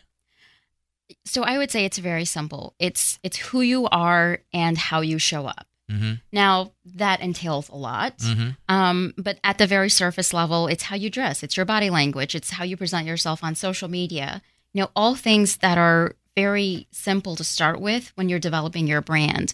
So 1.25 1.43
I 1.43 1.57
would 1.57 1.71
say 1.71 1.85
it's 1.85 1.97
very 1.97 2.25
simple. 2.25 2.75
It's 2.79 3.19
it's 3.23 3.37
who 3.37 3.61
you 3.61 3.87
are 3.87 4.41
and 4.53 4.77
how 4.77 5.01
you 5.01 5.17
show 5.17 5.47
up. 5.47 5.68
Mm-hmm. 5.89 6.13
Now 6.31 6.71
that 6.85 7.19
entails 7.21 7.69
a 7.69 7.75
lot, 7.75 8.17
Mhm. 8.19 8.57
um, 8.67 9.13
but 9.17 9.39
at 9.43 9.57
the 9.57 9.67
very 9.67 9.89
surface 9.89 10.33
level, 10.33 10.67
it's 10.67 10.83
how 10.83 10.95
you 10.95 11.09
dress, 11.09 11.43
it's 11.43 11.57
your 11.57 11.65
body 11.65 11.89
language, 11.89 12.35
it's 12.35 12.51
how 12.51 12.63
you 12.63 12.77
present 12.77 13.07
yourself 13.07 13.43
on 13.43 13.55
social 13.55 13.87
media. 13.89 14.41
You 14.73 14.81
know, 14.83 14.91
all 14.95 15.15
things 15.15 15.57
that 15.57 15.77
are 15.77 16.15
very 16.35 16.87
simple 16.91 17.35
to 17.35 17.43
start 17.43 17.81
with 17.81 18.11
when 18.15 18.29
you're 18.29 18.39
developing 18.39 18.87
your 18.87 19.01
brand. 19.01 19.53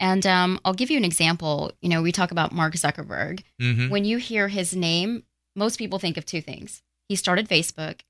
And 0.00 0.26
um, 0.26 0.58
I'll 0.64 0.74
give 0.74 0.90
you 0.90 0.96
an 0.96 1.04
example. 1.04 1.70
You 1.80 1.88
know, 1.88 2.02
we 2.02 2.10
talk 2.12 2.30
about 2.32 2.50
Mark 2.52 2.74
Zuckerberg. 2.74 3.42
Mhm. 3.60 3.90
When 3.90 4.04
you 4.04 4.18
hear 4.18 4.48
his 4.48 4.74
name, 4.74 5.22
most 5.54 5.78
people 5.78 5.98
think 6.00 6.16
of 6.16 6.26
two 6.26 6.40
things. 6.40 6.82
He 7.08 7.14
started 7.16 7.48
Facebook, 7.48 8.00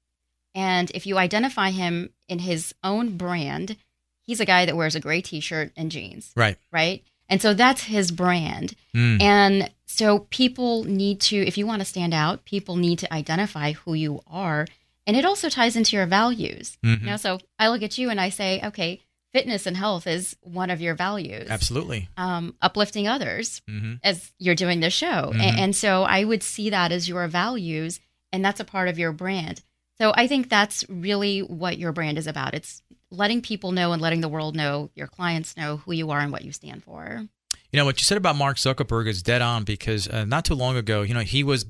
and 0.55 0.91
if 0.95 1.07
you 1.07 1.18
identify 1.18 1.70
him 1.70 2.11
in 2.29 2.39
his 2.39 2.75
own 2.83 3.16
brand, 3.18 3.77
he's 4.22 4.41
a 4.41 4.47
guy 4.47 4.64
that 4.64 4.77
wears 4.77 4.95
a 4.95 5.01
gray 5.01 5.20
T-shirt 5.20 5.72
and 5.77 5.91
jeans 5.91 6.31
right 6.37 6.57
right? 6.72 7.03
And 7.29 7.41
so 7.41 7.55
that's 7.55 7.85
his 7.85 8.11
brand. 8.11 8.75
Mm. 8.95 9.20
And 9.22 9.70
so 9.87 10.20
people 10.31 10.85
need 10.85 11.20
to, 11.22 11.37
if 11.37 11.57
you 11.57 11.66
want 11.66 11.81
to 11.81 11.85
stand 11.87 12.12
out, 12.14 12.45
people 12.45 12.77
need 12.77 12.99
to 13.01 13.12
identify 13.12 13.72
who 13.72 13.95
you 13.95 14.20
are. 14.27 14.66
And 15.07 15.16
it 15.16 15.25
also 15.25 15.49
ties 15.49 15.77
into 15.77 15.97
your 15.97 16.07
values. 16.07 16.77
Mhm. 16.85 17.01
You 17.01 17.07
know, 17.07 17.16
so 17.16 17.39
I 17.59 17.68
look 17.68 17.83
at 17.83 17.99
you 17.99 18.11
and 18.11 18.20
I 18.20 18.29
say, 18.31 18.61
okay, 18.64 19.01
fitness 19.33 19.66
and 19.66 19.77
health 19.77 20.07
is 20.07 20.37
one 20.43 20.70
of 20.70 20.81
your 20.81 20.95
values. 20.95 21.49
Absolutely. 21.51 22.09
Um, 22.16 22.55
uplifting 22.62 23.09
others 23.09 23.61
Mhm. 23.68 23.99
as 24.05 24.33
you're 24.39 24.55
doing 24.55 24.81
this 24.81 24.95
show. 24.95 25.31
A- 25.35 25.39
Mhm. 25.39 25.59
And, 25.59 25.77
so 25.77 26.05
I 26.05 26.25
would 26.25 26.43
see 26.43 26.70
that 26.70 26.93
as 26.93 27.09
your 27.09 27.27
values, 27.29 28.01
and 28.33 28.45
that's 28.45 28.61
a 28.61 28.64
part 28.64 28.89
of 28.89 28.99
your 28.99 29.12
brand. 29.12 29.62
So 29.99 30.12
I 30.16 30.27
think 30.27 30.49
that's 30.49 30.85
really 30.89 31.41
what 31.41 31.79
your 31.79 31.93
brand 31.93 32.18
is 32.18 32.27
about. 32.27 32.55
It's 32.55 32.83
letting 33.17 33.41
people 33.43 33.73
know 33.73 33.93
and 33.93 34.03
letting 34.03 34.21
the 34.21 34.29
world 34.29 34.55
know, 34.57 34.91
your 34.95 35.07
clients 35.07 35.57
know 35.57 35.79
who 35.79 35.93
you 35.93 36.11
are 36.11 36.21
and 36.21 36.31
what 36.33 36.45
you 36.45 36.53
stand 36.53 36.83
for. 36.85 37.27
You 37.73 37.79
know 37.79 37.85
what 37.85 37.99
you 38.01 38.05
said 38.05 38.19
about 38.19 38.37
Mark 38.37 38.57
Zuckerberg 38.57 39.09
is 39.09 39.23
dead 39.23 39.43
on 39.43 39.65
because 39.65 40.07
uh, 40.09 40.25
not 40.25 40.45
too 40.45 40.55
long 40.55 40.77
ago, 40.77 41.03
you 41.03 41.15
know, 41.15 41.21
he 41.21 41.43
was 41.43 41.67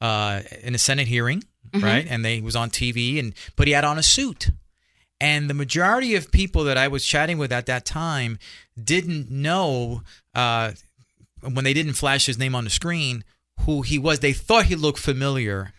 uh, 0.00 0.42
in 0.62 0.74
a 0.74 0.78
Senate 0.78 1.08
hearing, 1.08 1.42
Mhm. 1.72 1.82
right, 1.82 2.06
and 2.08 2.24
they 2.24 2.40
was 2.40 2.54
on 2.56 2.70
TV, 2.70 3.18
and 3.18 3.34
but 3.56 3.66
he 3.66 3.72
had 3.72 3.84
on 3.84 3.98
a 3.98 4.02
suit, 4.02 4.50
and 5.20 5.50
the 5.50 5.54
majority 5.54 6.14
of 6.14 6.30
people 6.30 6.64
that 6.64 6.76
I 6.78 6.86
was 6.88 7.04
chatting 7.04 7.36
with 7.38 7.50
at 7.52 7.66
that 7.66 7.84
time 7.84 8.38
didn't 8.82 9.30
know 9.30 10.02
uh, 10.34 10.72
when 11.42 11.64
they 11.64 11.74
didn't 11.74 11.94
flash 11.94 12.26
his 12.26 12.38
name 12.38 12.54
on 12.54 12.64
the 12.64 12.70
screen 12.70 13.24
who 13.62 13.82
he 13.82 13.98
was. 13.98 14.20
They 14.20 14.32
thought 14.32 14.66
he 14.66 14.76
looked 14.76 14.98
familiar 15.00 15.72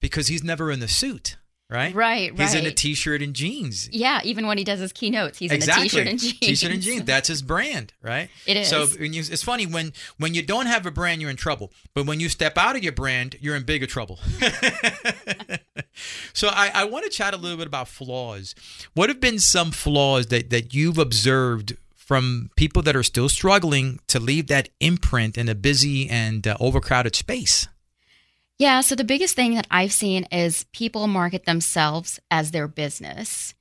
because 0.00 0.28
he's 0.28 0.44
never 0.44 0.70
in 0.70 0.80
the 0.80 0.88
suit, 0.88 1.36
right? 1.70 1.94
Right, 1.94 2.38
He's 2.38 2.54
in 2.54 2.64
a 2.64 2.68
right. 2.68 2.76
t-shirt 2.76 3.22
and 3.22 3.34
jeans. 3.34 3.88
Yeah, 3.92 4.20
even 4.24 4.46
when 4.46 4.58
he 4.58 4.64
does 4.64 4.80
his 4.80 4.92
keynotes, 4.92 5.38
he's 5.38 5.50
exactly. 5.50 5.82
in 5.82 5.86
a 5.86 5.90
t-shirt 5.90 6.08
and 6.08 6.18
jeans. 6.18 6.38
T-shirt 6.38 6.72
and 6.72 6.82
jeans. 6.82 7.04
That's 7.04 7.28
his 7.28 7.42
brand, 7.42 7.92
right? 8.02 8.28
It 8.46 8.56
is. 8.56 8.68
So 8.68 8.86
when 8.86 9.12
you, 9.12 9.20
it's 9.20 9.42
funny 9.42 9.66
when 9.66 9.92
when 10.18 10.34
you 10.34 10.42
don't 10.42 10.66
have 10.66 10.86
a 10.86 10.90
brand, 10.90 11.20
you're 11.20 11.30
in 11.30 11.36
trouble. 11.36 11.72
But 11.94 12.06
when 12.06 12.20
you 12.20 12.28
step 12.28 12.58
out 12.58 12.76
of 12.76 12.82
your 12.82 12.92
brand, 12.92 13.36
you're 13.40 13.56
in 13.56 13.64
bigger 13.64 13.86
trouble. 13.86 14.18
so 16.32 16.48
I, 16.48 16.70
I 16.74 16.84
want 16.84 17.04
to 17.04 17.10
chat 17.10 17.34
a 17.34 17.36
little 17.36 17.58
bit 17.58 17.66
about 17.66 17.88
flaws. 17.88 18.54
What 18.94 19.08
have 19.08 19.20
been 19.20 19.38
some 19.38 19.70
flaws 19.70 20.26
that 20.26 20.50
that 20.50 20.74
you've 20.74 20.98
observed 20.98 21.76
from 21.94 22.50
people 22.56 22.82
that 22.82 22.94
are 22.94 23.02
still 23.02 23.30
struggling 23.30 23.98
to 24.08 24.20
leave 24.20 24.46
that 24.48 24.68
imprint 24.78 25.38
in 25.38 25.48
a 25.48 25.54
busy 25.54 26.08
and 26.08 26.46
uh, 26.46 26.56
overcrowded 26.60 27.16
space? 27.16 27.66
Yeah, 28.58 28.80
so 28.82 28.94
the 28.94 29.04
biggest 29.04 29.34
thing 29.34 29.54
that 29.54 29.66
I've 29.70 29.92
seen 29.92 30.24
is 30.30 30.64
people 30.72 31.06
market 31.08 31.44
themselves 31.44 32.20
as 32.30 32.50
their 32.52 32.68
business. 32.68 33.54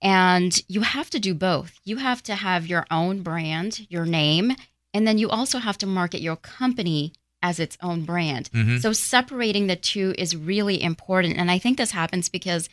And 0.00 0.60
you 0.68 0.82
have 0.82 1.10
to 1.10 1.20
do 1.20 1.34
both. 1.34 1.78
You 1.84 1.96
have 1.98 2.22
to 2.24 2.34
have 2.34 2.66
your 2.66 2.86
own 2.90 3.22
brand, 3.22 3.86
your 3.88 4.04
name, 4.04 4.54
and 4.94 5.06
then 5.06 5.18
you 5.18 5.28
also 5.28 5.58
have 5.58 5.78
to 5.78 5.86
market 5.86 6.20
your 6.20 6.36
company 6.36 7.12
as 7.42 7.58
its 7.58 7.76
own 7.82 8.04
brand. 8.04 8.48
Mhm. 8.52 8.80
So 8.80 8.92
separating 8.92 9.66
the 9.66 9.76
two 9.76 10.14
is 10.16 10.36
really 10.36 10.80
important. 10.82 11.36
And 11.36 11.50
I 11.50 11.58
think 11.58 11.76
this 11.76 11.90
happens 11.90 12.28
because 12.28 12.68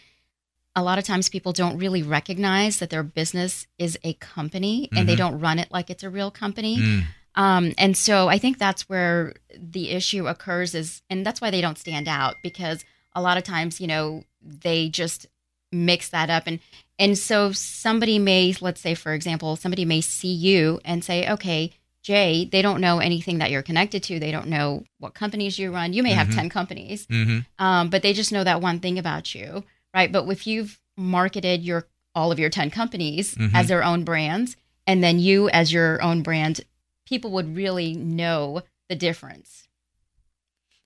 a 0.75 0.83
lot 0.83 0.99
of 0.99 1.03
times 1.05 1.29
people 1.29 1.51
don't 1.53 1.77
really 1.77 2.03
recognize 2.03 2.77
that 2.77 2.91
their 2.91 3.03
business 3.03 3.65
is 3.79 3.97
a 4.03 4.13
company 4.13 4.87
and 4.95 5.09
they 5.09 5.15
Mhm. 5.15 5.17
don't 5.17 5.39
run 5.39 5.57
it 5.57 5.71
like 5.71 5.89
it's 5.89 6.03
a 6.03 6.09
real 6.09 6.29
company. 6.29 6.77
Mm. 6.77 7.03
Um, 7.35 7.73
and 7.77 7.95
so 7.95 8.27
I 8.27 8.37
think 8.37 8.57
that's 8.57 8.89
where 8.89 9.33
the 9.57 9.91
issue 9.91 10.27
occurs 10.27 10.75
is, 10.75 11.01
and 11.09 11.25
that's 11.25 11.41
why 11.41 11.51
they 11.51 11.61
don't 11.61 11.77
stand 11.77 12.07
out 12.07 12.35
because 12.43 12.83
a 13.13 13.21
lot 13.21 13.37
of 13.37 13.43
times, 13.43 13.79
you 13.79 13.87
know, 13.87 14.23
they 14.41 14.89
just 14.89 15.27
mix 15.71 16.09
that 16.09 16.29
up. 16.29 16.43
And, 16.47 16.59
and 16.97 17.17
so 17.17 17.51
somebody 17.51 18.19
may, 18.19 18.53
let's 18.61 18.81
say, 18.81 18.95
for 18.95 19.13
example, 19.13 19.55
somebody 19.55 19.85
may 19.85 20.01
see 20.01 20.33
you 20.33 20.79
and 20.83 21.03
say, 21.03 21.29
okay, 21.29 21.71
Jay, 22.01 22.45
they 22.51 22.61
don't 22.61 22.81
know 22.81 22.99
anything 22.99 23.37
that 23.39 23.51
you're 23.51 23.61
connected 23.61 24.01
to. 24.03 24.19
They 24.19 24.31
don't 24.31 24.47
know 24.47 24.83
what 24.99 25.13
companies 25.13 25.59
you 25.59 25.71
run. 25.71 25.93
You 25.93 26.01
may 26.01 26.13
have 26.13 26.29
Mhm. 26.29 26.35
10 26.35 26.49
companies, 26.49 27.05
Mhm. 27.07 27.45
um, 27.59 27.89
but 27.89 28.01
they 28.01 28.13
just 28.13 28.31
know 28.31 28.43
that 28.43 28.61
one 28.61 28.79
thing 28.79 28.97
about 28.97 29.35
you, 29.35 29.63
right? 29.93 30.11
But 30.11 30.27
if 30.29 30.47
you've 30.47 30.79
marketed 30.97 31.61
your 31.63 31.87
all 32.15 32.31
of 32.31 32.39
your 32.39 32.49
10 32.49 32.71
companies 32.71 33.35
Mhm. 33.35 33.53
as 33.53 33.67
their 33.67 33.83
own 33.83 34.03
brands, 34.03 34.55
and 34.87 35.03
then 35.03 35.19
you 35.19 35.49
as 35.49 35.71
your 35.71 36.01
own 36.01 36.21
brand, 36.23 36.61
people 37.09 37.31
would 37.31 37.55
really 37.55 37.95
know 37.95 38.61
the 38.87 38.95
difference. 38.95 39.67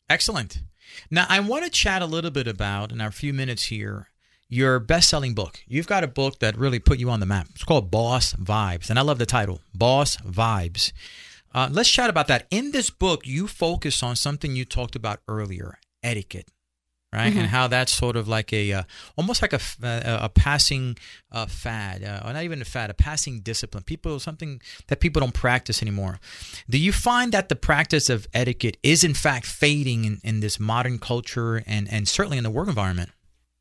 Excellent. 0.09 0.61
Now, 1.11 1.25
I 1.27 1.41
want 1.41 1.65
to 1.65 1.69
chat 1.69 2.01
a 2.01 2.05
little 2.05 2.31
bit 2.31 2.47
about, 2.47 2.91
in 2.91 3.01
our 3.01 3.11
few 3.11 3.33
minutes 3.33 3.65
here, 3.65 4.07
your 4.47 4.79
best 4.79 5.09
selling 5.09 5.33
book. 5.33 5.59
You've 5.67 5.87
got 5.87 6.03
a 6.03 6.07
book 6.07 6.39
that 6.39 6.57
really 6.57 6.79
put 6.79 6.99
you 6.99 7.09
on 7.09 7.19
the 7.19 7.25
map. 7.25 7.47
It's 7.51 7.63
called 7.63 7.91
Boss 7.91 8.33
Vibes. 8.33 8.89
And 8.89 8.97
I 8.97 9.01
love 9.01 9.19
the 9.19 9.25
title 9.25 9.61
Boss 9.73 10.17
Vibes. 10.17 10.93
Uh, 11.53 11.69
let's 11.71 11.89
chat 11.89 12.09
about 12.09 12.27
that. 12.27 12.47
In 12.49 12.71
this 12.71 12.89
book, 12.89 13.27
you 13.27 13.47
focus 13.47 14.01
on 14.01 14.15
something 14.15 14.55
you 14.55 14.65
talked 14.65 14.95
about 14.95 15.19
earlier 15.27 15.77
etiquette. 16.01 16.47
Right, 17.13 17.31
Mhm. 17.31 17.41
and 17.41 17.47
how 17.49 17.67
that's 17.67 17.91
sort 17.91 18.15
of 18.15 18.27
like 18.27 18.51
a, 18.51 18.73
uh, 18.73 18.83
almost 19.15 19.43
like 19.43 19.53
a 19.53 19.59
a 20.27 20.29
passing 20.29 20.97
uh, 21.31 21.45
fad, 21.45 22.03
uh, 22.03 22.21
or 22.25 22.33
not 22.33 22.43
even 22.43 22.59
a 22.59 22.65
fad, 22.65 22.89
a 22.89 22.93
passing 22.95 23.39
discipline. 23.41 23.83
People, 23.83 24.19
something 24.19 24.59
that 24.87 24.99
people 24.99 25.19
don't 25.19 25.33
practice 25.33 25.81
anymore. 25.83 26.19
Do 26.67 26.79
you 26.79 26.91
find 26.91 27.31
that 27.31 27.49
the 27.49 27.55
practice 27.55 28.09
of 28.09 28.25
etiquette 28.33 28.77
is 28.81 29.03
in 29.03 29.13
fact 29.13 29.45
fading 29.45 30.05
in, 30.05 30.21
in 30.23 30.39
this 30.39 30.59
modern 30.59 30.97
culture 30.97 31.63
and, 31.67 31.87
and 31.91 32.07
certainly 32.07 32.37
in 32.39 32.43
the 32.43 32.49
work 32.49 32.67
environment? 32.67 33.11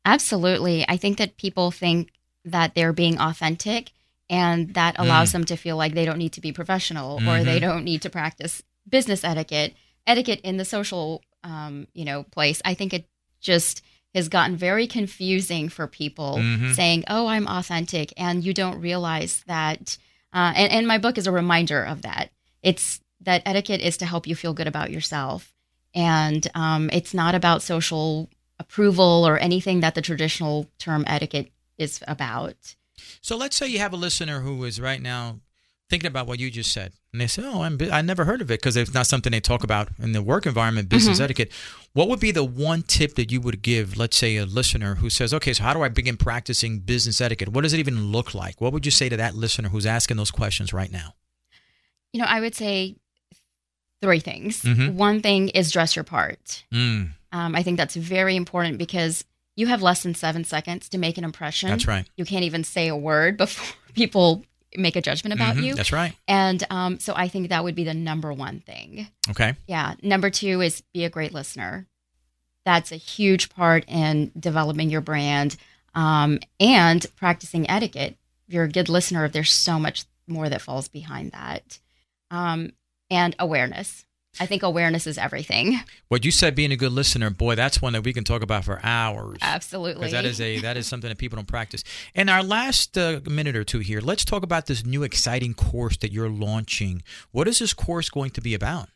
Absolutely. 0.05 0.85
I 0.87 0.97
think 0.97 1.17
that 1.17 1.37
people 1.37 1.71
think 1.71 2.09
that 2.45 2.75
they're 2.75 2.93
being 2.93 3.19
authentic 3.19 3.91
and 4.29 4.73
that 4.73 4.95
allows 4.97 5.29
Mm. 5.29 5.33
them 5.33 5.43
to 5.45 5.55
feel 5.57 5.77
like 5.77 5.93
they 5.93 6.05
don't 6.05 6.17
need 6.17 6.33
to 6.33 6.41
be 6.41 6.51
professional 6.51 7.19
or 7.27 7.43
they 7.43 7.57
Mhm. 7.59 7.61
don't 7.61 7.83
need 7.85 8.01
to 8.01 8.09
practice 8.09 8.63
business 8.89 9.23
etiquette, 9.23 9.73
etiquette 10.05 10.41
in 10.43 10.57
the 10.57 10.65
social, 10.65 11.21
um, 11.43 11.87
you 11.93 12.03
know, 12.05 12.23
place. 12.23 12.61
I 12.65 12.73
think 12.73 12.93
it 12.93 13.07
just 13.43 13.83
has 14.15 14.29
gotten 14.29 14.55
very 14.55 14.87
confusing 14.87 15.69
for 15.69 15.87
people 15.87 16.37
Mhm. 16.37 16.73
saying, 16.75 17.03
"Oh, 17.07 17.27
I'm 17.27 17.47
authentic," 17.47 18.13
and 18.17 18.43
you 18.43 18.53
don't 18.53 18.79
realize 18.79 19.43
that. 19.47 19.97
Uh, 20.33 20.53
and, 20.55 20.71
and 20.71 20.87
my 20.87 20.97
book 20.97 21.17
is 21.17 21.27
a 21.27 21.31
reminder 21.31 21.83
of 21.83 22.01
that. 22.03 22.31
It's 22.63 22.99
that 23.21 23.43
etiquette 23.45 23.81
is 23.81 23.97
to 23.97 24.05
help 24.05 24.25
you 24.27 24.35
feel 24.35 24.53
good 24.53 24.67
about 24.67 24.89
yourself, 24.91 25.53
and 25.93 26.47
um, 26.55 26.89
it's 26.91 27.13
not 27.13 27.35
about 27.35 27.61
social 27.61 28.29
approval 28.59 29.27
or 29.27 29.37
anything 29.37 29.81
that 29.81 29.95
the 29.95 30.01
traditional 30.01 30.69
term 30.79 31.03
etiquette 31.07 31.51
is 31.77 32.01
about. 32.07 32.75
So 33.21 33.35
let's 33.35 33.55
say 33.55 33.67
you 33.67 33.79
have 33.79 33.93
a 33.93 33.97
listener 33.97 34.41
who 34.41 34.63
is 34.63 34.79
right 34.79 35.01
now 35.01 35.39
thinking 35.93 36.07
about 36.07 36.27
what 36.27 36.39
you 36.39 36.49
just 36.49 36.71
said, 36.71 36.91
and 37.11 37.21
they 37.21 37.27
say, 37.27 37.43
"Oh, 37.45 37.61
I'm, 37.61 37.77
I 37.91 38.01
never 38.01 38.25
heard 38.25 38.41
of 38.41 38.49
it 38.51 38.59
because 38.59 38.75
it's 38.75 38.93
not 38.93 39.05
something 39.07 39.31
they 39.31 39.39
talk 39.39 39.63
about 39.63 39.89
in 40.01 40.11
the 40.11 40.21
work 40.21 40.45
environment, 40.45 40.89
business 40.89 41.19
Mhm. 41.19 41.23
etiquette." 41.25 41.51
What 41.93 42.09
would 42.09 42.19
be 42.19 42.31
the 42.31 42.43
one 42.43 42.81
tip 42.81 43.15
that 43.15 43.31
you 43.31 43.39
would 43.41 43.61
give, 43.61 43.95
let's 43.97 44.17
say, 44.17 44.35
a 44.37 44.45
listener 44.45 44.95
who 44.95 45.09
says, 45.09 45.33
"Okay, 45.33 45.53
so 45.53 45.63
how 45.63 45.73
do 45.73 45.83
I 45.83 45.89
begin 45.89 46.17
practicing 46.17 46.79
business 46.79 47.21
etiquette? 47.21 47.49
What 47.49 47.61
does 47.61 47.73
it 47.73 47.79
even 47.79 48.11
look 48.11 48.33
like?" 48.33 48.59
What 48.59 48.73
would 48.73 48.85
you 48.85 48.91
say 48.91 49.07
to 49.09 49.17
that 49.17 49.35
listener 49.35 49.69
who's 49.69 49.85
asking 49.85 50.17
those 50.17 50.31
questions 50.31 50.73
right 50.73 50.91
now? 50.91 51.13
You 52.11 52.19
know, 52.21 52.27
I 52.27 52.39
would 52.41 52.55
say 52.55 52.95
three 54.01 54.19
things. 54.19 54.61
Mhm. 54.63 54.93
One 54.93 55.21
thing 55.21 55.49
is 55.49 55.71
dress 55.71 55.95
your 55.95 56.03
part. 56.03 56.63
Mm, 56.73 57.11
Um, 57.31 57.55
I 57.55 57.63
think 57.63 57.77
that's 57.77 57.95
very 57.95 58.35
important 58.35 58.77
because 58.77 59.25
you 59.55 59.67
have 59.67 59.81
less 59.81 60.03
than 60.03 60.13
seven 60.13 60.43
seconds 60.43 60.89
to 60.89 60.97
make 60.97 61.17
an 61.17 61.23
impression. 61.23 61.69
That's 61.69 61.87
right. 61.87 62.05
You 62.17 62.25
can't 62.25 62.43
even 62.43 62.63
say 62.63 62.87
a 62.87 62.95
word 62.95 63.37
before 63.37 63.75
people 63.95 64.45
make 64.77 64.95
a 64.95 65.01
judgment 65.01 65.33
about 65.33 65.55
Mhm, 65.55 65.63
you. 65.63 65.75
that's 65.75 65.91
right. 65.91 66.13
And 66.27 66.63
um, 66.69 66.99
so 66.99 67.13
I 67.15 67.27
think 67.27 67.49
that 67.49 67.63
would 67.63 67.75
be 67.75 67.83
the 67.83 67.93
number 67.93 68.31
one 68.33 68.59
thing. 68.61 69.07
Okay. 69.29 69.55
Yeah. 69.67 69.95
Number 70.01 70.29
two 70.29 70.61
is 70.61 70.81
be 70.93 71.03
a 71.05 71.09
great 71.09 71.33
listener. 71.33 71.87
That's 72.65 72.91
a 72.91 72.95
huge 72.97 73.49
part 73.49 73.83
in 73.87 74.31
developing 74.39 74.89
your 74.89 75.01
brand 75.01 75.55
um, 75.95 76.39
and 76.59 77.05
practicing 77.15 77.69
etiquette. 77.69 78.17
If 78.47 78.53
you're 78.53 78.63
a 78.63 78.69
good 78.69 78.89
listener, 78.89 79.27
there's 79.27 79.51
so 79.51 79.77
much 79.79 80.05
more 80.27 80.49
that 80.49 80.61
falls 80.61 80.87
behind 80.87 81.31
that. 81.33 81.79
Um, 82.31 82.71
and 83.09 83.35
awareness. 83.37 84.05
I 84.39 84.45
think 84.47 84.63
awareness 84.63 85.05
is 85.05 85.17
everything. 85.17 85.79
What 86.07 86.25
you 86.25 86.31
said, 86.31 86.55
being 86.55 86.71
a 86.71 86.75
good 86.75 86.91
listener, 86.91 87.29
boy, 87.29 87.55
that's 87.55 87.81
one 87.81 87.93
that 87.93 88.03
we 88.03 88.13
can 88.13 88.23
talk 88.23 88.41
about 88.41 88.65
for 88.65 88.79
hours. 88.83 89.37
Absolutely. 89.41 90.09
that 90.11 90.25
is 90.25 90.41
a 90.41 90.59
that 90.59 90.75
is 90.77 90.87
something 90.87 91.09
that 91.09 91.17
people 91.17 91.35
don't 91.35 91.47
practice. 91.47 91.83
In 92.15 92.29
our 92.29 92.41
last 92.43 92.97
uh, 92.97 93.19
minute 93.27 93.55
or 93.55 93.63
two 93.63 93.79
here, 93.79 94.01
let's 94.01 94.25
talk 94.25 94.41
about 94.43 94.65
this 94.65 94.83
new 94.85 95.03
exciting 95.03 95.53
course 95.53 95.97
that 95.97 96.11
you're 96.11 96.29
launching. 96.29 97.03
What 97.31 97.47
is 97.47 97.59
this 97.59 97.73
course 97.73 98.09
going 98.09 98.31
to 98.31 98.41
be 98.41 98.53
about? 98.53 98.89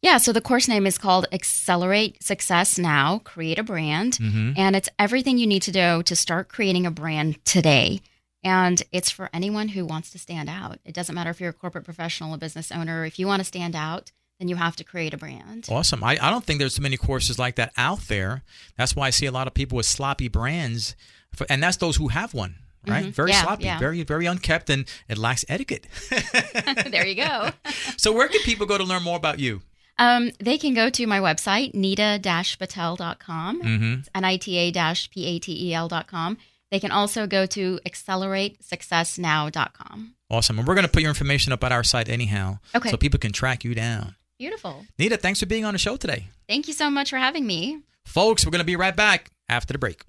Yeah, 0.00 0.16
so 0.18 0.32
the 0.32 0.40
course 0.40 0.66
name 0.66 0.84
is 0.84 0.98
called 0.98 1.26
Accelerate 1.30 2.20
Success 2.20 2.76
Now, 2.76 3.18
Create 3.20 3.60
a 3.60 3.62
Brand. 3.62 4.14
Mhm. 4.14 4.54
And 4.58 4.74
it's 4.74 4.88
everything 4.98 5.38
you 5.38 5.46
need 5.46 5.62
to 5.62 5.70
do 5.70 6.02
to 6.02 6.16
start 6.16 6.48
creating 6.48 6.86
a 6.86 6.90
brand 6.90 7.44
today. 7.44 8.00
And 8.42 8.82
it's 8.90 9.12
for 9.12 9.30
anyone 9.32 9.68
who 9.68 9.86
wants 9.86 10.10
to 10.10 10.18
stand 10.18 10.48
out. 10.48 10.80
It 10.84 10.92
doesn't 10.92 11.14
matter 11.14 11.30
if 11.30 11.40
you're 11.40 11.50
a 11.50 11.52
corporate 11.52 11.84
professional, 11.84 12.34
a 12.34 12.38
business 12.38 12.72
owner. 12.72 13.04
If 13.04 13.20
you 13.20 13.28
want 13.28 13.38
to 13.40 13.44
stand 13.44 13.76
out, 13.76 14.10
then 14.42 14.48
you 14.48 14.56
have 14.56 14.74
to 14.76 14.82
create 14.84 15.14
a 15.14 15.16
brand. 15.16 15.66
Awesome. 15.70 16.02
I, 16.02 16.18
I 16.20 16.28
don't 16.30 16.44
think 16.44 16.58
there's 16.58 16.74
too 16.74 16.82
many 16.82 16.96
courses 16.96 17.38
like 17.38 17.54
that 17.56 17.72
out 17.76 18.00
there. 18.08 18.42
That's 18.76 18.96
why 18.96 19.06
I 19.06 19.10
see 19.10 19.26
a 19.26 19.30
lot 19.32 19.46
of 19.46 19.54
people 19.54 19.76
with 19.76 19.86
sloppy 19.86 20.26
brands, 20.28 20.96
for, 21.32 21.46
and 21.48 21.62
that's 21.62 21.76
those 21.76 21.94
who 21.96 22.08
have 22.08 22.34
one. 22.34 22.56
Right, 22.84 23.04
Mhm. 23.06 23.12
very 23.14 23.30
Yeah, 23.30 23.42
sloppy, 23.44 23.64
yeah. 23.66 23.78
very 23.78 24.02
very 24.02 24.26
unkept, 24.26 24.68
and 24.68 24.86
it 25.08 25.16
lacks 25.16 25.44
etiquette. 25.48 25.86
there 26.90 27.06
you 27.06 27.14
go. 27.14 27.50
so, 27.96 28.10
where 28.12 28.26
can 28.26 28.40
people 28.42 28.66
go 28.66 28.76
to 28.76 28.82
learn 28.82 29.04
more 29.04 29.16
about 29.16 29.38
you? 29.38 29.62
Um, 30.00 30.32
they 30.40 30.58
can 30.58 30.74
go 30.74 30.90
to 30.90 31.06
my 31.06 31.20
website, 31.20 31.74
nita-patel.com. 31.74 33.62
Mhm. 33.62 33.98
It's 34.00 34.08
N-I-T-A-P-A-T-E-L.com. 34.16 36.38
They 36.72 36.80
can 36.80 36.90
also 36.90 37.28
go 37.28 37.46
to 37.46 37.78
acceleratesuccessnow.com. 37.86 40.14
Awesome. 40.30 40.58
And 40.58 40.66
we're 40.66 40.74
going 40.74 40.86
to 40.86 40.90
put 40.90 41.02
your 41.02 41.10
information 41.10 41.52
up 41.52 41.62
at 41.62 41.70
our 41.72 41.84
site 41.84 42.08
anyhow. 42.08 42.58
Okay. 42.74 42.90
So 42.90 42.96
people 42.96 43.20
can 43.20 43.32
track 43.32 43.64
you 43.64 43.74
down. 43.74 44.16
Beautiful. 44.42 44.84
Nita, 44.98 45.16
thanks 45.16 45.38
for 45.38 45.46
being 45.46 45.64
on 45.64 45.72
the 45.72 45.78
show 45.78 45.96
today. 45.96 46.26
Thank 46.48 46.66
you 46.66 46.74
so 46.74 46.90
much 46.90 47.10
for 47.10 47.16
having 47.16 47.46
me. 47.46 47.78
Folks, 48.04 48.44
we're 48.44 48.50
going 48.50 48.58
to 48.58 48.64
be 48.64 48.74
right 48.74 48.96
back 48.96 49.30
after 49.48 49.72
the 49.72 49.78
break. 49.78 50.02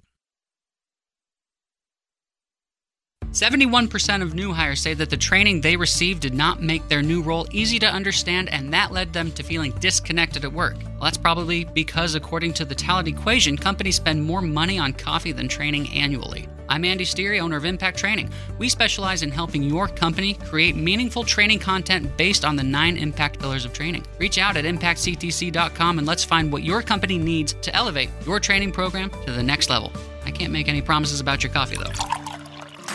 71% 3.26 4.22
of 4.22 4.34
new 4.34 4.52
hires 4.52 4.80
say 4.80 4.92
that 4.94 5.08
the 5.10 5.16
training 5.16 5.60
they 5.60 5.76
received 5.76 6.20
did 6.20 6.34
not 6.34 6.60
make 6.60 6.88
their 6.88 7.00
new 7.00 7.22
role 7.22 7.46
easy 7.52 7.78
to 7.78 7.86
understand, 7.86 8.48
and 8.48 8.74
that 8.74 8.90
led 8.90 9.12
them 9.12 9.30
to 9.30 9.44
feeling 9.44 9.70
disconnected 9.78 10.44
at 10.44 10.52
work. 10.52 10.78
Well, 10.82 11.02
that's 11.02 11.16
probably 11.16 11.62
because, 11.66 12.16
according 12.16 12.54
to 12.54 12.64
the 12.64 12.74
Talent 12.74 13.06
Equation, 13.06 13.56
companies 13.56 13.94
spend 13.94 14.24
more 14.24 14.40
money 14.40 14.80
on 14.80 14.94
coffee 14.94 15.30
than 15.30 15.46
training 15.46 15.88
annually. 15.90 16.48
I'm 16.68 16.84
Andy 16.84 17.04
Steary, 17.04 17.40
owner 17.40 17.56
of 17.56 17.64
Impact 17.64 17.98
Training. 17.98 18.30
We 18.58 18.68
specialize 18.68 19.22
in 19.22 19.30
helping 19.30 19.62
your 19.62 19.88
company 19.88 20.34
create 20.34 20.76
meaningful 20.76 21.24
training 21.24 21.58
content 21.58 22.16
based 22.16 22.44
on 22.44 22.56
the 22.56 22.62
nine 22.62 22.96
impact 22.96 23.38
pillars 23.38 23.64
of 23.64 23.72
training. 23.72 24.04
Reach 24.18 24.38
out 24.38 24.56
at 24.56 24.64
impactctc.com 24.64 25.98
and 25.98 26.06
let's 26.06 26.24
find 26.24 26.52
what 26.52 26.62
your 26.62 26.82
company 26.82 27.18
needs 27.18 27.54
to 27.62 27.74
elevate 27.74 28.10
your 28.26 28.40
training 28.40 28.72
program 28.72 29.10
to 29.26 29.32
the 29.32 29.42
next 29.42 29.68
level. 29.70 29.92
I 30.24 30.30
can't 30.30 30.52
make 30.52 30.68
any 30.68 30.80
promises 30.80 31.20
about 31.20 31.42
your 31.42 31.52
coffee, 31.52 31.76
though. 31.76 32.23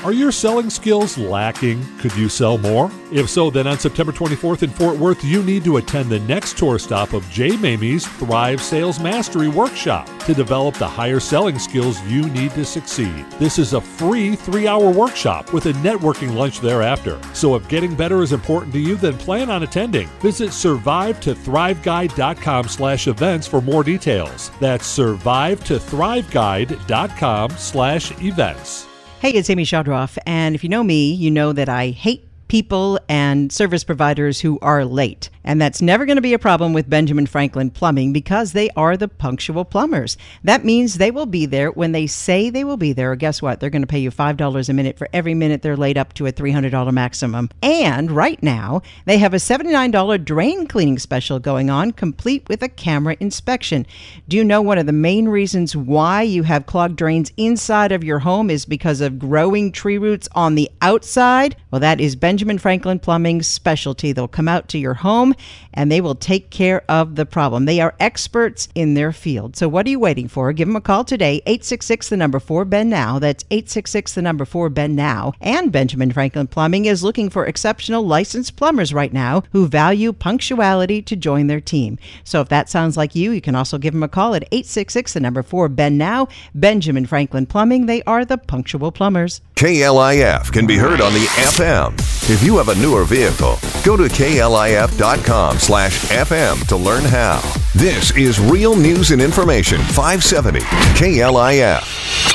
Are 0.02 0.14
your 0.14 0.32
selling 0.32 0.70
skills 0.70 1.18
lacking? 1.18 1.86
Could 1.98 2.16
you 2.16 2.30
sell 2.30 2.58
more? 2.58 2.90
If 3.12 3.30
so, 3.30 3.50
then 3.50 3.68
on 3.68 3.78
September 3.78 4.14
24th 4.14 4.64
in 4.64 4.70
Fort 4.70 4.98
Worth, 4.98 5.26
you 5.26 5.44
need 5.44 5.66
to 5.66 5.76
attend 5.76 6.10
the 6.10 6.22
next 6.22 6.58
tour 6.58 6.80
stop 6.80 7.12
of 7.12 7.30
Jay 7.30 7.58
Maymi's 7.58 8.08
Thrive 8.08 8.62
Sales 8.62 8.98
Mastery 8.98 9.50
Workshop 9.50 10.08
to 10.20 10.34
develop 10.34 10.76
the 10.76 10.88
higher 10.88 11.20
selling 11.20 11.60
skills 11.60 12.02
you 12.04 12.30
need 12.30 12.52
to 12.52 12.64
succeed. 12.64 13.30
This 13.40 13.60
is 13.60 13.74
a 13.74 13.82
free 13.82 14.38
three 14.38 14.70
hour 14.70 14.90
workshop 14.90 15.52
with 15.52 15.66
a 15.66 15.74
networking 15.74 16.34
lunch 16.34 16.62
thereafter. 16.62 17.20
So 17.34 17.56
if 17.56 17.68
getting 17.68 17.94
better 17.94 18.22
is 18.22 18.32
important 18.32 18.72
to 18.74 18.80
you, 18.80 18.96
then 18.96 19.18
plan 19.18 19.50
on 19.50 19.64
attending. 19.64 20.08
Visit 20.22 20.52
survive2thriveguide.com 20.52 22.70
slash 22.70 23.10
events 23.10 23.48
for 23.48 23.60
more 23.60 23.84
details. 23.84 24.50
That's 24.62 24.98
survive2thriveguide.com 24.98 27.50
slash 27.52 28.22
events. 28.22 28.89
Hey, 29.20 29.32
it's 29.32 29.50
Amy 29.50 29.66
Shadroff, 29.66 30.18
and 30.26 30.56
if 30.56 30.64
you 30.64 30.70
know 30.70 30.82
me, 30.82 31.12
you 31.12 31.30
know 31.30 31.52
that 31.52 31.68
I 31.68 31.90
hate 31.90 32.29
people 32.50 33.00
and 33.08 33.52
service 33.52 33.86
providers 33.86 34.42
who 34.42 34.60
are 34.62 34.84
late. 34.84 35.30
And 35.46 35.62
that's 35.62 35.82
never 35.82 36.06
going 36.06 36.18
to 36.18 36.22
be 36.22 36.34
a 36.34 36.40
problem 36.40 36.74
with 36.74 36.90
Benjamin 36.90 37.26
Franklin 37.26 37.70
Plumbing 37.70 38.12
because 38.12 38.52
they 38.52 38.70
are 38.76 38.98
the 38.98 39.08
punctual 39.08 39.64
plumbers. 39.64 40.18
That 40.44 40.66
means 40.66 40.96
they 40.96 41.12
will 41.12 41.26
be 41.26 41.46
there 41.46 41.72
when 41.72 41.92
they 41.92 42.08
say 42.08 42.50
they 42.50 42.64
will 42.64 42.78
be 42.78 42.92
there. 42.92 43.16
Guess 43.16 43.42
what? 43.42 43.60
They're 43.60 43.70
going 43.70 43.84
to 43.84 43.88
pay 43.88 44.00
you 44.00 44.12
$5 44.12 44.70
a 44.70 44.74
minute 44.74 44.98
for 44.98 45.08
every 45.14 45.34
minute 45.34 45.62
they're 45.62 45.78
late 45.78 45.96
up 45.96 46.14
to 46.14 46.26
a 46.26 46.34
$300 46.34 46.92
maximum. 46.92 47.50
And 47.64 48.12
right 48.12 48.42
now, 48.44 48.82
they 49.06 49.18
have 49.20 49.34
a 49.34 49.38
$79 49.38 50.26
drain 50.26 50.68
cleaning 50.68 51.00
special 51.00 51.40
going 51.40 51.70
on, 51.70 51.92
complete 51.94 52.48
with 52.50 52.62
a 52.62 52.70
camera 52.70 53.16
inspection. 53.20 53.86
Do 54.28 54.36
you 54.36 54.44
know 54.44 54.62
one 54.62 54.78
of 54.78 54.88
the 54.88 54.92
main 54.92 55.30
reasons 55.30 55.76
why 55.76 56.24
you 56.24 56.44
have 56.44 56.66
clogged 56.66 56.96
drains 56.98 57.32
inside 57.38 57.92
of 57.92 58.04
your 58.04 58.20
home 58.20 58.50
is 58.50 58.66
because 58.66 59.02
of 59.02 59.20
growing 59.20 59.72
tree 59.72 59.98
roots 59.98 60.28
on 60.34 60.56
the 60.56 60.70
outside? 60.82 61.56
Well, 61.72 61.80
that 61.80 62.02
is 62.02 62.16
Benjamin 62.16 62.39
Franklin 62.58 63.00
Plumbing's 63.00 63.48
specialty. 63.48 64.12
They'll 64.12 64.28
come 64.28 64.48
out 64.48 64.68
to 64.70 64.78
your 64.78 64.94
home 64.96 65.36
and 65.74 65.92
they 65.92 66.02
will 66.02 66.16
take 66.16 66.50
care 66.50 66.84
of 66.90 67.16
the 67.16 67.26
problem. 67.26 67.66
They 67.66 67.82
are 67.82 67.96
experts 68.00 68.68
in 68.76 68.94
their 68.94 69.12
field. 69.12 69.56
So 69.56 69.68
what 69.68 69.86
are 69.86 69.90
you 69.90 70.00
waiting 70.00 70.28
for? 70.28 70.54
Give 70.54 70.68
them 70.68 70.76
a 70.76 70.82
call 70.82 71.04
today, 71.04 71.42
866 71.46 72.10
the 72.10 72.18
number 72.18 72.40
4 72.40 72.66
Ben 72.66 72.90
Now. 72.90 73.20
That's 73.20 73.44
866 73.52 74.14
the 74.14 74.22
number 74.22 74.46
4 74.46 74.70
Ben 74.70 74.96
Now. 74.96 75.34
And 75.42 75.72
Benjamin 75.72 76.12
Franklin 76.12 76.48
Plumbing 76.48 76.86
is 76.86 77.04
looking 77.04 77.30
for 77.30 77.46
exceptional 77.46 78.06
licensed 78.06 78.56
plumbers 78.56 78.94
right 78.94 79.14
now 79.14 79.44
who 79.52 79.68
value 79.68 80.14
punctuality 80.14 81.02
to 81.02 81.16
join 81.16 81.48
their 81.48 81.62
team. 81.62 81.98
So 82.24 82.42
if 82.42 82.50
that 82.50 82.70
sounds 82.70 82.98
like 82.98 83.16
you, 83.16 83.32
you 83.32 83.42
can 83.42 83.56
also 83.56 83.78
give 83.78 83.94
them 83.94 84.04
a 84.04 84.08
call 84.08 84.36
at 84.36 84.44
866 84.52 85.14
the 85.14 85.20
number 85.20 85.44
4 85.44 85.70
Ben 85.70 85.98
Now. 85.98 86.28
Benjamin 86.54 87.06
Franklin 87.06 87.46
Plumbing, 87.46 87.86
they 87.86 88.02
are 88.04 88.26
the 88.26 88.38
punctual 88.38 88.92
plumbers. 88.92 89.42
KLIF 89.60 90.54
can 90.54 90.66
be 90.66 90.78
heard 90.78 91.02
on 91.02 91.12
the 91.12 91.26
FM. 91.36 91.92
If 92.30 92.42
you 92.42 92.56
have 92.56 92.70
a 92.70 92.76
newer 92.76 93.04
vehicle, 93.04 93.58
go 93.84 93.98
to 93.98 94.04
klif.com 94.04 95.60
slash 95.60 96.06
FM 96.06 96.66
to 96.70 96.78
learn 96.78 97.04
how. 97.04 97.42
This 97.76 98.16
is 98.16 98.40
Real 98.40 98.74
News 98.78 99.12
and 99.12 99.22
Information 99.22 99.82
570 99.82 100.62
KLIF. 100.62 101.82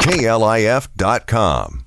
KLIF.com. 0.02 1.86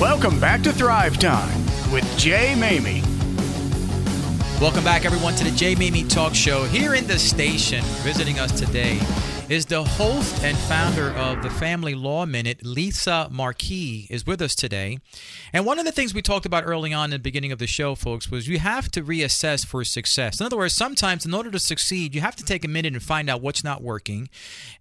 Welcome 0.00 0.40
back 0.40 0.62
to 0.62 0.72
Thrive 0.72 1.18
Time 1.18 1.66
with 1.92 2.06
Jay 2.16 2.54
Maymi. 2.56 3.02
Welcome 4.58 4.84
back, 4.84 5.04
everyone, 5.04 5.34
to 5.34 5.44
the 5.44 5.50
Jay 5.50 5.74
Maymi 5.74 6.08
Talk 6.08 6.34
Show. 6.34 6.64
Here 6.64 6.94
in 6.94 7.06
the 7.06 7.18
station, 7.18 7.84
visiting 8.02 8.38
us 8.38 8.58
today 8.58 8.98
is 9.48 9.64
the 9.64 9.82
host 9.82 10.44
and 10.44 10.56
founder 10.58 11.10
of 11.12 11.42
the 11.42 11.48
Family 11.48 11.94
Law 11.94 12.26
Minute, 12.26 12.62
Lisa 12.62 13.28
Marquis, 13.30 14.06
is 14.10 14.26
with 14.26 14.42
us 14.42 14.54
today. 14.54 14.98
And 15.54 15.64
one 15.64 15.78
of 15.78 15.86
the 15.86 15.92
things 15.92 16.12
we 16.12 16.20
talked 16.20 16.44
about 16.44 16.64
early 16.66 16.92
on 16.92 17.06
in 17.06 17.10
the 17.12 17.18
beginning 17.18 17.50
of 17.50 17.58
the 17.58 17.66
show, 17.66 17.94
folks, 17.94 18.30
was 18.30 18.46
you 18.46 18.58
have 18.58 18.90
to 18.90 19.02
reassess 19.02 19.64
for 19.64 19.84
success. 19.84 20.38
In 20.38 20.44
other 20.44 20.58
words, 20.58 20.74
sometimes 20.74 21.24
in 21.24 21.32
order 21.32 21.50
to 21.50 21.58
succeed, 21.58 22.14
you 22.14 22.20
have 22.20 22.36
to 22.36 22.44
take 22.44 22.62
a 22.62 22.68
minute 22.68 22.92
and 22.92 23.02
find 23.02 23.30
out 23.30 23.40
what's 23.40 23.64
not 23.64 23.82
working 23.82 24.28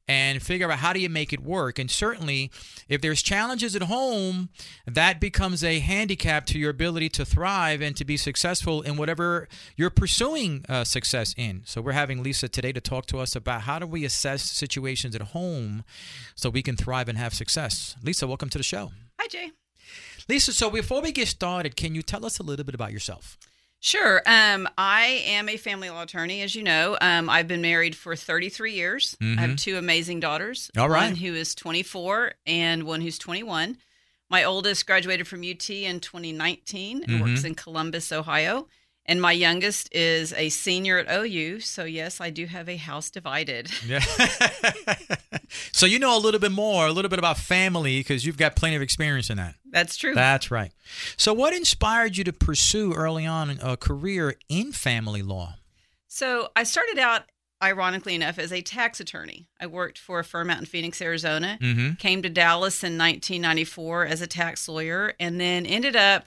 and 0.08 0.42
figure 0.42 0.72
out 0.72 0.80
how 0.80 0.94
do 0.94 1.00
you 1.00 1.10
make 1.10 1.34
it 1.34 1.42
work. 1.42 1.80
And 1.80 1.92
certainly, 1.92 2.50
if 2.88 3.02
there's 3.02 3.22
challenges 3.22 3.76
at 3.76 3.84
home, 3.84 4.50
that 4.86 5.20
becomes 5.20 5.64
a 5.64 5.80
handicap 5.80 6.46
to 6.48 6.60
your 6.60 6.70
ability 6.70 7.10
to 7.10 7.26
thrive 7.26 7.82
and 7.82 7.96
to 7.98 8.06
be 8.06 8.16
successful 8.16 8.82
in 8.82 8.96
whatever 8.96 9.48
you're 9.76 9.90
pursuing 9.90 10.66
uh, 10.70 10.84
success 10.84 11.34
in. 11.38 11.62
So 11.66 11.82
we're 11.82 11.92
having 11.92 12.24
Lisa 12.24 12.48
today 12.48 12.72
to 12.72 12.82
talk 12.82 13.06
to 13.08 13.20
us 13.20 13.36
about 13.36 13.62
how 13.62 13.80
do 13.80 13.88
we 13.88 14.06
assess 14.06 14.57
situations 14.58 15.16
at 15.16 15.22
home 15.22 15.84
so 16.36 16.50
we 16.50 16.62
can 16.62 16.76
thrive 16.76 17.08
and 17.08 17.18
have 17.18 17.34
success. 17.34 17.96
Lisa, 18.04 18.28
welcome 18.28 18.50
to 18.50 18.58
the 18.58 18.64
show. 18.64 18.92
Hi, 19.20 19.28
Jay. 19.28 19.52
Lisa, 20.28 20.52
so 20.52 20.70
before 20.70 21.02
we 21.02 21.12
get 21.12 21.28
started, 21.30 21.76
can 21.78 21.96
you 21.96 22.02
tell 22.02 22.26
us 22.26 22.40
a 22.40 22.44
little 22.44 22.66
bit 22.66 22.76
about 22.76 22.92
yourself? 22.92 23.38
Sure. 23.80 24.22
Um, 24.26 24.68
I 24.78 25.24
am 25.28 25.48
a 25.48 25.56
family 25.56 25.90
law 25.90 26.02
attorney, 26.02 26.42
as 26.42 26.56
you 26.56 26.64
know. 26.64 26.98
Um, 27.00 27.30
I've 27.30 27.48
been 27.48 27.62
married 27.62 27.96
for 27.96 28.16
33 28.16 28.74
years. 28.74 29.16
Mhm. 29.22 29.38
I 29.38 29.42
have 29.42 29.56
two 29.56 29.78
amazing 29.78 30.20
daughters. 30.20 30.72
All 30.78 30.90
right. 30.90 31.04
One 31.06 31.16
who 31.16 31.34
is 31.36 31.54
24 31.56 32.34
and 32.48 32.84
one 32.84 33.02
who's 33.02 33.20
21. 33.20 33.78
My 34.30 34.44
oldest 34.44 34.86
graduated 34.88 35.28
from 35.28 35.44
UT 35.44 35.86
in 35.86 36.00
2019 36.00 37.04
and 37.04 37.22
works 37.22 37.42
Mhm. 37.42 37.46
in 37.46 37.56
Columbus, 37.56 38.12
Ohio. 38.12 38.68
And 39.10 39.22
my 39.22 39.32
youngest 39.32 39.88
is 39.96 40.34
a 40.34 40.50
senior 40.50 40.98
at 40.98 41.10
OU. 41.10 41.62
So, 41.62 41.86
yes, 41.86 42.20
I 42.20 42.30
do 42.30 42.46
have 42.46 42.68
a 42.68 42.76
house 42.78 43.10
divided. 43.10 43.70
Yeah. 43.88 44.04
so 45.72 45.86
you 45.86 45.98
know 46.00 46.18
a 46.18 46.20
little 46.20 46.40
bit 46.40 46.52
more, 46.52 46.88
a 46.88 46.92
little 46.92 47.10
bit 47.10 47.20
about 47.20 47.38
family 47.38 48.00
because 48.00 48.26
you've 48.26 48.38
got 48.38 48.56
plenty 48.56 48.76
of 48.76 48.82
experience 48.82 49.30
in 49.30 49.38
that. 49.38 49.56
That's 49.70 49.96
true. 49.96 50.14
That's 50.14 50.52
right. 50.52 50.72
So 51.16 51.34
what 51.34 51.54
inspired 51.54 52.18
you 52.18 52.24
to 52.26 52.34
pursue 52.34 52.94
early 52.94 53.26
on 53.26 53.58
a 53.62 53.78
career 53.78 54.36
in 54.50 54.72
family 54.74 55.22
law? 55.22 55.56
So 56.08 56.50
I 56.56 56.64
started 56.64 56.98
out, 57.00 57.24
ironically 57.64 58.16
enough, 58.16 58.38
as 58.40 58.52
a 58.52 58.62
tax 58.62 59.00
attorney. 59.00 59.48
I 59.60 59.68
worked 59.68 59.98
for 60.00 60.20
a 60.20 60.24
firm 60.24 60.50
out 60.50 60.60
in 60.60 60.66
Phoenix, 60.66 61.02
Arizona. 61.02 61.58
Mhm. 61.62 61.98
Came 62.00 62.22
to 62.24 62.30
Dallas 62.30 62.84
in 62.84 62.98
1994 62.98 64.06
as 64.06 64.22
a 64.22 64.28
tax 64.28 64.68
lawyer, 64.68 65.14
and 65.20 65.40
then 65.40 65.66
ended 65.66 65.96
up 65.96 66.26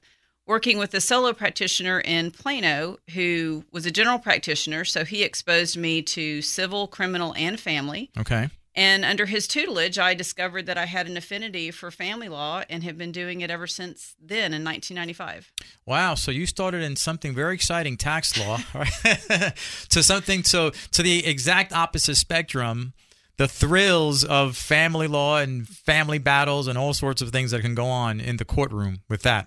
working 0.50 0.78
with 0.78 0.92
a 0.94 1.00
solo 1.00 1.32
practitioner 1.32 2.00
in 2.00 2.32
Plano 2.32 2.96
who 3.14 3.64
was 3.70 3.86
a 3.86 3.90
general 3.92 4.18
practitioner. 4.18 4.84
So 4.84 5.04
he 5.04 5.22
exposed 5.22 5.76
me 5.76 6.02
to 6.02 6.42
civil, 6.42 6.88
criminal, 6.88 7.32
and 7.36 7.58
family. 7.58 8.10
Okay. 8.18 8.48
And 8.74 9.04
under 9.04 9.26
his 9.26 9.46
tutelage, 9.46 9.96
I 9.96 10.12
discovered 10.14 10.66
that 10.66 10.76
I 10.76 10.86
had 10.86 11.06
an 11.06 11.16
affinity 11.16 11.70
for 11.70 11.92
family 11.92 12.28
law 12.28 12.64
and 12.68 12.82
have 12.82 12.98
been 12.98 13.12
doing 13.12 13.42
it 13.42 13.50
ever 13.50 13.68
since 13.68 14.16
then 14.20 14.52
in 14.52 14.64
1995. 14.64 15.52
Wow. 15.86 16.16
So 16.16 16.32
you 16.32 16.46
started 16.46 16.82
in 16.82 16.96
something 16.96 17.32
very 17.32 17.54
exciting, 17.54 17.96
tax 17.96 18.36
law, 18.36 18.58
right? 18.74 19.54
to 19.90 20.02
something 20.02 20.42
so 20.42 20.70
to 20.90 21.04
the 21.04 21.24
exact 21.26 21.72
opposite 21.72 22.16
spectrum, 22.16 22.92
the 23.36 23.46
thrills 23.46 24.24
of 24.24 24.56
family 24.56 25.06
law 25.06 25.38
and 25.38 25.68
family 25.68 26.18
battles 26.18 26.66
and 26.66 26.76
all 26.76 26.92
sorts 26.92 27.22
of 27.22 27.30
things 27.30 27.52
that 27.52 27.60
can 27.60 27.76
go 27.76 27.86
on 27.86 28.18
in 28.18 28.36
the 28.36 28.44
courtroom 28.44 29.02
with 29.08 29.22
that. 29.22 29.46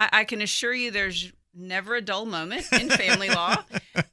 I, 0.00 0.08
I 0.12 0.24
can 0.24 0.40
assure 0.42 0.72
you 0.74 0.90
there's 0.90 1.32
never 1.54 1.94
a 1.94 2.00
dull 2.00 2.26
moment 2.26 2.64
in 2.72 2.88
family 3.04 3.28
law. 3.28 3.56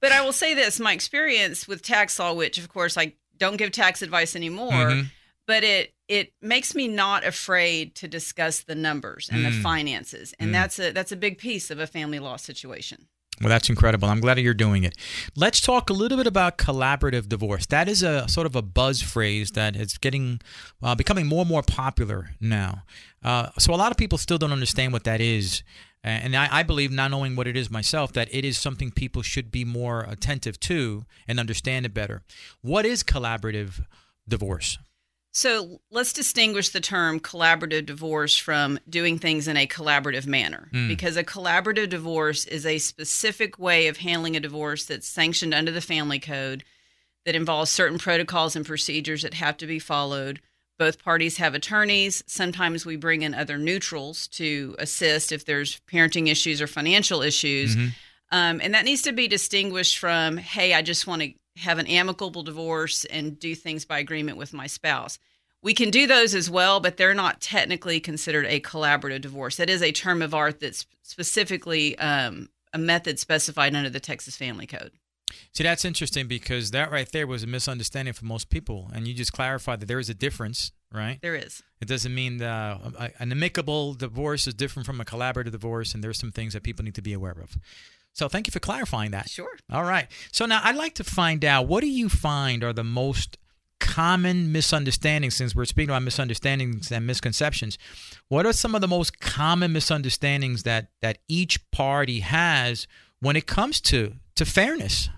But 0.01 0.11
I 0.11 0.21
will 0.21 0.33
say 0.33 0.53
this 0.53 0.79
my 0.79 0.93
experience 0.93 1.67
with 1.67 1.81
tax 1.81 2.19
law, 2.19 2.33
which 2.33 2.57
of 2.59 2.69
course 2.69 2.97
I 2.97 3.13
don't 3.37 3.57
give 3.57 3.71
tax 3.71 4.01
advice 4.01 4.35
anymore, 4.35 4.71
Mhm. 4.71 5.05
but 5.47 5.63
it 5.63 5.93
it 6.07 6.31
makes 6.41 6.73
me 6.73 6.87
not 6.87 7.25
afraid 7.25 7.93
to 7.95 8.07
discuss 8.07 8.61
the 8.61 8.75
numbers 8.75 9.27
and 9.31 9.43
the 9.43 9.49
Mm. 9.49 9.61
finances. 9.61 10.33
And 10.39 10.49
Mm. 10.49 10.53
that's 10.53 10.79
a 10.79 10.91
that's 10.91 11.11
a 11.11 11.17
big 11.17 11.37
piece 11.37 11.69
of 11.69 11.79
a 11.79 11.87
family 11.87 12.19
law 12.19 12.37
situation. 12.37 13.07
Well, 13.39 13.49
that's 13.49 13.69
incredible. 13.69 14.09
I'm 14.09 14.19
glad 14.19 14.39
you're 14.39 14.55
doing 14.55 14.83
it. 14.83 14.95
Let's 15.35 15.61
talk 15.61 15.91
a 15.91 15.93
little 15.93 16.17
bit 16.17 16.25
about 16.25 16.57
collaborative 16.57 17.29
divorce. 17.29 17.67
That 17.67 17.87
is 17.87 18.01
a 18.01 18.27
sort 18.27 18.47
of 18.47 18.55
a 18.55 18.63
buzz 18.63 19.01
phrase 19.03 19.51
that 19.51 19.75
is 19.75 19.97
getting 19.99 20.41
uh, 20.81 20.95
becoming 20.95 21.27
more 21.27 21.41
and 21.41 21.49
more 21.49 21.61
popular 21.61 22.31
now. 22.41 22.83
Uh, 23.23 23.49
so 23.59 23.73
a 23.73 23.77
lot 23.77 23.91
of 23.91 23.97
people 23.97 24.17
still 24.17 24.39
don't 24.39 24.51
understand 24.51 24.91
what 24.91 25.03
that 25.03 25.21
is. 25.21 25.61
And 26.03 26.35
I, 26.35 26.47
I, 26.59 26.63
believe, 26.63 26.91
not 26.91 27.11
knowing 27.11 27.35
what 27.35 27.47
it 27.47 27.57
is 27.57 27.69
myself, 27.69 28.13
that 28.13 28.33
it 28.33 28.45
is 28.45 28.57
something 28.57 28.91
people 28.91 29.21
should 29.23 29.51
be 29.51 29.65
more 29.65 30.05
attentive 30.07 30.59
to 30.61 31.05
and 31.27 31.39
understand 31.39 31.85
it 31.85 31.93
better. 31.93 32.23
What 32.61 32.85
is 32.85 33.03
collaborative 33.03 33.83
divorce? 34.27 34.77
So 35.37 35.81
let's 35.91 36.13
distinguish 36.13 36.69
the 36.69 36.81
term 36.81 37.19
collaborative 37.19 37.85
divorce 37.85 38.35
from 38.35 38.79
doing 38.89 39.19
things 39.19 39.47
in 39.47 39.55
a 39.55 39.67
collaborative 39.67 40.25
manner. 40.25 40.67
Mm. 40.73 40.87
Because 40.87 41.15
a 41.15 41.23
collaborative 41.23 41.89
divorce 41.89 42.45
is 42.45 42.65
a 42.65 42.79
specific 42.79 43.59
way 43.59 43.85
of 43.85 43.97
handling 43.97 44.35
a 44.35 44.39
divorce 44.39 44.85
that's 44.85 45.07
sanctioned 45.07 45.53
under 45.53 45.71
the 45.71 45.79
family 45.79 46.17
code 46.17 46.63
that 47.23 47.35
involves 47.35 47.69
certain 47.69 47.99
protocols 47.99 48.55
and 48.55 48.65
procedures 48.65 49.21
that 49.21 49.35
have 49.35 49.57
to 49.57 49.67
be 49.67 49.77
followed. 49.77 50.41
Both 50.79 51.03
parties 51.03 51.37
have 51.37 51.53
attorneys. 51.53 52.23
Sometimes 52.25 52.83
we 52.83 52.95
bring 52.95 53.21
in 53.21 53.35
other 53.35 53.59
neutrals 53.59 54.27
to 54.29 54.75
assist 54.79 55.31
if 55.31 55.45
there's 55.45 55.79
parenting 55.81 56.31
issues 56.31 56.63
or 56.63 56.65
financial 56.65 57.21
issues. 57.21 57.75
Mm-hmm. 57.75 57.87
Um, 58.31 58.59
and 58.59 58.73
that 58.73 58.85
needs 58.85 59.03
to 59.03 59.11
be 59.11 59.27
distinguished 59.27 59.99
from, 59.99 60.37
hey, 60.37 60.73
I 60.73 60.81
just 60.81 61.05
want 61.05 61.21
to 61.21 61.33
have 61.57 61.79
an 61.79 61.87
amicable 61.87 62.43
divorce 62.43 63.05
and 63.05 63.39
do 63.39 63.55
things 63.55 63.85
by 63.85 63.99
agreement 63.99 64.37
with 64.37 64.53
my 64.53 64.67
spouse. 64.67 65.19
We 65.63 65.73
can 65.73 65.89
do 65.89 66.07
those 66.07 66.35
as 66.35 66.49
well, 66.49 66.79
but 66.79 66.97
they're 66.97 67.13
not 67.13 67.41
technically 67.41 67.99
considered 67.99 68.45
a 68.45 68.59
collaborative 68.59 69.21
divorce. 69.21 69.57
That 69.57 69.69
is 69.69 69.81
a 69.81 69.91
term 69.91 70.21
of 70.21 70.33
art 70.33 70.59
that's 70.59 70.85
specifically 71.01 71.97
um, 71.97 72.49
a 72.73 72.77
method 72.77 73.19
specified 73.19 73.75
under 73.75 73.89
the 73.89 73.99
Texas 73.99 74.35
Family 74.35 74.67
Code. 74.67 74.91
See, 75.53 75.63
that's 75.63 75.83
interesting 75.83 76.27
because 76.27 76.71
that 76.71 76.91
right 76.91 77.11
there 77.11 77.27
was 77.27 77.43
a 77.43 77.47
misunderstanding 77.47 78.13
for 78.13 78.25
most 78.25 78.49
people, 78.49 78.89
and 78.93 79.07
you 79.07 79.13
just 79.13 79.33
clarified 79.33 79.81
that 79.81 79.87
there 79.87 79.99
is 79.99 80.09
a 80.09 80.13
difference, 80.13 80.71
right? 80.93 81.19
There 81.21 81.35
is. 81.35 81.61
It 81.81 81.87
doesn't 81.87 82.13
mean 82.13 82.41
uh, 82.41 83.09
an 83.19 83.31
amicable 83.31 83.93
divorce 83.93 84.47
is 84.47 84.53
different 84.53 84.85
from 84.85 85.01
a 85.01 85.05
collaborative 85.05 85.51
divorce, 85.51 85.93
and 85.93 86.03
there's 86.03 86.19
some 86.19 86.31
things 86.31 86.53
that 86.53 86.63
people 86.63 86.85
need 86.85 86.95
to 86.95 87.01
be 87.01 87.13
aware 87.13 87.37
of. 87.41 87.57
So 88.17 88.27
thank 88.27 88.47
you 88.47 88.51
for 88.51 88.59
clarifying 88.59 89.11
that. 89.11 89.29
Sure. 89.29 89.55
All 89.71 89.83
right. 89.83 90.07
So 90.31 90.47
now 90.47 90.59
I'd 90.63 90.75
like 90.75 90.95
to 90.95 91.03
find 91.03 91.45
out 91.45 91.67
what 91.67 91.81
do 91.81 91.87
you 91.87 92.09
find 92.09 92.63
are 92.63 92.73
the 92.73 92.83
most 92.83 93.37
common 93.79 94.51
misunderstandings 94.51 95.35
since 95.35 95.55
we're 95.55 95.65
speaking 95.65 95.91
about 95.91 96.01
misunderstandings 96.01 96.91
and 96.91 97.05
misconceptions 97.05 97.77
what 98.27 98.43
are 98.43 98.51
some 98.51 98.73
of 98.73 98.81
the 98.81 98.87
most 98.87 99.19
common 99.19 99.71
misunderstandings 99.71 100.63
that 100.63 100.87
that 101.03 101.19
each 101.27 101.59
party 101.69 102.21
has 102.21 102.87
when 103.19 103.35
it 103.35 103.45
comes 103.45 103.79
to 103.79 104.13
to 104.33 104.45
fairness 104.45 105.09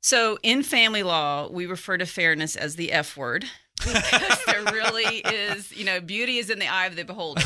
so 0.00 0.38
in 0.42 0.64
family 0.64 1.04
law 1.04 1.48
we 1.48 1.64
refer 1.64 1.96
to 1.96 2.04
fairness 2.04 2.56
as 2.56 2.74
the 2.74 2.90
f 2.90 3.16
word 3.16 3.44
because 3.78 4.38
there 4.52 4.72
really 4.72 5.18
is, 5.18 5.76
you 5.76 5.84
know, 5.84 6.00
beauty 6.00 6.38
is 6.38 6.50
in 6.50 6.58
the 6.58 6.68
eye 6.68 6.86
of 6.86 6.96
the 6.96 7.04
beholder. 7.04 7.42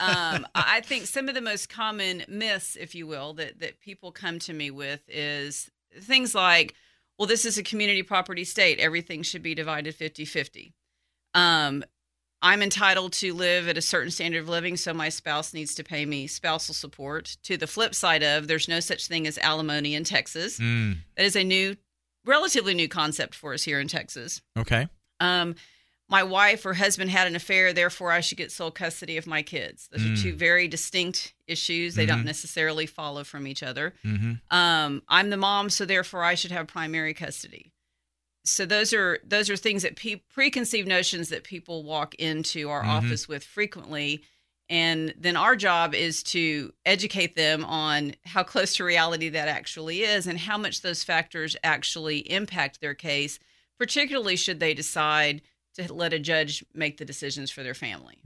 Um, 0.00 0.46
I 0.54 0.80
think 0.84 1.06
some 1.06 1.28
of 1.28 1.34
the 1.34 1.40
most 1.40 1.68
common 1.68 2.24
myths, 2.28 2.76
if 2.76 2.94
you 2.94 3.06
will, 3.06 3.34
that, 3.34 3.60
that 3.60 3.80
people 3.80 4.12
come 4.12 4.38
to 4.40 4.52
me 4.52 4.70
with 4.70 5.00
is 5.08 5.70
things 6.00 6.34
like, 6.34 6.74
well, 7.18 7.26
this 7.26 7.44
is 7.44 7.58
a 7.58 7.62
community 7.62 8.02
property 8.02 8.44
state. 8.44 8.78
Everything 8.78 9.22
should 9.22 9.42
be 9.42 9.54
divided 9.54 9.94
50 9.94 10.24
50. 10.24 10.72
Um, 11.34 11.84
I'm 12.42 12.62
entitled 12.62 13.12
to 13.14 13.34
live 13.34 13.68
at 13.68 13.76
a 13.76 13.82
certain 13.82 14.10
standard 14.10 14.40
of 14.40 14.48
living, 14.48 14.76
so 14.76 14.94
my 14.94 15.10
spouse 15.10 15.52
needs 15.52 15.74
to 15.74 15.84
pay 15.84 16.06
me 16.06 16.26
spousal 16.26 16.74
support. 16.74 17.36
To 17.44 17.56
the 17.56 17.66
flip 17.66 17.94
side 17.94 18.22
of, 18.22 18.48
there's 18.48 18.68
no 18.68 18.80
such 18.80 19.06
thing 19.06 19.26
as 19.26 19.36
alimony 19.38 19.94
in 19.94 20.04
Texas. 20.04 20.58
Mm. 20.58 20.96
That 21.16 21.26
is 21.26 21.36
a 21.36 21.44
new, 21.44 21.76
relatively 22.24 22.74
new 22.74 22.88
concept 22.88 23.34
for 23.34 23.52
us 23.52 23.62
here 23.62 23.80
in 23.80 23.88
Texas. 23.88 24.40
Okay 24.58 24.88
um, 25.20 25.54
my 26.10 26.24
wife 26.24 26.66
or 26.66 26.74
husband 26.74 27.10
had 27.10 27.28
an 27.28 27.36
affair, 27.36 27.72
therefore 27.72 28.10
I 28.10 28.20
should 28.20 28.36
get 28.36 28.50
sole 28.50 28.72
custody 28.72 29.16
of 29.16 29.28
my 29.28 29.42
kids. 29.42 29.88
Those 29.92 30.02
mm. 30.02 30.12
are 30.12 30.22
two 30.22 30.32
mm. 30.34 30.36
very 30.36 30.66
distinct 30.66 31.34
issues. 31.46 31.94
They 31.94 32.06
mm-hmm. 32.06 32.16
don't 32.16 32.24
necessarily 32.24 32.86
follow 32.86 33.22
from 33.22 33.46
each 33.46 33.62
other. 33.62 33.94
Mm-hmm. 34.04 34.32
Um, 34.56 35.02
I'm 35.08 35.30
the 35.30 35.36
mom, 35.36 35.70
so 35.70 35.84
therefore 35.84 36.24
I 36.24 36.34
should 36.34 36.50
have 36.50 36.66
primary 36.66 37.14
custody. 37.14 37.72
So 38.44 38.66
those 38.66 38.92
are 38.92 39.20
those 39.24 39.48
are 39.48 39.56
things 39.56 39.84
that 39.84 39.96
pe- 39.96 40.22
preconceived 40.32 40.88
notions 40.88 41.28
that 41.28 41.44
people 41.44 41.84
walk 41.84 42.16
into 42.16 42.68
our 42.68 42.80
mm-hmm. 42.80 42.90
office 42.90 43.28
with 43.28 43.44
frequently, 43.44 44.22
and 44.68 45.14
then 45.16 45.36
our 45.36 45.54
job 45.54 45.94
is 45.94 46.24
to 46.24 46.72
educate 46.84 47.36
them 47.36 47.64
on 47.64 48.14
how 48.24 48.42
close 48.42 48.74
to 48.76 48.84
reality 48.84 49.28
that 49.28 49.46
actually 49.46 50.02
is, 50.02 50.26
and 50.26 50.38
how 50.40 50.58
much 50.58 50.80
those 50.80 51.04
factors 51.04 51.56
actually 51.62 52.18
impact 52.30 52.80
their 52.80 52.94
case 52.94 53.38
particularly 53.80 54.36
should 54.36 54.60
they 54.60 54.74
decide 54.74 55.40
to 55.74 55.92
let 55.92 56.12
a 56.12 56.18
judge 56.18 56.64
make 56.74 56.98
the 56.98 57.04
decisions 57.04 57.50
for 57.50 57.62
their 57.62 57.74
family. 57.74 58.18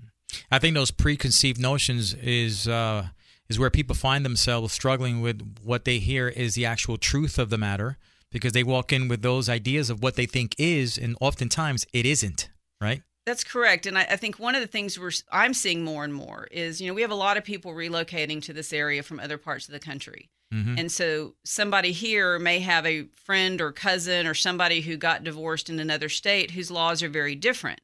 I 0.50 0.58
think 0.58 0.74
those 0.74 0.90
preconceived 0.90 1.60
notions 1.60 2.14
is 2.14 2.66
uh, 2.68 3.08
is 3.48 3.58
where 3.58 3.70
people 3.70 3.94
find 3.94 4.24
themselves 4.24 4.72
struggling 4.72 5.20
with 5.20 5.58
what 5.62 5.84
they 5.84 5.98
hear 5.98 6.28
is 6.28 6.54
the 6.54 6.66
actual 6.66 6.96
truth 6.96 7.38
of 7.38 7.50
the 7.50 7.58
matter 7.58 7.98
because 8.30 8.52
they 8.52 8.64
walk 8.64 8.92
in 8.92 9.06
with 9.08 9.22
those 9.22 9.48
ideas 9.48 9.90
of 9.90 10.02
what 10.02 10.16
they 10.16 10.26
think 10.26 10.54
is, 10.58 10.98
and 10.98 11.16
oftentimes 11.20 11.86
it 11.92 12.04
isn't. 12.04 12.48
Right. 12.80 13.02
That's 13.26 13.44
correct, 13.44 13.86
and 13.86 13.96
I, 13.96 14.02
I, 14.02 14.16
think 14.16 14.38
one 14.38 14.54
of 14.54 14.60
the 14.60 14.66
things 14.66 14.98
we're 14.98 15.12
I'm 15.32 15.54
seeing 15.54 15.82
more 15.82 16.04
and 16.04 16.12
more 16.12 16.46
is 16.50 16.80
you 16.80 16.88
know 16.88 16.94
we 16.94 17.00
have 17.00 17.10
a 17.10 17.14
lot 17.14 17.38
of 17.38 17.44
people 17.44 17.72
relocating 17.72 18.42
to 18.42 18.52
this 18.52 18.70
area 18.70 19.02
from 19.02 19.18
other 19.18 19.38
parts 19.38 19.66
of 19.66 19.72
the 19.72 19.80
country, 19.80 20.28
mm-hmm. 20.52 20.74
and 20.78 20.90
so 20.90 21.34
somebody 21.44 21.92
here 21.92 22.38
may 22.38 22.60
have 22.60 22.86
a 22.86 23.06
friend 23.14 23.60
or 23.60 23.72
cousin 23.72 24.26
or 24.26 24.34
somebody 24.34 24.80
who 24.80 24.96
got 24.96 25.24
divorced 25.24 25.70
in 25.70 25.80
another 25.80 26.08
state 26.08 26.50
whose 26.52 26.70
laws 26.70 27.02
are 27.02 27.08
very 27.08 27.34
different. 27.34 27.80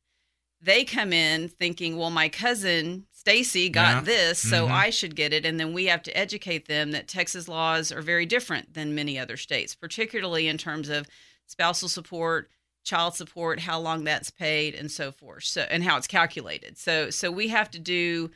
They 0.62 0.84
come 0.84 1.12
in 1.12 1.48
thinking, 1.48 1.96
well, 1.96 2.10
my 2.10 2.28
cousin 2.28 3.06
Stacy 3.12 3.68
got 3.68 3.96
yeah. 3.96 4.00
this, 4.00 4.38
so 4.38 4.64
mm-hmm. 4.64 4.74
I 4.74 4.90
should 4.90 5.16
get 5.16 5.32
it, 5.32 5.44
and 5.44 5.60
then 5.60 5.72
we 5.72 5.86
have 5.86 6.02
to 6.04 6.16
educate 6.16 6.68
them 6.68 6.90
that 6.92 7.08
Texas 7.08 7.48
laws 7.48 7.92
are 7.92 8.02
very 8.02 8.26
different 8.26 8.74
than 8.74 8.94
many 8.94 9.18
other 9.18 9.36
states, 9.36 9.74
particularly 9.74 10.48
in 10.48 10.58
terms 10.58 10.88
of 10.88 11.06
spousal 11.46 11.88
support 11.88 12.50
child 12.84 13.14
support, 13.14 13.60
how 13.60 13.78
long 13.78 14.04
that's 14.04 14.30
paid, 14.30 14.74
and 14.74 14.90
so 14.90 15.12
forth. 15.12 15.44
So 15.44 15.62
and 15.62 15.84
how 15.84 15.96
it's 15.96 16.06
calculated. 16.06 16.78
So 16.78 17.10
so 17.10 17.30
we 17.30 17.48
have 17.48 17.70
to 17.72 17.78
do. 17.78 18.30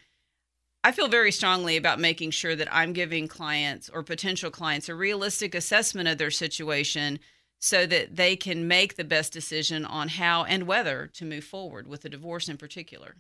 I 0.85 0.93
feel 0.93 1.09
very 1.09 1.33
strongly 1.33 1.79
about 1.79 1.99
making 1.99 2.33
sure 2.33 2.55
that 2.55 2.69
I'm 2.71 2.93
giving 2.93 3.27
clients 3.27 3.89
or 3.89 4.03
potential 4.03 4.51
clients 4.51 4.91
a 4.91 4.95
realistic 4.95 5.55
assessment 5.55 6.09
of 6.09 6.19
their 6.19 6.31
situation 6.31 7.21
so 7.59 7.87
that 7.87 8.17
they 8.17 8.37
can 8.37 8.69
make 8.69 8.97
the 8.97 9.05
best 9.05 9.33
decision 9.33 9.87
on 9.87 10.09
how 10.09 10.45
and 10.45 10.67
whether 10.67 11.07
to 11.15 11.25
move 11.25 11.45
forward 11.45 11.89
with 11.89 12.05
a 12.05 12.11
divorce 12.11 12.51
in 12.51 12.59
particular. 12.59 13.17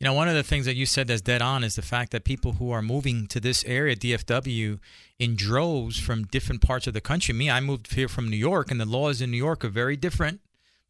You 0.00 0.04
know, 0.04 0.14
one 0.14 0.28
of 0.28 0.34
the 0.34 0.42
things 0.42 0.66
that 0.66 0.74
you 0.74 0.84
said 0.84 1.06
that's 1.06 1.20
dead 1.20 1.40
on 1.40 1.62
is 1.62 1.76
the 1.76 1.82
fact 1.82 2.10
that 2.10 2.24
people 2.24 2.54
who 2.54 2.72
are 2.72 2.82
moving 2.82 3.28
to 3.28 3.38
this 3.38 3.64
area, 3.66 3.94
DFW, 3.94 4.80
in 5.20 5.36
droves 5.36 6.00
from 6.00 6.24
different 6.24 6.60
parts 6.60 6.88
of 6.88 6.94
the 6.94 7.00
country. 7.00 7.32
Me, 7.32 7.48
I 7.48 7.60
moved 7.60 7.94
here 7.94 8.08
from 8.08 8.28
New 8.28 8.36
York, 8.36 8.72
and 8.72 8.80
the 8.80 8.84
laws 8.84 9.22
in 9.22 9.30
New 9.30 9.36
York 9.36 9.64
are 9.64 9.68
very 9.68 9.96
different 9.96 10.40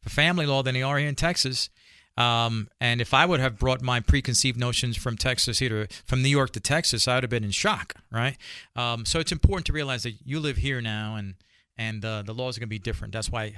for 0.01 0.09
family 0.09 0.47
law 0.47 0.63
than 0.63 0.73
they 0.73 0.81
are 0.81 0.97
here 0.97 1.07
in 1.09 1.15
Texas. 1.15 1.69
Um, 2.17 2.69
and 2.81 2.99
if 2.99 3.13
I 3.13 3.25
would 3.25 3.39
have 3.39 3.59
brought 3.59 3.81
my 3.81 3.99
preconceived 3.99 4.57
notions 4.57 4.97
from 4.97 5.17
Texas 5.17 5.59
here 5.59 5.69
to, 5.69 5.87
from 6.05 6.23
New 6.23 6.29
York 6.29 6.51
to 6.53 6.59
Texas, 6.59 7.07
I 7.07 7.15
would 7.15 7.23
have 7.23 7.29
been 7.29 7.43
in 7.43 7.51
shock, 7.51 7.93
right? 8.11 8.37
Um, 8.75 9.05
so 9.05 9.19
it's 9.19 9.31
important 9.31 9.67
to 9.67 9.73
realize 9.73 10.03
that 10.03 10.15
you 10.25 10.39
live 10.39 10.57
here 10.57 10.81
now, 10.81 11.15
and 11.15 11.35
and 11.77 12.03
uh, 12.03 12.23
the 12.23 12.33
laws 12.33 12.57
are 12.57 12.59
going 12.59 12.67
to 12.67 12.71
be 12.71 12.79
different. 12.79 13.13
That's 13.13 13.31
why 13.31 13.53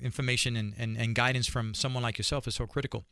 information 0.00 0.56
and, 0.56 0.74
and, 0.76 0.96
and 0.96 1.14
guidance 1.14 1.46
from 1.46 1.74
someone 1.74 2.02
like 2.02 2.18
yourself 2.18 2.46
is 2.48 2.54
so 2.54 2.66
critical. 2.66 3.04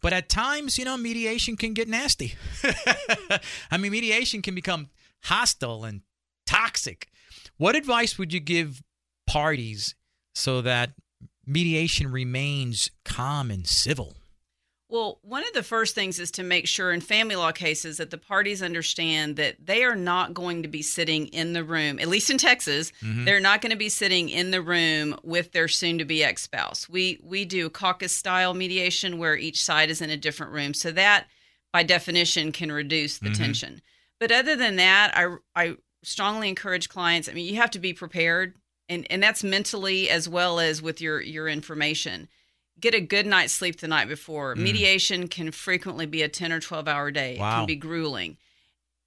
But 0.00 0.12
at 0.12 0.28
times, 0.28 0.78
you 0.78 0.84
know, 0.84 0.96
mediation 0.96 1.56
can 1.56 1.74
get 1.74 1.88
nasty. 1.88 2.34
I 3.70 3.76
mean, 3.78 3.92
mediation 3.92 4.42
can 4.42 4.54
become 4.54 4.88
hostile 5.24 5.84
and 5.84 6.02
toxic. 6.46 7.08
What 7.56 7.76
advice 7.76 8.18
would 8.18 8.32
you 8.32 8.40
give 8.40 8.82
parties 9.26 9.94
so 10.34 10.60
that 10.62 10.92
mediation 11.46 12.10
remains 12.10 12.90
calm 13.04 13.50
and 13.50 13.66
civil? 13.66 14.16
Well, 14.92 15.20
one 15.22 15.42
of 15.42 15.54
the 15.54 15.62
first 15.62 15.94
things 15.94 16.18
is 16.18 16.30
to 16.32 16.42
make 16.42 16.68
sure 16.68 16.92
in 16.92 17.00
family 17.00 17.34
law 17.34 17.50
cases 17.50 17.96
that 17.96 18.10
the 18.10 18.18
parties 18.18 18.62
understand 18.62 19.36
that 19.36 19.56
they 19.64 19.84
are 19.84 19.96
not 19.96 20.34
going 20.34 20.64
to 20.64 20.68
be 20.68 20.82
sitting 20.82 21.28
in 21.28 21.54
the 21.54 21.64
room, 21.64 21.98
at 21.98 22.08
least 22.08 22.28
in 22.28 22.36
Texas, 22.36 22.92
mm-hmm. 23.02 23.24
they're 23.24 23.40
not 23.40 23.62
going 23.62 23.70
to 23.70 23.78
be 23.78 23.88
sitting 23.88 24.28
in 24.28 24.50
the 24.50 24.60
room 24.60 25.18
with 25.22 25.52
their 25.52 25.66
soon 25.66 25.96
to 25.96 26.04
be 26.04 26.22
ex 26.22 26.42
spouse. 26.42 26.90
We 26.90 27.18
we 27.24 27.46
do 27.46 27.70
caucus 27.70 28.14
style 28.14 28.52
mediation 28.52 29.16
where 29.16 29.34
each 29.34 29.64
side 29.64 29.88
is 29.88 30.02
in 30.02 30.10
a 30.10 30.16
different 30.18 30.52
room. 30.52 30.74
So 30.74 30.90
that 30.90 31.26
by 31.72 31.84
definition 31.84 32.52
can 32.52 32.70
reduce 32.70 33.16
the 33.16 33.30
mm-hmm. 33.30 33.42
tension. 33.42 33.82
But 34.20 34.30
other 34.30 34.56
than 34.56 34.76
that, 34.76 35.12
I 35.16 35.36
I 35.56 35.76
strongly 36.02 36.50
encourage 36.50 36.90
clients, 36.90 37.30
I 37.30 37.32
mean, 37.32 37.46
you 37.46 37.56
have 37.56 37.70
to 37.70 37.78
be 37.78 37.94
prepared 37.94 38.56
and 38.90 39.06
and 39.08 39.22
that's 39.22 39.42
mentally 39.42 40.10
as 40.10 40.28
well 40.28 40.60
as 40.60 40.82
with 40.82 41.00
your 41.00 41.22
your 41.22 41.48
information 41.48 42.28
get 42.80 42.94
a 42.94 43.00
good 43.00 43.26
night's 43.26 43.52
sleep 43.52 43.80
the 43.80 43.88
night 43.88 44.08
before 44.08 44.54
mm. 44.54 44.58
mediation 44.58 45.28
can 45.28 45.50
frequently 45.50 46.06
be 46.06 46.22
a 46.22 46.28
10 46.28 46.52
or 46.52 46.60
12 46.60 46.88
hour 46.88 47.10
day 47.10 47.36
wow. 47.38 47.48
it 47.48 47.56
can 47.58 47.66
be 47.66 47.76
grueling 47.76 48.36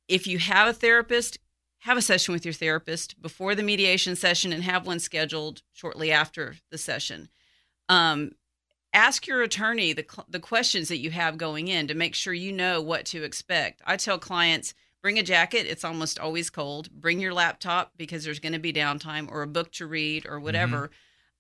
if 0.08 0.28
you 0.28 0.38
have 0.38 0.68
a 0.68 0.74
therapist 0.74 1.40
have 1.86 1.98
a 1.98 2.02
session 2.02 2.34
with 2.34 2.44
your 2.44 2.54
therapist 2.54 3.22
before 3.22 3.54
the 3.54 3.62
mediation 3.62 4.16
session 4.16 4.52
and 4.52 4.64
have 4.64 4.88
one 4.88 5.00
scheduled 5.00 5.62
shortly 5.72 6.12
after 6.12 6.56
the 6.72 6.80
session. 6.80 7.30
Um, 7.88 8.32
ask 8.92 9.28
your 9.28 9.44
attorney 9.44 9.94
the, 9.94 10.06
the 10.28 10.40
questions 10.40 10.88
that 10.88 10.98
you 10.98 11.12
have 11.12 11.38
going 11.38 11.68
in 11.68 11.88
to 11.88 11.94
make 11.94 12.16
sure 12.16 12.34
you 12.34 12.52
know 12.52 12.82
what 12.82 13.06
to 13.06 13.24
expect. 13.24 13.84
I 13.86 13.98
tell 13.98 14.18
clients 14.18 14.74
bring 15.04 15.20
a 15.20 15.24
jacket, 15.24 15.68
it's 15.68 15.84
almost 15.84 16.18
always 16.18 16.50
cold. 16.50 16.90
Bring 16.90 17.20
your 17.20 17.36
laptop 17.36 17.92
because 17.98 18.24
there's 18.24 18.40
going 18.40 18.54
to 18.54 18.60
be 18.60 18.74
downtime 18.74 19.30
or 19.32 19.44
a 19.44 19.48
book 19.48 19.72
to 19.74 19.86
read 19.86 20.26
or 20.26 20.40
whatever. 20.40 20.88
Mm-hmm. 20.88 20.94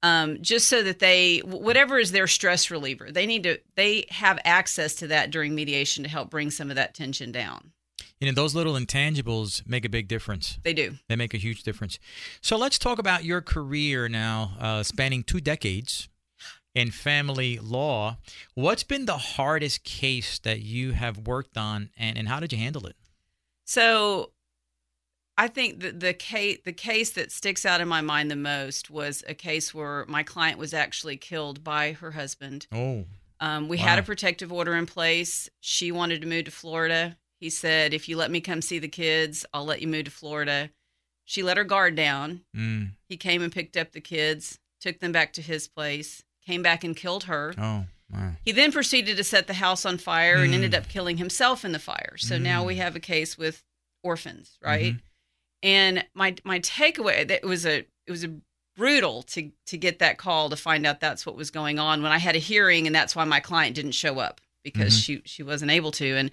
Um, 0.03 0.37
just 0.41 0.67
so 0.67 0.83
that 0.83 0.99
they 0.99 1.39
whatever 1.39 1.97
is 1.97 2.11
their 2.11 2.27
stress 2.27 2.69
reliever 2.69 3.11
they 3.11 3.25
need 3.25 3.43
to 3.43 3.57
they 3.75 4.05
have 4.09 4.37
access 4.45 4.93
to 4.95 5.07
that 5.07 5.31
during 5.31 5.55
mediation 5.55 6.03
to 6.03 6.09
help 6.09 6.29
bring 6.29 6.51
some 6.51 6.69
of 6.69 6.75
that 6.75 6.93
tension 6.93 7.31
down 7.31 7.71
you 8.19 8.27
know 8.27 8.33
those 8.33 8.53
little 8.53 8.73
intangibles 8.73 9.67
make 9.67 9.83
a 9.83 9.89
big 9.89 10.07
difference 10.07 10.59
they 10.63 10.73
do 10.73 10.95
they 11.09 11.15
make 11.15 11.33
a 11.33 11.37
huge 11.37 11.63
difference 11.63 11.97
so 12.39 12.55
let's 12.55 12.77
talk 12.77 12.99
about 12.99 13.23
your 13.23 13.41
career 13.41 14.07
now 14.07 14.51
uh, 14.59 14.83
spanning 14.83 15.23
two 15.23 15.41
decades 15.41 16.07
in 16.75 16.91
family 16.91 17.57
law. 17.57 18.17
What's 18.53 18.83
been 18.83 19.05
the 19.05 19.17
hardest 19.17 19.83
case 19.83 20.37
that 20.39 20.59
you 20.59 20.91
have 20.91 21.25
worked 21.25 21.57
on, 21.57 21.89
and, 21.97 22.17
and 22.17 22.27
how 22.27 22.39
did 22.39 22.51
you 22.51 22.59
handle 22.59 22.85
it? 22.85 22.97
So, 23.65 24.31
I 25.37 25.47
think 25.47 25.81
the, 25.81 25.91
the 25.91 26.13
case 26.13 26.59
the 26.63 26.73
case 26.73 27.11
that 27.11 27.31
sticks 27.31 27.65
out 27.65 27.81
in 27.81 27.87
my 27.87 28.01
mind 28.01 28.31
the 28.31 28.35
most 28.35 28.89
was 28.89 29.23
a 29.27 29.33
case 29.33 29.73
where 29.73 30.05
my 30.07 30.23
client 30.23 30.57
was 30.57 30.73
actually 30.73 31.17
killed 31.17 31.63
by 31.63 31.93
her 31.93 32.11
husband. 32.11 32.67
Oh. 32.71 33.05
Um, 33.41 33.67
we 33.67 33.77
wow. 33.77 33.83
had 33.83 33.99
a 33.99 34.03
protective 34.03 34.51
order 34.51 34.75
in 34.75 34.85
place. 34.85 35.49
She 35.59 35.91
wanted 35.91 36.21
to 36.21 36.27
move 36.27 36.45
to 36.45 36.51
Florida. 36.51 37.17
He 37.39 37.49
said, 37.49 37.93
"If 37.93 38.07
you 38.07 38.15
let 38.15 38.31
me 38.31 38.39
come 38.39 38.61
see 38.61 38.79
the 38.79 38.87
kids, 38.87 39.45
I'll 39.53 39.65
let 39.65 39.81
you 39.81 39.87
move 39.87 40.05
to 40.05 40.11
Florida." 40.11 40.69
She 41.25 41.41
let 41.43 41.57
her 41.57 41.63
guard 41.63 41.95
down. 41.95 42.41
Mm. 42.55 42.91
He 43.09 43.17
came 43.17 43.41
and 43.41 43.51
picked 43.51 43.75
up 43.75 43.91
the 43.91 43.99
kids, 43.99 44.59
took 44.79 44.99
them 44.99 45.11
back 45.11 45.33
to 45.33 45.41
his 45.41 45.67
place 45.67 46.23
came 46.45 46.61
back 46.61 46.83
and 46.83 46.95
killed 46.95 47.25
her. 47.25 47.53
Oh, 47.57 47.85
wow. 48.13 48.31
He 48.43 48.51
then 48.51 48.71
proceeded 48.71 49.17
to 49.17 49.23
set 49.23 49.47
the 49.47 49.53
house 49.53 49.85
on 49.85 49.97
fire 49.97 50.37
mm. 50.37 50.45
and 50.45 50.53
ended 50.53 50.75
up 50.75 50.87
killing 50.87 51.17
himself 51.17 51.65
in 51.65 51.71
the 51.71 51.79
fire. 51.79 52.15
So 52.17 52.37
mm. 52.37 52.41
now 52.41 52.63
we 52.63 52.75
have 52.75 52.95
a 52.95 52.99
case 52.99 53.37
with 53.37 53.63
orphans, 54.03 54.57
right? 54.63 54.93
Mm-hmm. 54.93 55.05
And 55.65 56.05
my 56.13 56.35
my 56.43 56.59
takeaway 56.59 57.27
that 57.27 57.43
was 57.43 57.65
a 57.65 57.79
it 57.79 58.11
was 58.11 58.23
a 58.23 58.35
brutal 58.77 59.23
to 59.23 59.51
to 59.65 59.77
get 59.77 59.99
that 59.99 60.17
call 60.17 60.49
to 60.49 60.55
find 60.55 60.85
out 60.85 60.99
that's 60.99 61.25
what 61.25 61.35
was 61.35 61.49
going 61.49 61.79
on 61.79 62.03
when 62.03 62.11
I 62.11 62.19
had 62.19 62.35
a 62.35 62.39
hearing 62.39 62.85
and 62.85 62.95
that's 62.95 63.15
why 63.15 63.23
my 63.23 63.39
client 63.39 63.75
didn't 63.75 63.93
show 63.93 64.19
up 64.19 64.41
because 64.63 64.93
mm-hmm. 64.93 64.99
she 64.99 65.21
she 65.25 65.43
wasn't 65.43 65.71
able 65.71 65.91
to 65.93 66.15
and 66.15 66.29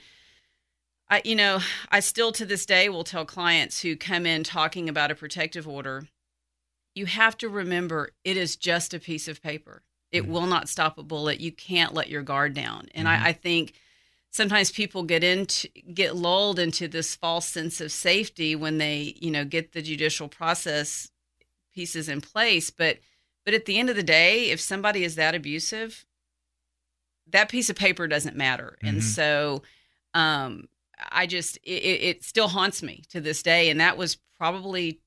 I 1.08 1.22
you 1.24 1.34
know 1.36 1.60
I 1.88 2.00
still 2.00 2.32
to 2.32 2.44
this 2.44 2.66
day 2.66 2.88
will 2.88 3.04
tell 3.04 3.24
clients 3.24 3.80
who 3.80 3.96
come 3.96 4.26
in 4.26 4.42
talking 4.42 4.88
about 4.88 5.12
a 5.12 5.14
protective 5.14 5.68
order 5.68 6.08
you 6.96 7.06
have 7.06 7.38
to 7.38 7.48
remember 7.48 8.10
it 8.24 8.36
is 8.36 8.56
just 8.56 8.92
a 8.92 8.98
piece 8.98 9.28
of 9.28 9.40
paper 9.40 9.82
it 10.12 10.24
mm-hmm. 10.24 10.32
will 10.32 10.46
not 10.46 10.68
stop 10.68 10.98
a 10.98 11.02
bullet. 11.02 11.40
You 11.40 11.50
can't 11.50 11.94
let 11.94 12.08
your 12.08 12.22
guard 12.22 12.54
down. 12.54 12.88
And 12.94 13.08
mm-hmm. 13.08 13.24
I, 13.24 13.28
I 13.28 13.32
think 13.32 13.72
sometimes 14.32 14.72
people 14.72 15.04
get 15.04 15.22
into 15.22 15.68
get 15.94 16.16
lulled 16.16 16.58
into 16.58 16.88
this 16.88 17.14
false 17.14 17.46
sense 17.46 17.80
of 17.80 17.92
safety 17.92 18.56
when 18.56 18.78
they 18.78 19.14
you 19.20 19.30
know 19.30 19.44
get 19.44 19.72
the 19.72 19.82
judicial 19.82 20.26
process 20.26 21.10
pieces 21.72 22.08
in 22.08 22.20
place 22.20 22.70
but 22.70 22.98
but 23.44 23.54
at 23.54 23.66
the 23.66 23.78
end 23.78 23.88
of 23.88 23.96
the 23.96 24.02
day 24.02 24.50
if 24.50 24.60
somebody 24.60 25.04
is 25.04 25.14
that 25.14 25.34
abusive 25.34 26.04
that 27.30 27.48
piece 27.48 27.70
of 27.70 27.76
paper 27.76 28.08
doesn't 28.08 28.36
matter 28.36 28.76
mm-hmm. 28.78 28.88
and 28.88 29.04
so 29.04 29.62
um 30.14 30.66
i 31.10 31.26
just 31.26 31.56
it, 31.58 31.70
it 31.70 32.24
still 32.24 32.48
haunts 32.48 32.82
me 32.82 33.02
to 33.08 33.20
this 33.20 33.42
day 33.42 33.70
and 33.70 33.80
that 33.80 33.96
was 33.96 34.16
probably 34.36 34.98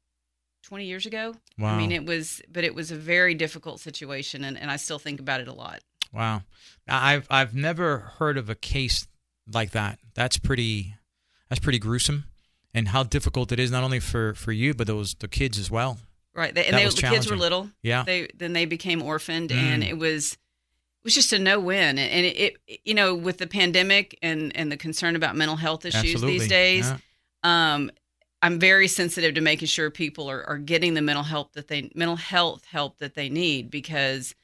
20 0.63 0.85
years 0.85 1.05
ago. 1.05 1.35
Wow. 1.59 1.75
I 1.75 1.77
mean, 1.77 1.91
it 1.91 2.07
was, 2.07 2.41
but 2.51 2.63
it 2.63 2.73
was 2.73 2.89
a 2.89 2.95
very 2.95 3.35
difficult 3.35 3.79
situation, 3.79 4.43
and, 4.43 4.57
and 4.57 4.71
I 4.71 4.77
still 4.77 4.97
think 4.97 5.19
about 5.19 5.39
it 5.39 5.47
a 5.47 5.53
lot. 5.53 5.81
Wow. 6.11 6.41
I've 6.87 7.27
I've 7.29 7.53
never 7.53 7.99
heard 8.17 8.37
of 8.37 8.49
a 8.49 8.55
case 8.55 9.07
like 9.51 9.71
that. 9.71 9.99
That's 10.13 10.37
pretty 10.37 10.95
that's 11.49 11.59
pretty 11.59 11.79
gruesome, 11.79 12.25
and 12.73 12.89
how 12.89 13.03
difficult 13.03 13.51
it 13.51 13.59
is 13.59 13.71
not 13.71 13.83
only 13.83 13.99
for 13.99 14.33
for 14.33 14.51
you 14.51 14.73
but 14.73 14.87
those 14.87 15.15
the 15.15 15.27
kids 15.27 15.57
as 15.57 15.69
well. 15.69 15.99
Right, 16.33 16.53
they, 16.53 16.65
and 16.65 16.75
they, 16.75 16.85
the 16.85 17.01
kids 17.01 17.29
were 17.29 17.37
little. 17.37 17.69
Yeah. 17.81 18.03
They 18.03 18.27
then 18.35 18.51
they 18.51 18.65
became 18.65 19.01
orphaned, 19.01 19.51
mm. 19.51 19.55
and 19.55 19.83
it 19.83 19.97
was 19.97 20.33
it 20.33 21.05
was 21.05 21.15
just 21.15 21.31
a 21.31 21.39
no 21.39 21.61
win. 21.61 21.97
And 21.97 22.25
it, 22.25 22.57
it, 22.67 22.79
you 22.83 22.93
know 22.93 23.15
with 23.15 23.37
the 23.37 23.47
pandemic 23.47 24.17
and 24.21 24.55
and 24.55 24.69
the 24.71 24.77
concern 24.77 25.15
about 25.15 25.37
mental 25.37 25.55
health 25.55 25.85
issues 25.85 26.15
Absolutely. 26.15 26.39
these 26.39 26.47
days. 26.49 26.89
Yeah. 26.89 26.97
Um, 27.75 27.91
I'm 28.41 28.59
very 28.59 28.87
sensitive 28.87 29.35
to 29.35 29.41
making 29.41 29.69
sure 29.69 29.89
people 29.89 30.29
are, 30.29 30.43
are 30.47 30.57
getting 30.57 30.93
the 30.93 31.01
mental 31.01 31.23
help 31.23 31.53
that 31.53 31.67
they 31.67 31.89
mental 31.95 32.17
health 32.17 32.65
help 32.65 32.99
that 32.99 33.15
they 33.15 33.29
need 33.29 33.71
because 33.71 34.35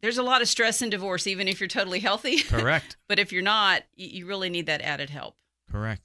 there's 0.00 0.18
a 0.18 0.22
lot 0.22 0.42
of 0.42 0.48
stress 0.48 0.82
in 0.82 0.90
divorce, 0.90 1.26
even 1.26 1.48
if 1.48 1.60
you're 1.60 1.68
totally 1.68 2.00
healthy. 2.00 2.42
Correct. 2.42 2.96
but 3.08 3.18
if 3.18 3.32
you're 3.32 3.42
not, 3.42 3.82
you 3.96 4.26
really 4.26 4.50
need 4.50 4.66
that 4.66 4.82
added 4.82 5.10
help. 5.10 5.36
Correct. 5.70 6.02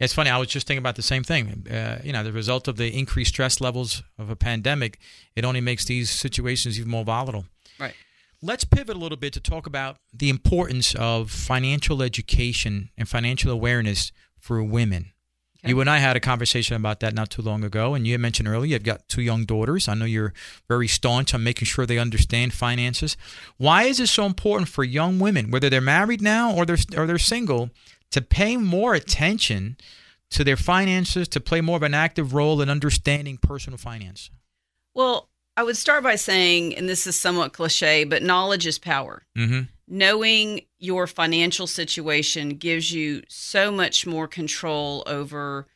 It's 0.00 0.14
funny. 0.14 0.30
I 0.30 0.38
was 0.38 0.48
just 0.48 0.66
thinking 0.66 0.82
about 0.82 0.96
the 0.96 1.02
same 1.02 1.22
thing. 1.22 1.66
Uh, 1.70 2.00
you 2.02 2.12
know, 2.12 2.22
the 2.22 2.32
result 2.32 2.66
of 2.66 2.76
the 2.76 2.96
increased 2.96 3.34
stress 3.34 3.60
levels 3.60 4.02
of 4.18 4.30
a 4.30 4.36
pandemic, 4.36 4.98
it 5.34 5.44
only 5.44 5.60
makes 5.60 5.84
these 5.84 6.10
situations 6.10 6.78
even 6.78 6.90
more 6.90 7.04
volatile. 7.04 7.46
Right. 7.78 7.94
Let's 8.42 8.64
pivot 8.64 8.96
a 8.96 8.98
little 8.98 9.16
bit 9.18 9.32
to 9.34 9.40
talk 9.40 9.66
about 9.66 9.96
the 10.12 10.28
importance 10.28 10.94
of 10.94 11.30
financial 11.30 12.02
education 12.02 12.90
and 12.96 13.08
financial 13.08 13.50
awareness 13.50 14.12
for 14.38 14.62
women. 14.62 15.12
You 15.66 15.80
and 15.80 15.90
I 15.90 15.98
had 15.98 16.16
a 16.16 16.20
conversation 16.20 16.76
about 16.76 17.00
that 17.00 17.14
not 17.14 17.30
too 17.30 17.42
long 17.42 17.64
ago, 17.64 17.94
and 17.94 18.06
you 18.06 18.18
mentioned 18.18 18.48
earlier 18.48 18.72
you've 18.72 18.84
got 18.84 19.08
two 19.08 19.22
young 19.22 19.44
daughters. 19.44 19.88
I 19.88 19.94
know 19.94 20.04
you're 20.04 20.32
very 20.68 20.88
staunch 20.88 21.34
on 21.34 21.42
making 21.42 21.66
sure 21.66 21.86
they 21.86 21.98
understand 21.98 22.52
finances. 22.52 23.16
Why 23.56 23.84
is 23.84 24.00
it 24.00 24.08
so 24.08 24.26
important 24.26 24.68
for 24.68 24.84
young 24.84 25.18
women, 25.18 25.50
whether 25.50 25.68
they're 25.68 25.80
married 25.80 26.22
now 26.22 26.54
or 26.54 26.64
they're 26.64 26.78
or 26.96 27.06
they're 27.06 27.18
single, 27.18 27.70
to 28.10 28.22
pay 28.22 28.56
more 28.56 28.94
attention 28.94 29.76
to 30.30 30.44
their 30.44 30.56
finances, 30.56 31.28
to 31.28 31.40
play 31.40 31.60
more 31.60 31.76
of 31.76 31.82
an 31.82 31.94
active 31.94 32.34
role 32.34 32.60
in 32.60 32.70
understanding 32.70 33.36
personal 33.36 33.78
finance? 33.78 34.30
Well, 34.94 35.28
I 35.56 35.62
would 35.62 35.76
start 35.76 36.02
by 36.02 36.16
saying, 36.16 36.76
and 36.76 36.88
this 36.88 37.06
is 37.06 37.16
somewhat 37.16 37.52
cliche, 37.52 38.04
but 38.04 38.22
knowledge 38.22 38.66
is 38.66 38.78
power. 38.78 39.22
Mm-hmm 39.36 39.62
knowing 39.88 40.62
your 40.78 41.06
financial 41.06 41.66
situation 41.66 42.50
gives 42.50 42.92
you 42.92 43.22
so 43.28 43.72
much 43.72 44.06
more 44.06 44.28
control 44.28 45.02
over 45.06 45.66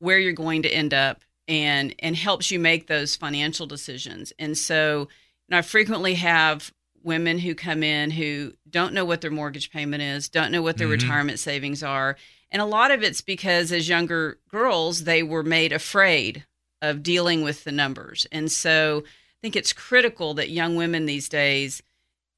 where 0.00 0.18
you're 0.18 0.32
going 0.32 0.62
to 0.62 0.68
end 0.68 0.92
up 0.92 1.22
and 1.46 1.94
and 2.00 2.14
helps 2.14 2.50
you 2.50 2.58
make 2.58 2.86
those 2.86 3.16
financial 3.16 3.66
decisions. 3.66 4.32
And 4.38 4.56
so, 4.56 5.08
know, 5.48 5.58
I 5.58 5.62
frequently 5.62 6.14
have 6.14 6.72
women 7.02 7.38
who 7.38 7.54
come 7.54 7.82
in 7.82 8.10
who 8.10 8.52
don't 8.68 8.92
know 8.92 9.04
what 9.04 9.20
their 9.20 9.30
mortgage 9.30 9.70
payment 9.70 10.02
is, 10.02 10.28
don't 10.28 10.52
know 10.52 10.62
what 10.62 10.76
their 10.76 10.88
mm-hmm. 10.88 11.02
retirement 11.02 11.38
savings 11.38 11.82
are. 11.82 12.16
And 12.50 12.60
a 12.60 12.66
lot 12.66 12.90
of 12.90 13.02
it's 13.02 13.20
because 13.20 13.72
as 13.72 13.88
younger 13.88 14.38
girls, 14.50 15.04
they 15.04 15.22
were 15.22 15.42
made 15.42 15.72
afraid 15.72 16.44
of 16.82 17.02
dealing 17.02 17.42
with 17.42 17.64
the 17.64 17.72
numbers. 17.72 18.26
And 18.32 18.50
so 18.50 19.02
I 19.06 19.38
think 19.42 19.56
it's 19.56 19.72
critical 19.72 20.34
that 20.34 20.50
young 20.50 20.76
women 20.76 21.06
these 21.06 21.28
days 21.28 21.82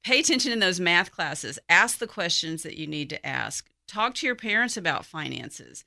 pay 0.03 0.19
attention 0.19 0.51
in 0.51 0.59
those 0.59 0.79
math 0.79 1.11
classes. 1.11 1.59
Ask 1.69 1.99
the 1.99 2.07
questions 2.07 2.63
that 2.63 2.77
you 2.77 2.87
need 2.87 3.09
to 3.09 3.25
ask. 3.25 3.69
Talk 3.87 4.15
to 4.15 4.25
your 4.25 4.35
parents 4.35 4.77
about 4.77 5.05
finances. 5.05 5.83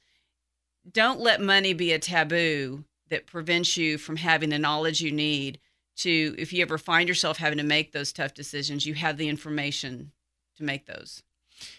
Don't 0.91 1.21
let 1.21 1.41
money 1.41 1.73
be 1.73 1.93
a 1.93 1.99
taboo 1.99 2.85
that 3.09 3.27
prevents 3.27 3.77
you 3.77 3.99
from 3.99 4.17
having 4.17 4.51
the 4.51 4.59
knowledge 4.59 5.01
you 5.01 5.13
need 5.13 5.59
to, 5.97 6.35
if 6.37 6.53
you 6.53 6.63
ever 6.63 6.79
find 6.79 7.09
yourself 7.09 7.39
having 7.39 7.59
to 7.59 7.65
make 7.65 7.93
those 7.93 8.13
tough 8.13 8.35
decisions, 8.35 8.87
you 8.87 8.95
have 8.95 9.17
the 9.17 9.29
information 9.29 10.13
to 10.57 10.65
make 10.65 10.87
those. 10.87 11.23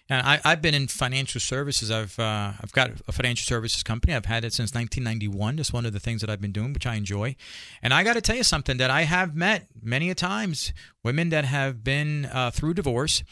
And 0.07 0.25
I, 0.25 0.39
have 0.49 0.61
been 0.61 0.75
in 0.75 0.87
financial 0.87 1.41
services. 1.41 1.89
I've 1.89 2.17
uh, 2.19 2.53
I've 2.61 2.71
got 2.71 2.91
a 3.07 3.11
financial 3.11 3.45
services 3.45 3.81
company. 3.81 4.13
I've 4.13 4.25
had 4.25 4.45
it 4.45 4.53
since 4.53 4.73
1991. 4.73 5.57
It's 5.57 5.73
one 5.73 5.85
of 5.85 5.93
the 5.93 5.99
things 5.99 6.21
that 6.21 6.29
I've 6.29 6.41
been 6.41 6.51
doing, 6.51 6.73
which 6.73 6.85
I 6.85 6.95
enjoy. 6.95 7.35
And 7.81 7.93
I 7.93 8.03
got 8.03 8.13
to 8.13 8.21
tell 8.21 8.35
you 8.35 8.43
something 8.43 8.77
that 8.77 8.91
I 8.91 9.03
have 9.03 9.35
met 9.35 9.67
many 9.81 10.09
a 10.09 10.15
times 10.15 10.73
women 11.03 11.29
that 11.29 11.45
have 11.45 11.83
been 11.83 12.25
uh, 12.25 12.51
through 12.51 12.75
divorce. 12.75 13.23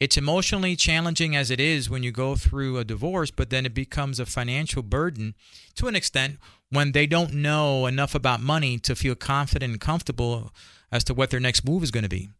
It's 0.00 0.16
emotionally 0.16 0.74
challenging 0.74 1.36
as 1.36 1.50
it 1.50 1.60
is 1.60 1.88
when 1.88 2.02
you 2.02 2.10
go 2.10 2.34
through 2.34 2.78
a 2.78 2.84
divorce, 2.84 3.30
but 3.30 3.50
then 3.50 3.66
it 3.66 3.74
becomes 3.74 4.18
a 4.18 4.26
financial 4.26 4.82
burden 4.82 5.34
to 5.76 5.86
an 5.86 5.94
extent 5.94 6.38
when 6.70 6.92
they 6.92 7.06
don't 7.06 7.34
know 7.34 7.86
enough 7.86 8.14
about 8.14 8.40
money 8.40 8.78
to 8.78 8.96
feel 8.96 9.14
confident 9.14 9.72
and 9.72 9.80
comfortable 9.80 10.52
as 10.90 11.04
to 11.04 11.14
what 11.14 11.30
their 11.30 11.40
next 11.40 11.64
move 11.64 11.82
is 11.82 11.90
going 11.90 12.02
to 12.02 12.08
be. 12.08 12.30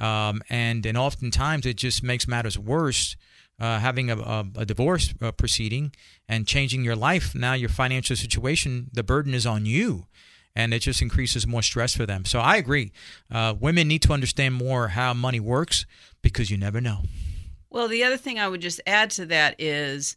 Um, 0.00 0.42
and 0.48 0.84
and 0.86 0.96
oftentimes 0.96 1.66
it 1.66 1.76
just 1.76 2.02
makes 2.02 2.26
matters 2.26 2.58
worse. 2.58 3.16
Uh, 3.58 3.78
having 3.78 4.10
a, 4.10 4.16
a, 4.16 4.46
a 4.56 4.64
divorce 4.64 5.12
uh, 5.20 5.30
proceeding 5.32 5.92
and 6.26 6.46
changing 6.46 6.82
your 6.82 6.96
life, 6.96 7.34
now 7.34 7.52
your 7.52 7.68
financial 7.68 8.16
situation, 8.16 8.88
the 8.90 9.02
burden 9.02 9.34
is 9.34 9.44
on 9.44 9.66
you, 9.66 10.06
and 10.56 10.72
it 10.72 10.78
just 10.78 11.02
increases 11.02 11.46
more 11.46 11.60
stress 11.60 11.94
for 11.94 12.06
them. 12.06 12.24
So 12.24 12.40
I 12.40 12.56
agree. 12.56 12.90
Uh, 13.30 13.54
women 13.60 13.86
need 13.86 14.00
to 14.00 14.14
understand 14.14 14.54
more 14.54 14.88
how 14.88 15.12
money 15.12 15.40
works 15.40 15.84
because 16.22 16.50
you 16.50 16.56
never 16.56 16.80
know. 16.80 17.02
Well, 17.68 17.86
the 17.86 18.02
other 18.02 18.16
thing 18.16 18.38
I 18.38 18.48
would 18.48 18.62
just 18.62 18.80
add 18.86 19.10
to 19.10 19.26
that 19.26 19.56
is 19.60 20.16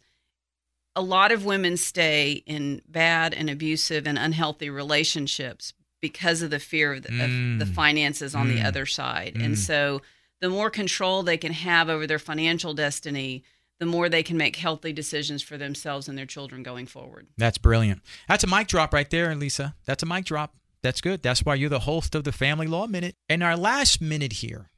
a 0.96 1.02
lot 1.02 1.30
of 1.30 1.44
women 1.44 1.76
stay 1.76 2.42
in 2.46 2.80
bad 2.88 3.34
and 3.34 3.50
abusive 3.50 4.06
and 4.06 4.18
unhealthy 4.18 4.70
relationships 4.70 5.72
because 6.08 6.42
of 6.42 6.50
the 6.50 6.58
fear 6.58 6.92
of 6.92 7.02
the, 7.02 7.08
Mm. 7.08 7.54
of 7.54 7.58
the 7.66 7.74
finances 7.74 8.34
on 8.34 8.48
the 8.48 8.58
Mm. 8.60 8.66
other 8.66 8.84
side. 8.84 9.34
Mm. 9.36 9.44
And 9.44 9.58
so 9.58 10.02
the 10.42 10.50
more 10.50 10.68
control 10.68 11.22
they 11.22 11.38
can 11.38 11.52
have 11.54 11.88
over 11.88 12.06
their 12.06 12.18
financial 12.18 12.74
destiny, 12.74 13.42
the 13.80 13.86
more 13.86 14.10
they 14.10 14.22
can 14.22 14.36
make 14.36 14.56
healthy 14.56 14.92
decisions 14.92 15.42
for 15.42 15.56
themselves 15.56 16.06
and 16.06 16.18
their 16.18 16.26
children 16.26 16.62
going 16.62 16.86
forward. 16.86 17.26
That's 17.38 17.56
brilliant. 17.56 18.02
That's 18.28 18.44
a 18.44 18.46
mic 18.46 18.66
drop 18.68 18.92
right 18.92 19.08
there, 19.08 19.34
Lisa. 19.34 19.74
That's 19.86 20.02
a 20.02 20.06
mic 20.06 20.26
drop. 20.26 20.54
That's 20.82 21.00
good. 21.00 21.22
That's 21.22 21.40
why 21.42 21.54
you're 21.54 21.70
the 21.70 21.80
host 21.80 22.14
of 22.14 22.24
the 22.24 22.32
Family 22.32 22.66
Law 22.66 22.86
Minute. 22.86 23.16
In 23.30 23.40
our 23.42 23.56
last 23.56 24.02
minute 24.02 24.34
here, 24.44 24.68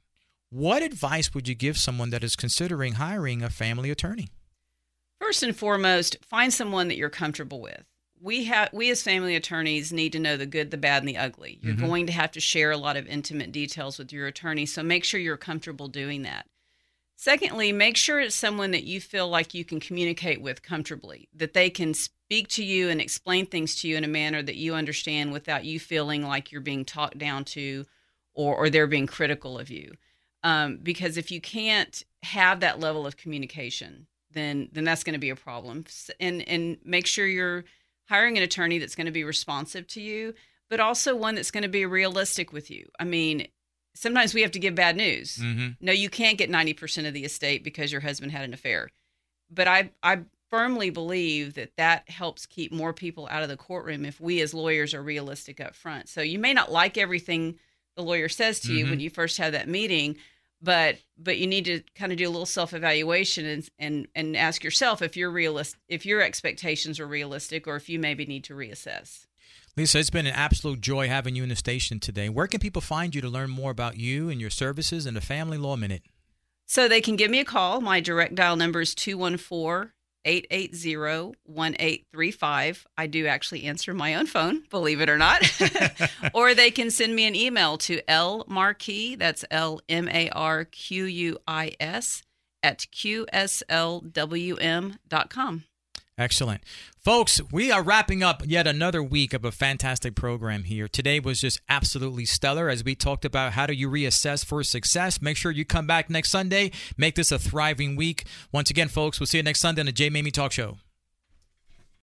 what 0.50 0.80
advice 0.82 1.34
would 1.34 1.48
you 1.48 1.56
give 1.56 1.76
someone 1.76 2.10
that 2.10 2.22
is 2.22 2.36
considering 2.36 2.92
hiring 2.94 3.42
a 3.42 3.50
family 3.50 3.90
attorney? 3.90 4.28
First 5.20 5.42
and 5.42 5.56
foremost, 5.56 6.16
find 6.22 6.54
someone 6.54 6.86
that 6.86 6.96
you're 6.96 7.10
comfortable 7.10 7.60
with. 7.60 7.82
We 8.20 8.44
have 8.44 8.70
we 8.72 8.90
as 8.90 9.02
family 9.02 9.36
attorneys 9.36 9.92
need 9.92 10.12
to 10.12 10.18
know 10.18 10.36
the 10.36 10.46
good, 10.46 10.70
the 10.70 10.76
bad, 10.78 11.02
and 11.02 11.08
the 11.08 11.18
ugly. 11.18 11.58
You're 11.62 11.74
Mhm. 11.74 11.80
going 11.80 12.06
to 12.06 12.12
have 12.12 12.32
to 12.32 12.40
share 12.40 12.70
a 12.70 12.76
lot 12.76 12.96
of 12.96 13.06
intimate 13.06 13.52
details 13.52 13.98
with 13.98 14.12
your 14.12 14.26
attorney, 14.26 14.66
so 14.66 14.82
make 14.82 15.04
sure 15.04 15.20
you're 15.20 15.36
comfortable 15.36 15.88
doing 15.88 16.22
that. 16.22 16.46
Secondly, 17.14 17.72
make 17.72 17.96
sure 17.96 18.20
it's 18.20 18.34
someone 18.36 18.72
that 18.72 18.84
you 18.84 19.00
feel 19.00 19.28
like 19.28 19.54
you 19.54 19.64
can 19.64 19.80
communicate 19.80 20.40
with 20.40 20.62
comfortably, 20.62 21.28
that 21.34 21.54
they 21.54 21.70
can 21.70 21.94
speak 21.94 22.48
to 22.48 22.64
you 22.64 22.90
and 22.90 23.00
explain 23.00 23.46
things 23.46 23.74
to 23.76 23.88
you 23.88 23.96
in 23.96 24.04
a 24.04 24.08
manner 24.08 24.42
that 24.42 24.56
you 24.56 24.74
understand 24.74 25.32
without 25.32 25.64
you 25.64 25.80
feeling 25.80 26.22
like 26.22 26.52
you're 26.52 26.60
being 26.60 26.84
talked 26.84 27.16
down 27.18 27.44
to 27.44 27.86
or, 28.34 28.54
or 28.54 28.68
they're 28.70 28.86
being 28.86 29.06
critical 29.06 29.58
of 29.58 29.70
you. 29.70 29.94
Um, 30.42 30.76
because 30.82 31.16
if 31.16 31.30
you 31.30 31.40
can't 31.40 32.04
have 32.22 32.60
that 32.60 32.80
level 32.80 33.06
of 33.06 33.16
communication, 33.16 34.06
then 34.30 34.68
then 34.72 34.84
that's 34.84 35.02
going 35.02 35.14
to 35.14 35.18
be 35.18 35.30
a 35.30 35.36
problem. 35.36 35.84
And 36.20 36.46
and 36.46 36.76
make 36.84 37.06
sure 37.06 37.26
you're 37.26 37.64
hiring 38.08 38.36
an 38.36 38.42
attorney 38.42 38.78
that's 38.78 38.94
going 38.94 39.06
to 39.06 39.12
be 39.12 39.24
responsive 39.24 39.86
to 39.88 40.00
you, 40.00 40.34
but 40.68 40.80
also 40.80 41.14
one 41.14 41.34
that's 41.36 41.50
going 41.50 41.62
to 41.62 41.68
be 41.68 41.86
realistic 41.86 42.52
with 42.52 42.70
you. 42.70 42.88
I 42.98 43.04
mean, 43.04 43.46
sometimes 43.94 44.34
we 44.34 44.42
have 44.42 44.50
to 44.52 44.58
give 44.58 44.74
bad 44.74 44.96
news. 44.96 45.36
Mm-hmm. 45.36 45.68
No, 45.80 45.92
you 45.92 46.08
can't 46.10 46.38
get 46.38 46.50
90% 46.50 47.06
of 47.06 47.14
the 47.14 47.24
estate 47.24 47.62
because 47.64 47.92
your 47.92 48.00
husband 48.00 48.32
had 48.32 48.44
an 48.44 48.54
affair. 48.54 48.88
But 49.50 49.68
I 49.68 49.90
I 50.02 50.20
firmly 50.50 50.90
believe 50.90 51.54
that 51.54 51.72
that 51.76 52.08
helps 52.08 52.46
keep 52.46 52.72
more 52.72 52.92
people 52.92 53.26
out 53.30 53.42
of 53.42 53.48
the 53.48 53.56
courtroom 53.56 54.04
if 54.04 54.20
we 54.20 54.40
as 54.40 54.54
lawyers 54.54 54.94
are 54.94 55.02
realistic 55.02 55.60
up 55.60 55.74
front. 55.74 56.08
So 56.08 56.20
you 56.20 56.38
may 56.38 56.54
not 56.54 56.70
like 56.70 56.96
everything 56.96 57.58
the 57.96 58.02
lawyer 58.02 58.28
says 58.28 58.60
to 58.60 58.72
you 58.72 58.84
Mhm. 58.86 58.90
when 58.90 59.00
you 59.00 59.10
first 59.10 59.38
have 59.38 59.52
that 59.52 59.68
meeting, 59.68 60.16
but 60.66 60.96
but 61.16 61.38
you 61.38 61.46
need 61.46 61.64
to 61.64 61.80
kind 61.94 62.10
of 62.10 62.18
do 62.18 62.26
a 62.26 62.28
little 62.28 62.44
self-evaluation 62.44 63.46
and 63.46 63.68
and 63.78 64.08
and 64.14 64.36
ask 64.36 64.64
yourself 64.64 65.00
if 65.00 65.16
you're 65.16 65.30
realist 65.30 65.76
if 65.88 66.04
your 66.04 66.20
expectations 66.20 66.98
are 66.98 67.06
realistic 67.06 67.66
or 67.68 67.76
if 67.76 67.88
you 67.88 67.98
maybe 67.98 68.26
need 68.26 68.44
to 68.44 68.54
reassess. 68.54 69.26
Lisa, 69.76 69.98
it's 69.98 70.10
been 70.10 70.26
an 70.26 70.34
absolute 70.34 70.80
joy 70.80 71.06
having 71.06 71.36
you 71.36 71.42
in 71.42 71.50
the 71.50 71.56
station 71.56 72.00
today. 72.00 72.28
Where 72.28 72.46
can 72.46 72.60
people 72.60 72.82
find 72.82 73.14
you 73.14 73.20
to 73.20 73.28
learn 73.28 73.50
more 73.50 73.70
about 73.70 73.96
you 73.96 74.28
and 74.28 74.40
your 74.40 74.50
services 74.50 75.06
and 75.06 75.16
the 75.16 75.20
Family 75.20 75.58
Law 75.58 75.76
Minute? 75.76 76.02
So 76.64 76.88
they 76.88 77.02
can 77.02 77.14
give 77.14 77.30
me 77.30 77.40
a 77.40 77.44
call. 77.44 77.80
My 77.80 78.00
direct 78.00 78.34
dial 78.34 78.56
number 78.56 78.80
is 78.80 78.94
214 78.94 79.92
880 80.26 81.36
1835. 81.44 82.86
I 82.98 83.06
do 83.06 83.26
actually 83.26 83.64
answer 83.64 83.94
my 83.94 84.16
own 84.16 84.26
phone, 84.26 84.64
believe 84.68 85.00
it 85.00 85.08
or 85.08 85.16
not. 85.16 85.42
or 86.34 86.54
they 86.54 86.70
can 86.70 86.90
send 86.90 87.14
me 87.14 87.26
an 87.26 87.34
email 87.34 87.78
to 87.78 88.02
lmarquis, 88.02 89.18
that's 89.18 89.44
L 89.50 89.80
M 89.88 90.08
A 90.08 90.28
R 90.30 90.64
Q 90.64 91.04
U 91.04 91.38
I 91.46 91.74
S, 91.80 92.22
at 92.62 92.80
qslwm.com. 92.92 93.24
Excellent. 96.18 96.62
Folks, 97.04 97.42
we 97.52 97.70
are 97.70 97.82
wrapping 97.82 98.22
up 98.22 98.42
yet 98.46 98.66
another 98.66 99.02
week 99.02 99.34
of 99.34 99.44
a 99.44 99.52
fantastic 99.52 100.14
program 100.14 100.64
here. 100.64 100.88
Today 100.88 101.20
was 101.20 101.40
just 101.40 101.60
absolutely 101.68 102.24
stellar 102.24 102.70
as 102.70 102.82
we 102.82 102.94
talked 102.94 103.26
about 103.26 103.52
how 103.52 103.66
do 103.66 103.74
you 103.74 103.90
reassess 103.90 104.42
for 104.44 104.62
success. 104.62 105.20
Make 105.20 105.36
sure 105.36 105.52
you 105.52 105.66
come 105.66 105.86
back 105.86 106.08
next 106.08 106.30
Sunday. 106.30 106.70
Make 106.96 107.16
this 107.16 107.30
a 107.30 107.38
thriving 107.38 107.96
week. 107.96 108.24
Once 108.50 108.70
again, 108.70 108.88
folks, 108.88 109.20
we'll 109.20 109.26
see 109.26 109.36
you 109.36 109.42
next 109.44 109.60
Sunday 109.60 109.80
on 109.80 109.86
the 109.86 109.92
J. 109.92 110.08
Maymi 110.08 110.32
Talk 110.32 110.52
Show. 110.52 110.78